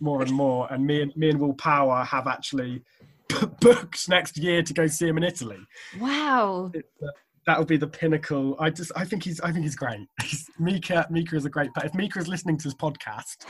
more 0.00 0.22
and 0.22 0.32
more, 0.32 0.72
and 0.72 0.86
me 0.86 1.02
and 1.02 1.16
me 1.16 1.30
and 1.30 1.40
Will 1.40 1.54
Power 1.54 2.04
have 2.04 2.26
actually 2.26 2.82
booked 3.60 4.08
next 4.08 4.36
year 4.36 4.62
to 4.62 4.74
go 4.74 4.86
see 4.86 5.08
him 5.08 5.16
in 5.18 5.24
Italy. 5.24 5.58
Wow. 5.98 6.72
Uh, 6.76 7.08
that 7.46 7.58
would 7.58 7.68
be 7.68 7.76
the 7.76 7.86
pinnacle. 7.86 8.56
I 8.58 8.70
just, 8.70 8.90
I 8.96 9.04
think 9.04 9.22
he's, 9.22 9.40
I 9.40 9.52
think 9.52 9.64
he's 9.64 9.76
great. 9.76 10.06
He's, 10.22 10.48
Mika, 10.58 11.06
Mika 11.10 11.36
is 11.36 11.44
a 11.44 11.50
great. 11.50 11.70
But 11.74 11.84
If 11.84 11.94
Mika 11.94 12.18
is 12.18 12.28
listening 12.28 12.56
to 12.58 12.64
this 12.64 12.74
podcast, 12.74 13.44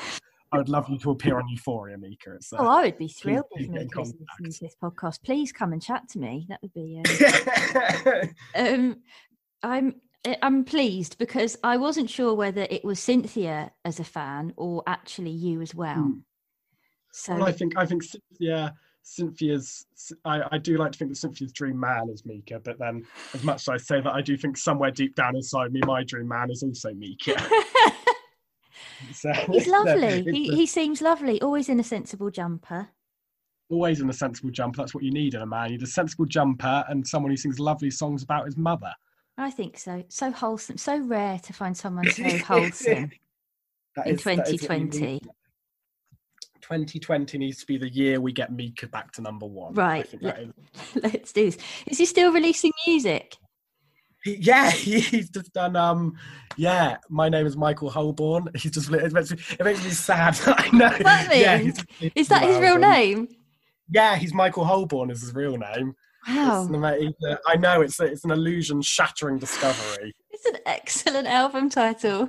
I 0.54 0.58
would 0.58 0.68
love 0.68 0.88
you 0.88 0.98
to 0.98 1.10
appear 1.10 1.38
on 1.38 1.48
Euphoria, 1.48 1.98
Mika. 1.98 2.30
Uh, 2.30 2.56
oh, 2.58 2.66
I 2.68 2.84
would 2.84 2.98
be 2.98 3.08
thrilled 3.08 3.46
if 3.52 3.68
Mika 3.68 4.00
listening 4.00 4.52
to 4.52 4.60
this 4.60 4.76
podcast. 4.80 5.22
Please 5.24 5.52
come 5.52 5.72
and 5.72 5.82
chat 5.82 6.08
to 6.10 6.18
me. 6.20 6.46
That 6.48 6.60
would 6.62 6.72
be. 6.72 7.02
Um, 7.04 8.24
um, 8.68 8.96
I'm 9.64 9.94
I'm 10.42 10.64
pleased 10.64 11.18
because 11.18 11.56
I 11.64 11.76
wasn't 11.76 12.08
sure 12.08 12.34
whether 12.34 12.68
it 12.70 12.84
was 12.84 13.00
Cynthia 13.00 13.72
as 13.84 13.98
a 13.98 14.04
fan 14.04 14.52
or 14.56 14.84
actually 14.86 15.32
you 15.32 15.60
as 15.60 15.74
well. 15.74 16.02
Hmm. 16.02 16.18
So 17.12 17.34
well, 17.34 17.44
I 17.44 17.52
think 17.52 17.76
I 17.76 17.84
think 17.84 18.04
Cynthia 18.04 18.74
Cynthia's 19.02 19.86
I, 20.24 20.42
I 20.52 20.58
do 20.58 20.76
like 20.78 20.92
to 20.92 20.98
think 20.98 21.10
that 21.10 21.16
Cynthia's 21.16 21.52
dream 21.52 21.80
man 21.80 22.08
is 22.10 22.24
Mika, 22.24 22.60
but 22.60 22.78
then 22.78 23.04
as 23.34 23.42
much 23.42 23.62
as 23.62 23.68
I 23.68 23.76
say 23.76 24.00
that 24.00 24.12
I 24.12 24.22
do 24.22 24.36
think 24.36 24.56
somewhere 24.56 24.92
deep 24.92 25.16
down 25.16 25.34
inside 25.34 25.72
me 25.72 25.80
my 25.84 26.04
dream 26.04 26.28
man 26.28 26.50
is 26.50 26.62
also 26.62 26.94
Mika. 26.94 27.34
so, 29.12 29.32
He's 29.52 29.66
lovely. 29.66 30.22
he, 30.22 30.54
he 30.54 30.66
seems 30.66 31.00
lovely, 31.00 31.40
always 31.42 31.68
in 31.68 31.80
a 31.80 31.84
sensible 31.84 32.30
jumper. 32.30 32.88
Always 33.70 34.00
in 34.00 34.10
a 34.10 34.12
sensible 34.12 34.50
jumper. 34.50 34.78
That's 34.78 34.94
what 34.94 35.04
you 35.04 35.10
need 35.10 35.34
in 35.34 35.42
a 35.42 35.46
man. 35.46 35.70
You 35.70 35.78
need 35.78 35.84
a 35.84 35.86
sensible 35.86 36.26
jumper 36.26 36.84
and 36.88 37.06
someone 37.06 37.30
who 37.30 37.36
sings 37.36 37.58
lovely 37.58 37.90
songs 37.90 38.22
about 38.22 38.46
his 38.46 38.56
mother. 38.56 38.92
I 39.36 39.50
think 39.50 39.78
so. 39.78 40.04
So 40.08 40.30
wholesome. 40.30 40.76
So 40.76 40.98
rare 40.98 41.38
to 41.40 41.52
find 41.52 41.76
someone 41.76 42.10
so 42.10 42.38
wholesome 42.38 43.10
in 44.04 44.16
2020. 44.16 45.20
2020 46.60 47.38
needs 47.38 47.58
to 47.58 47.66
be 47.66 47.76
the 47.76 47.90
year 47.90 48.20
we 48.20 48.32
get 48.32 48.50
Mika 48.50 48.86
back 48.86 49.12
to 49.12 49.22
number 49.22 49.46
one. 49.46 49.74
Right. 49.74 50.08
Let, 50.22 50.38
us 51.04 51.32
do 51.32 51.46
this. 51.46 51.58
Is 51.86 51.98
he 51.98 52.06
still 52.06 52.32
releasing 52.32 52.72
music? 52.86 53.36
He, 54.24 54.36
yeah, 54.36 54.70
he's 54.72 55.30
just 55.30 55.52
done. 55.52 55.76
Um, 55.76 56.14
yeah, 56.56 56.96
my 57.10 57.28
name 57.28 57.46
is 57.46 57.56
Michael 57.56 57.90
Holbrook. 57.90 58.56
He's 58.56 58.72
just 58.72 58.90
it 58.90 59.12
makes 59.12 59.30
me, 59.30 59.38
it 59.58 59.64
makes 59.64 59.84
me 59.84 59.90
sad. 59.90 60.38
I 60.46 60.70
know. 60.72 60.88
That 60.88 61.36
yeah, 61.36 61.58
he's, 61.58 61.84
he's 61.98 62.12
is 62.14 62.28
that 62.28 62.42
his 62.42 62.58
real 62.58 62.78
name? 62.78 63.28
Yeah, 63.90 64.16
he's 64.16 64.32
Michael 64.32 64.64
Holbrook. 64.64 65.10
Is 65.10 65.20
his 65.20 65.34
real 65.34 65.58
name. 65.58 65.94
Wow. 66.26 66.66
An, 66.66 67.06
I 67.46 67.56
know 67.56 67.82
it's 67.82 68.00
it's 68.00 68.24
an 68.24 68.30
illusion 68.30 68.82
shattering 68.82 69.38
discovery. 69.38 70.14
It's 70.36 70.46
an 70.46 70.62
excellent 70.66 71.28
album 71.28 71.70
title. 71.70 72.28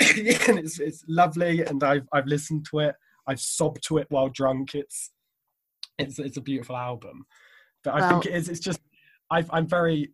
yeah, 0.00 0.38
and 0.48 0.60
it's 0.60 0.78
it's 0.78 1.04
lovely, 1.08 1.62
and 1.62 1.82
I've 1.82 2.06
I've 2.12 2.26
listened 2.26 2.66
to 2.70 2.78
it. 2.78 2.94
I've 3.26 3.40
sobbed 3.40 3.82
to 3.88 3.98
it 3.98 4.06
while 4.10 4.28
drunk. 4.28 4.74
It's 4.76 5.10
it's 5.98 6.20
it's 6.20 6.36
a 6.36 6.40
beautiful 6.40 6.76
album. 6.76 7.26
But 7.82 7.94
I 7.94 8.00
well, 8.00 8.10
think 8.10 8.26
it 8.26 8.34
is. 8.36 8.48
It's 8.48 8.60
just 8.60 8.80
i 9.30 9.44
am 9.52 9.66
very 9.66 10.12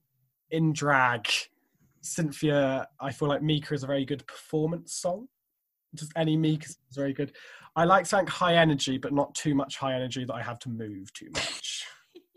in 0.53 0.72
drag. 0.72 1.26
Cynthia, 2.00 2.88
I 3.00 3.12
feel 3.12 3.28
like 3.28 3.42
Mika 3.42 3.74
is 3.74 3.84
a 3.84 3.86
very 3.86 4.05
good 4.05 4.26
performance 4.26 4.94
song. 4.94 5.28
Just 5.94 6.12
any 6.16 6.36
Mika 6.36 6.66
is 6.66 6.78
very 6.92 7.12
good. 7.12 7.32
I 7.74 7.84
like 7.84 8.07
something 8.07 8.26
high 8.26 8.57
energy, 8.57 8.98
but 8.98 9.12
not 9.12 9.34
too 9.34 9.55
much 9.55 9.76
high 9.76 9.94
energy 9.94 10.24
that 10.24 10.34
I 10.34 10.42
have 10.42 10.59
to 10.61 10.68
move 10.68 11.12
too 11.12 11.28
much. 11.32 11.84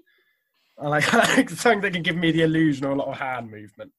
I 0.80 0.88
like, 0.88 1.14
I 1.14 1.36
like 1.36 1.50
something 1.50 1.82
that 1.82 1.94
can 1.94 2.04
give 2.04 2.16
me 2.16 2.32
the 2.32 2.44
illusion 2.44 2.86
of 2.86 2.92
a 2.92 2.96
lot 2.96 3.08
of 3.08 3.18
hand 3.18 3.52
movement. 3.52 3.92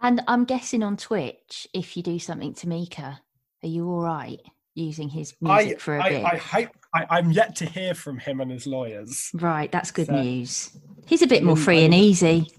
And 0.00 0.22
I'm 0.28 0.44
guessing 0.44 0.82
on 0.82 0.96
Twitch, 0.96 1.66
if 1.72 1.96
you 1.96 2.02
do 2.02 2.18
something 2.18 2.54
to 2.54 2.68
Mika, 2.68 3.20
are 3.62 3.68
you 3.68 3.88
all 3.88 4.00
right 4.00 4.40
using 4.74 5.08
his 5.08 5.34
music 5.40 5.76
I, 5.76 5.78
for 5.78 5.96
a 5.96 6.02
I, 6.02 6.08
bit? 6.08 6.24
I 6.24 6.36
hope 6.36 6.68
I, 6.94 7.18
am 7.18 7.32
yet 7.32 7.56
to 7.56 7.66
hear 7.66 7.94
from 7.94 8.18
him 8.18 8.40
and 8.40 8.50
his 8.50 8.66
lawyers. 8.66 9.30
Right, 9.34 9.70
that's 9.70 9.90
good 9.90 10.06
so, 10.06 10.20
news. 10.20 10.70
He's 11.06 11.22
a 11.22 11.26
bit 11.26 11.42
more 11.42 11.56
free 11.56 11.84
and 11.84 11.94
easy. 11.94 12.50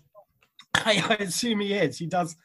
I, 0.86 1.04
I, 1.10 1.24
assume 1.24 1.60
he 1.60 1.74
is. 1.74 1.98
He 1.98 2.06
does. 2.06 2.36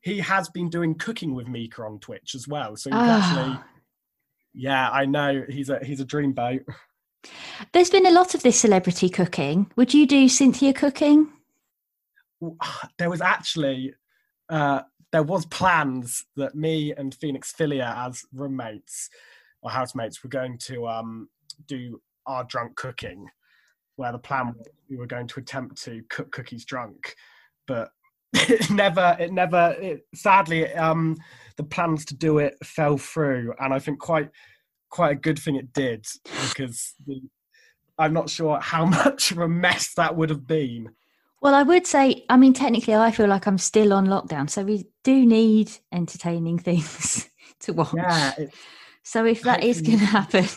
He 0.00 0.18
has 0.18 0.48
been 0.48 0.68
doing 0.68 0.94
cooking 0.94 1.34
with 1.34 1.48
Mika 1.48 1.82
on 1.82 1.98
Twitch 1.98 2.34
as 2.34 2.48
well. 2.48 2.76
So 2.76 2.90
he's 2.90 2.98
oh. 2.98 3.02
actually. 3.02 3.58
Yeah, 4.54 4.90
I 4.90 5.04
know. 5.04 5.44
He's 5.48 5.68
a 5.68 5.84
he's 5.84 6.00
a 6.00 6.06
dreamboat. 6.06 6.64
There's 7.72 7.90
been 7.90 8.06
a 8.06 8.10
lot 8.10 8.34
of 8.34 8.42
this 8.42 8.58
celebrity 8.58 9.08
cooking. 9.08 9.70
Would 9.76 9.92
you 9.92 10.06
do 10.06 10.28
Cynthia 10.28 10.72
cooking? 10.72 11.32
There 12.98 13.10
was 13.10 13.20
actually 13.20 13.94
uh, 14.48 14.82
there 15.12 15.22
was 15.22 15.46
plans 15.46 16.24
that 16.36 16.54
me 16.54 16.92
and 16.92 17.14
Phoenix 17.14 17.52
Filia 17.52 17.94
as 17.96 18.24
roommates 18.32 19.10
or 19.62 19.70
housemates 19.70 20.22
were 20.22 20.30
going 20.30 20.58
to 20.58 20.86
um, 20.86 21.28
do 21.66 22.00
our 22.26 22.44
drunk 22.44 22.76
cooking, 22.76 23.28
where 23.96 24.12
the 24.12 24.18
plan 24.18 24.48
was 24.48 24.66
we 24.88 24.96
were 24.96 25.06
going 25.06 25.26
to 25.26 25.40
attempt 25.40 25.82
to 25.82 26.02
cook 26.08 26.30
cookies 26.30 26.64
drunk, 26.64 27.14
but 27.66 27.90
it 28.32 28.70
never, 28.70 29.16
it 29.18 29.32
never, 29.32 29.76
it, 29.80 30.06
sadly, 30.14 30.72
um, 30.74 31.16
the 31.56 31.64
plans 31.64 32.04
to 32.06 32.14
do 32.14 32.38
it 32.38 32.54
fell 32.64 32.98
through, 32.98 33.54
and 33.58 33.72
I 33.72 33.78
think 33.78 33.98
quite 33.98 34.30
quite 34.90 35.12
a 35.12 35.20
good 35.20 35.38
thing 35.38 35.56
it 35.56 35.72
did 35.72 36.06
because 36.48 36.94
the, 37.06 37.20
I'm 37.98 38.12
not 38.12 38.30
sure 38.30 38.60
how 38.60 38.84
much 39.04 39.30
of 39.30 39.38
a 39.38 39.48
mess 39.48 39.94
that 39.94 40.16
would 40.16 40.30
have 40.30 40.46
been. 40.46 40.90
Well, 41.42 41.54
I 41.54 41.62
would 41.62 41.86
say, 41.86 42.24
I 42.28 42.36
mean, 42.36 42.54
technically, 42.54 42.94
I 42.94 43.10
feel 43.10 43.28
like 43.28 43.46
I'm 43.46 43.58
still 43.58 43.92
on 43.92 44.06
lockdown, 44.06 44.48
so 44.48 44.64
we 44.64 44.86
do 45.04 45.26
need 45.26 45.70
entertaining 45.92 46.58
things 46.58 47.28
to 47.60 47.72
watch. 47.72 47.94
Yeah. 47.94 48.32
So 49.02 49.24
if 49.24 49.42
that 49.42 49.62
is 49.62 49.82
going 49.82 50.00
to 50.00 50.04
happen, 50.04 50.48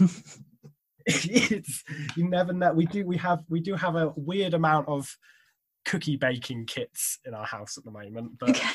it's 1.05 1.83
you 2.15 2.27
never 2.27 2.53
know. 2.53 2.73
We 2.73 2.85
do 2.85 3.05
we 3.05 3.17
have 3.17 3.43
we 3.49 3.59
do 3.59 3.75
have 3.75 3.95
a 3.95 4.13
weird 4.15 4.53
amount 4.53 4.87
of 4.87 5.15
cookie 5.85 6.17
baking 6.17 6.65
kits 6.65 7.19
in 7.25 7.33
our 7.33 7.45
house 7.45 7.77
at 7.77 7.83
the 7.83 7.91
moment, 7.91 8.37
but 8.39 8.49
okay. 8.51 8.69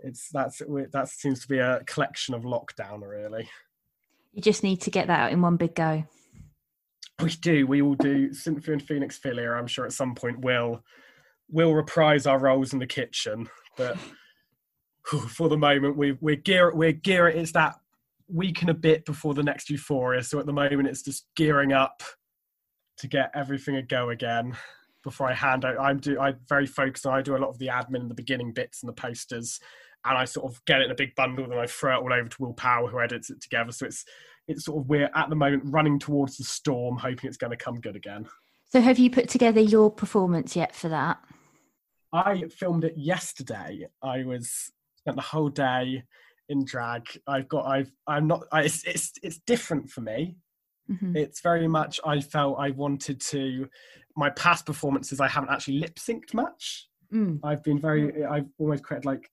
it's 0.00 0.28
that's 0.30 0.62
that 0.92 1.08
seems 1.08 1.40
to 1.40 1.48
be 1.48 1.58
a 1.58 1.82
collection 1.86 2.34
of 2.34 2.42
lockdown, 2.42 3.02
really. 3.02 3.48
You 4.32 4.42
just 4.42 4.62
need 4.62 4.82
to 4.82 4.90
get 4.90 5.06
that 5.06 5.20
out 5.20 5.32
in 5.32 5.40
one 5.40 5.56
big 5.56 5.74
go. 5.74 6.04
We 7.22 7.30
do. 7.30 7.66
We 7.66 7.80
all 7.80 7.94
do. 7.94 8.34
Cynthia 8.34 8.74
and 8.74 8.82
Phoenix 8.82 9.16
Filia, 9.16 9.52
I'm 9.52 9.66
sure 9.66 9.86
at 9.86 9.92
some 9.92 10.14
point 10.14 10.40
will 10.40 10.82
will 11.48 11.74
reprise 11.74 12.26
our 12.26 12.38
roles 12.38 12.72
in 12.72 12.78
the 12.78 12.86
kitchen. 12.86 13.48
But 13.76 13.96
for 15.28 15.48
the 15.48 15.56
moment, 15.56 15.96
we 15.96 16.12
we're 16.20 16.36
gear 16.36 16.74
we're 16.74 16.92
gear. 16.92 17.28
It's 17.28 17.52
that 17.52 17.76
week 18.28 18.60
and 18.60 18.70
a 18.70 18.74
bit 18.74 19.04
before 19.04 19.34
the 19.34 19.42
next 19.42 19.70
Euphoria. 19.70 20.22
So 20.22 20.38
at 20.38 20.46
the 20.46 20.52
moment, 20.52 20.88
it's 20.88 21.02
just 21.02 21.26
gearing 21.36 21.72
up 21.72 22.02
to 22.98 23.08
get 23.08 23.30
everything 23.34 23.76
a 23.76 23.82
go 23.82 24.10
again. 24.10 24.56
Before 25.06 25.28
I 25.28 25.34
hand 25.34 25.64
out, 25.64 25.78
I'm 25.78 25.98
do 25.98 26.18
I'm 26.18 26.38
very 26.48 26.66
focused. 26.66 27.06
I 27.06 27.22
do 27.22 27.36
a 27.36 27.38
lot 27.38 27.50
of 27.50 27.58
the 27.58 27.68
admin 27.68 28.00
and 28.00 28.10
the 28.10 28.14
beginning 28.14 28.52
bits 28.52 28.82
and 28.82 28.88
the 28.88 28.92
posters 28.92 29.60
and 30.06 30.16
I 30.16 30.24
sort 30.24 30.50
of 30.50 30.64
get 30.64 30.80
it 30.80 30.84
in 30.84 30.90
a 30.90 30.94
big 30.94 31.14
bundle, 31.14 31.44
and 31.44 31.54
I 31.54 31.66
throw 31.66 31.98
it 31.98 32.02
all 32.02 32.12
over 32.12 32.28
to 32.28 32.42
Will 32.42 32.54
Power, 32.54 32.88
who 32.88 33.00
edits 33.00 33.30
it 33.30 33.42
together. 33.42 33.72
So 33.72 33.86
it's 33.86 34.04
it's 34.48 34.64
sort 34.64 34.82
of 34.82 34.88
we're 34.88 35.10
at 35.14 35.28
the 35.28 35.36
moment 35.36 35.64
running 35.66 35.98
towards 35.98 36.36
the 36.36 36.44
storm, 36.44 36.96
hoping 36.96 37.28
it's 37.28 37.36
going 37.36 37.50
to 37.50 37.56
come 37.56 37.80
good 37.80 37.96
again. 37.96 38.26
So 38.68 38.80
have 38.80 38.98
you 38.98 39.10
put 39.10 39.28
together 39.28 39.60
your 39.60 39.90
performance 39.90 40.54
yet 40.54 40.74
for 40.74 40.88
that? 40.88 41.18
I 42.12 42.44
filmed 42.48 42.84
it 42.84 42.94
yesterday. 42.96 43.88
I 44.02 44.24
was 44.24 44.70
spent 44.98 45.16
the 45.16 45.22
whole 45.22 45.48
day 45.48 46.04
in 46.48 46.64
drag. 46.64 47.04
I've 47.26 47.48
got 47.48 47.66
I've 47.66 47.90
I'm 48.06 48.28
not 48.28 48.44
I, 48.52 48.62
it's 48.62 48.84
it's 48.84 49.12
it's 49.22 49.38
different 49.38 49.90
for 49.90 50.02
me. 50.02 50.36
Mm-hmm. 50.90 51.16
It's 51.16 51.40
very 51.40 51.68
much 51.68 52.00
I 52.04 52.20
felt 52.20 52.58
I 52.58 52.70
wanted 52.70 53.20
to 53.22 53.68
my 54.16 54.30
past 54.30 54.66
performances 54.66 55.20
I 55.20 55.28
haven't 55.28 55.50
actually 55.50 55.78
lip 55.78 55.96
synced 55.96 56.34
much. 56.34 56.88
Mm. 57.12 57.40
I've 57.44 57.62
been 57.62 57.80
very 57.80 58.24
I've 58.24 58.46
almost 58.58 58.82
created 58.82 59.04
like 59.04 59.30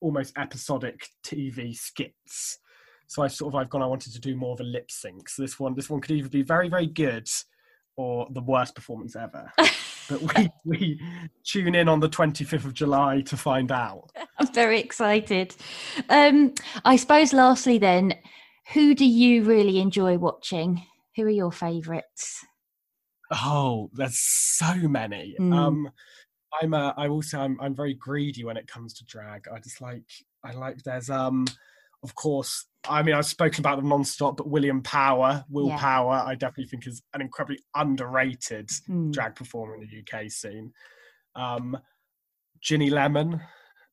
almost 0.00 0.36
episodic 0.36 1.08
TV 1.24 1.74
skits. 1.74 2.58
So 3.06 3.22
I 3.22 3.28
sort 3.28 3.54
of 3.54 3.60
I've 3.60 3.70
gone. 3.70 3.82
I 3.82 3.86
wanted 3.86 4.12
to 4.14 4.20
do 4.20 4.36
more 4.36 4.54
of 4.54 4.60
a 4.60 4.64
lip 4.64 4.90
sync. 4.90 5.28
So 5.28 5.42
this 5.42 5.58
one, 5.58 5.74
this 5.74 5.90
one 5.90 6.00
could 6.00 6.12
either 6.12 6.28
be 6.28 6.42
very 6.42 6.68
very 6.68 6.86
good 6.86 7.28
or 7.96 8.26
the 8.30 8.40
worst 8.40 8.74
performance 8.74 9.16
ever. 9.16 9.50
but 10.08 10.20
we 10.36 10.48
we 10.64 11.00
tune 11.44 11.74
in 11.74 11.88
on 11.88 12.00
the 12.00 12.08
25th 12.08 12.64
of 12.64 12.74
July 12.74 13.20
to 13.22 13.36
find 13.36 13.70
out. 13.70 14.10
I'm 14.38 14.52
very 14.52 14.80
excited. 14.80 15.54
Um, 16.08 16.54
I 16.84 16.96
suppose 16.96 17.32
lastly 17.32 17.78
then, 17.78 18.14
who 18.72 18.94
do 18.94 19.04
you 19.04 19.44
really 19.44 19.78
enjoy 19.78 20.18
watching? 20.18 20.82
Who 21.16 21.24
are 21.24 21.30
your 21.30 21.52
favourites? 21.52 22.44
Oh, 23.30 23.90
there's 23.92 24.18
so 24.18 24.74
many. 24.88 25.36
Mm. 25.38 25.54
Um, 25.54 25.90
I'm 26.60 26.74
uh, 26.74 26.92
I 26.96 27.08
also 27.08 27.38
I'm 27.40 27.58
I'm 27.60 27.74
very 27.74 27.94
greedy 27.94 28.44
when 28.44 28.56
it 28.56 28.66
comes 28.66 28.92
to 28.94 29.04
drag. 29.04 29.46
I 29.48 29.58
just 29.58 29.80
like 29.80 30.04
I 30.44 30.52
like 30.52 30.82
there's 30.84 31.08
um 31.10 31.46
of 32.04 32.14
course, 32.16 32.66
I 32.88 33.00
mean, 33.04 33.14
I've 33.14 33.26
spoken 33.26 33.60
about 33.60 33.76
them 33.76 33.88
non-stop, 33.88 34.36
but 34.36 34.48
William 34.48 34.82
Power, 34.82 35.44
Will 35.48 35.68
Yeah. 35.68 35.78
Power, 35.78 36.14
I 36.14 36.34
definitely 36.34 36.66
think 36.66 36.86
is 36.88 37.00
an 37.14 37.20
incredibly 37.20 37.60
underrated 37.76 38.68
Hmm. 38.86 39.12
drag 39.12 39.36
performer 39.36 39.76
in 39.76 39.82
the 39.82 39.98
UK 40.00 40.28
scene. 40.28 40.72
Um, 41.36 41.78
Ginny 42.60 42.90
Lemon, 42.90 43.40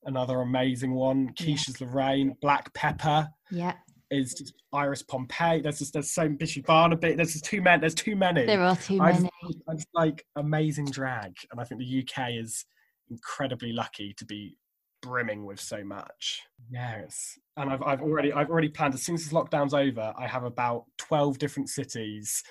another 0.06 0.42
amazing 0.42 0.96
one. 0.96 1.34
Yeah. 1.40 1.46
Keisha's 1.46 1.80
Lorraine, 1.80 2.36
Black 2.42 2.74
Pepper 2.74 3.30
Yeah, 3.52 3.76
is 4.12 4.34
just 4.34 4.54
Iris 4.74 5.04
Pompey. 5.04 5.62
There's 5.62 5.80
just 5.80 5.94
there's 5.94 6.12
so 6.12 6.28
Bishy 6.30 6.66
Barnaby. 6.66 7.14
There's 7.14 7.34
just 7.34 7.46
too 7.46 7.62
many. 7.62 7.80
There's 7.80 7.96
too 7.96 8.16
many. 8.16 8.46
there 8.46 8.62
are 8.62 8.76
too 8.76 9.02
I 9.02 9.14
many. 9.14 9.30
just, 9.48 9.60
I 9.68 9.74
just 9.74 9.88
like 9.94 10.26
amazing 10.36 10.86
drag, 10.86 11.34
and 11.52 11.60
I 11.60 11.64
think 11.64 11.82
the 11.82 12.06
UK 12.06 12.32
is 12.32 12.66
incredibly 13.10 13.72
lucky 13.72 14.14
to 14.18 14.26
be 14.26 14.58
brimming 15.02 15.46
with 15.46 15.60
so 15.60 15.84
much. 15.84 16.42
Yes, 16.72 17.38
and 17.58 17.70
I've 17.70 17.84
I've 17.84 18.02
already 18.02 18.34
I've 18.34 18.50
already 18.50 18.70
planned 18.70 18.94
as 18.94 19.04
soon 19.04 19.16
as 19.16 19.24
this 19.24 19.34
lockdown's 19.34 19.74
over, 19.74 20.14
I 20.18 20.28
have 20.28 20.44
about 20.44 20.86
twelve 20.98 21.38
different 21.38 21.70
cities 21.70 22.44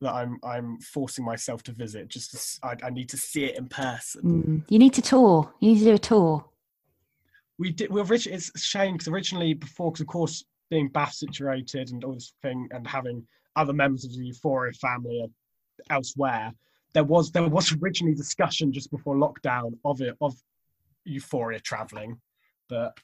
that 0.00 0.12
I'm 0.12 0.38
I'm 0.44 0.78
forcing 0.80 1.24
myself 1.24 1.62
to 1.64 1.72
visit. 1.72 2.08
Just 2.08 2.32
to, 2.32 2.66
I, 2.66 2.86
I 2.86 2.90
need 2.90 3.08
to 3.10 3.16
see 3.16 3.44
it 3.44 3.56
in 3.56 3.68
person. 3.68 4.22
Mm. 4.22 4.62
You 4.68 4.78
need 4.78 4.94
to 4.94 5.02
tour. 5.02 5.52
You 5.60 5.72
need 5.72 5.78
to 5.80 5.84
do 5.84 5.94
a 5.94 5.98
tour. 5.98 6.44
We 7.58 7.70
did. 7.70 7.90
We 7.90 8.00
originally 8.00 8.36
it's 8.36 8.50
a 8.54 8.58
shame 8.58 8.94
because 8.94 9.08
originally 9.08 9.54
before, 9.54 9.92
because 9.92 10.00
of 10.00 10.08
course 10.08 10.44
being 10.70 10.88
Bath 10.88 11.14
situated 11.14 11.90
and 11.90 12.04
all 12.04 12.14
this 12.14 12.32
thing, 12.42 12.68
and 12.72 12.86
having 12.86 13.26
other 13.56 13.72
members 13.72 14.04
of 14.04 14.12
the 14.12 14.26
Euphoria 14.26 14.72
family 14.72 15.26
elsewhere, 15.90 16.52
there 16.92 17.04
was 17.04 17.30
there 17.32 17.48
was 17.48 17.74
originally 17.82 18.14
discussion 18.14 18.72
just 18.72 18.90
before 18.90 19.16
lockdown 19.16 19.76
of 19.84 20.00
it 20.00 20.16
of 20.20 20.34
Euphoria 21.04 21.60
traveling, 21.60 22.20
but 22.68 22.96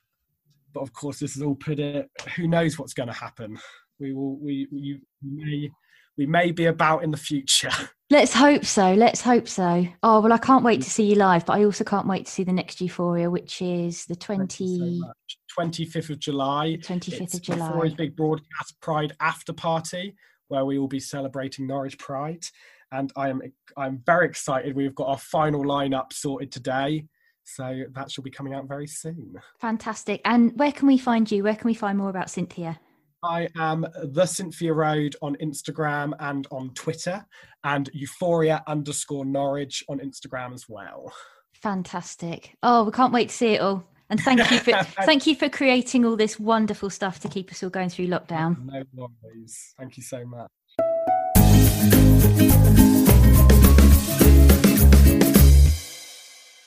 but 0.72 0.80
of 0.80 0.92
course 0.92 1.18
this 1.18 1.34
has 1.34 1.42
all 1.42 1.56
put 1.56 1.78
it. 1.78 2.10
Who 2.36 2.48
knows 2.48 2.78
what's 2.78 2.94
going 2.94 3.08
to 3.08 3.12
happen? 3.14 3.58
We 3.98 4.12
will. 4.12 4.36
We 4.36 4.66
we 4.70 5.00
may 5.22 5.70
we 6.16 6.26
may 6.26 6.52
be 6.52 6.66
about 6.66 7.02
in 7.02 7.10
the 7.10 7.16
future. 7.16 7.70
Let's 8.10 8.34
hope 8.34 8.64
so. 8.64 8.94
Let's 8.94 9.20
hope 9.20 9.48
so. 9.48 9.86
Oh 10.02 10.20
well, 10.20 10.32
I 10.32 10.38
can't 10.38 10.64
wait 10.64 10.80
mm. 10.80 10.84
to 10.84 10.90
see 10.90 11.04
you 11.04 11.16
live, 11.16 11.46
but 11.46 11.58
I 11.58 11.64
also 11.64 11.84
can't 11.84 12.06
wait 12.06 12.26
to 12.26 12.32
see 12.32 12.44
the 12.44 12.52
next 12.52 12.80
Euphoria, 12.80 13.30
which 13.30 13.62
is 13.62 14.06
the 14.06 14.14
you 14.14 14.18
20, 14.36 14.78
so 14.78 15.06
much. 15.06 15.38
25th 15.58 16.10
of 16.10 16.18
July. 16.18 16.78
25th 16.80 17.20
It's 17.20 17.34
of 17.34 17.42
July. 17.42 17.68
Euphoria's 17.68 17.94
big 17.94 18.16
broadcast 18.16 18.80
Pride 18.80 19.12
after 19.20 19.52
party, 19.52 20.14
where 20.48 20.64
we 20.64 20.78
will 20.78 20.88
be 20.88 21.00
celebrating 21.00 21.66
Norwich 21.66 21.98
Pride, 21.98 22.44
and 22.92 23.12
I 23.16 23.28
am 23.28 23.40
I'm 23.76 24.02
very 24.04 24.26
excited. 24.26 24.74
We've 24.74 24.94
got 24.94 25.08
our 25.08 25.18
final 25.18 25.64
lineup 25.64 26.12
sorted 26.12 26.50
today, 26.50 27.06
so 27.44 27.84
that 27.92 28.10
shall 28.10 28.24
be 28.24 28.30
coming 28.30 28.54
out 28.54 28.66
very 28.68 28.86
soon. 28.86 29.34
Fantastic. 29.60 30.20
And 30.24 30.52
where 30.58 30.72
can 30.72 30.88
we 30.88 30.98
find 30.98 31.30
you? 31.30 31.44
Where 31.44 31.56
can 31.56 31.66
we 31.68 31.74
find 31.74 31.98
more 31.98 32.10
about 32.10 32.30
Cynthia? 32.30 32.80
I 33.22 33.48
am 33.58 33.86
the 34.02 34.24
Cynthia 34.24 34.72
Rhode 34.72 35.14
on 35.20 35.36
Instagram 35.36 36.14
and 36.20 36.46
on 36.50 36.70
Twitter, 36.74 37.24
and 37.64 37.90
Euphoria 37.92 38.62
underscore 38.66 39.24
Norwich 39.24 39.84
on 39.88 39.98
Instagram 39.98 40.54
as 40.54 40.68
well. 40.68 41.12
Fantastic. 41.54 42.56
Oh, 42.62 42.84
we 42.84 42.92
can't 42.92 43.12
wait 43.12 43.28
to 43.28 43.34
see 43.34 43.54
it 43.54 43.60
all. 43.60 43.84
And 44.10 44.20
thank 44.20 44.50
you 44.50 44.58
for 44.58 44.72
thank 45.04 45.26
you 45.26 45.34
for 45.34 45.48
creating 45.48 46.04
all 46.04 46.16
this 46.16 46.38
wonderful 46.38 46.90
stuff 46.90 47.20
to 47.20 47.28
keep 47.28 47.50
us 47.50 47.62
all 47.62 47.70
going 47.70 47.88
through 47.88 48.08
lockdown. 48.08 48.66
No 48.66 48.82
worries. 49.22 49.72
Thank 49.78 49.96
you 49.96 50.02
so 50.02 50.26
much. 50.26 50.50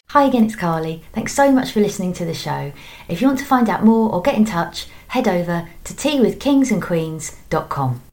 Hi 0.07 0.25
again, 0.25 0.45
it's 0.45 0.55
Carly. 0.55 1.03
Thanks 1.11 1.33
so 1.33 1.51
much 1.51 1.71
for 1.71 1.79
listening 1.79 2.13
to 2.13 2.23
the 2.23 2.35
show. 2.35 2.71
If 3.07 3.19
you 3.19 3.25
want 3.27 3.39
to 3.39 3.45
find 3.45 3.67
out 3.67 3.83
more 3.83 4.13
or 4.13 4.21
get 4.21 4.35
in 4.35 4.45
touch, 4.45 4.85
head 5.07 5.27
over 5.27 5.67
to 5.85 5.93
teawithkingsandqueens.com. 5.93 8.12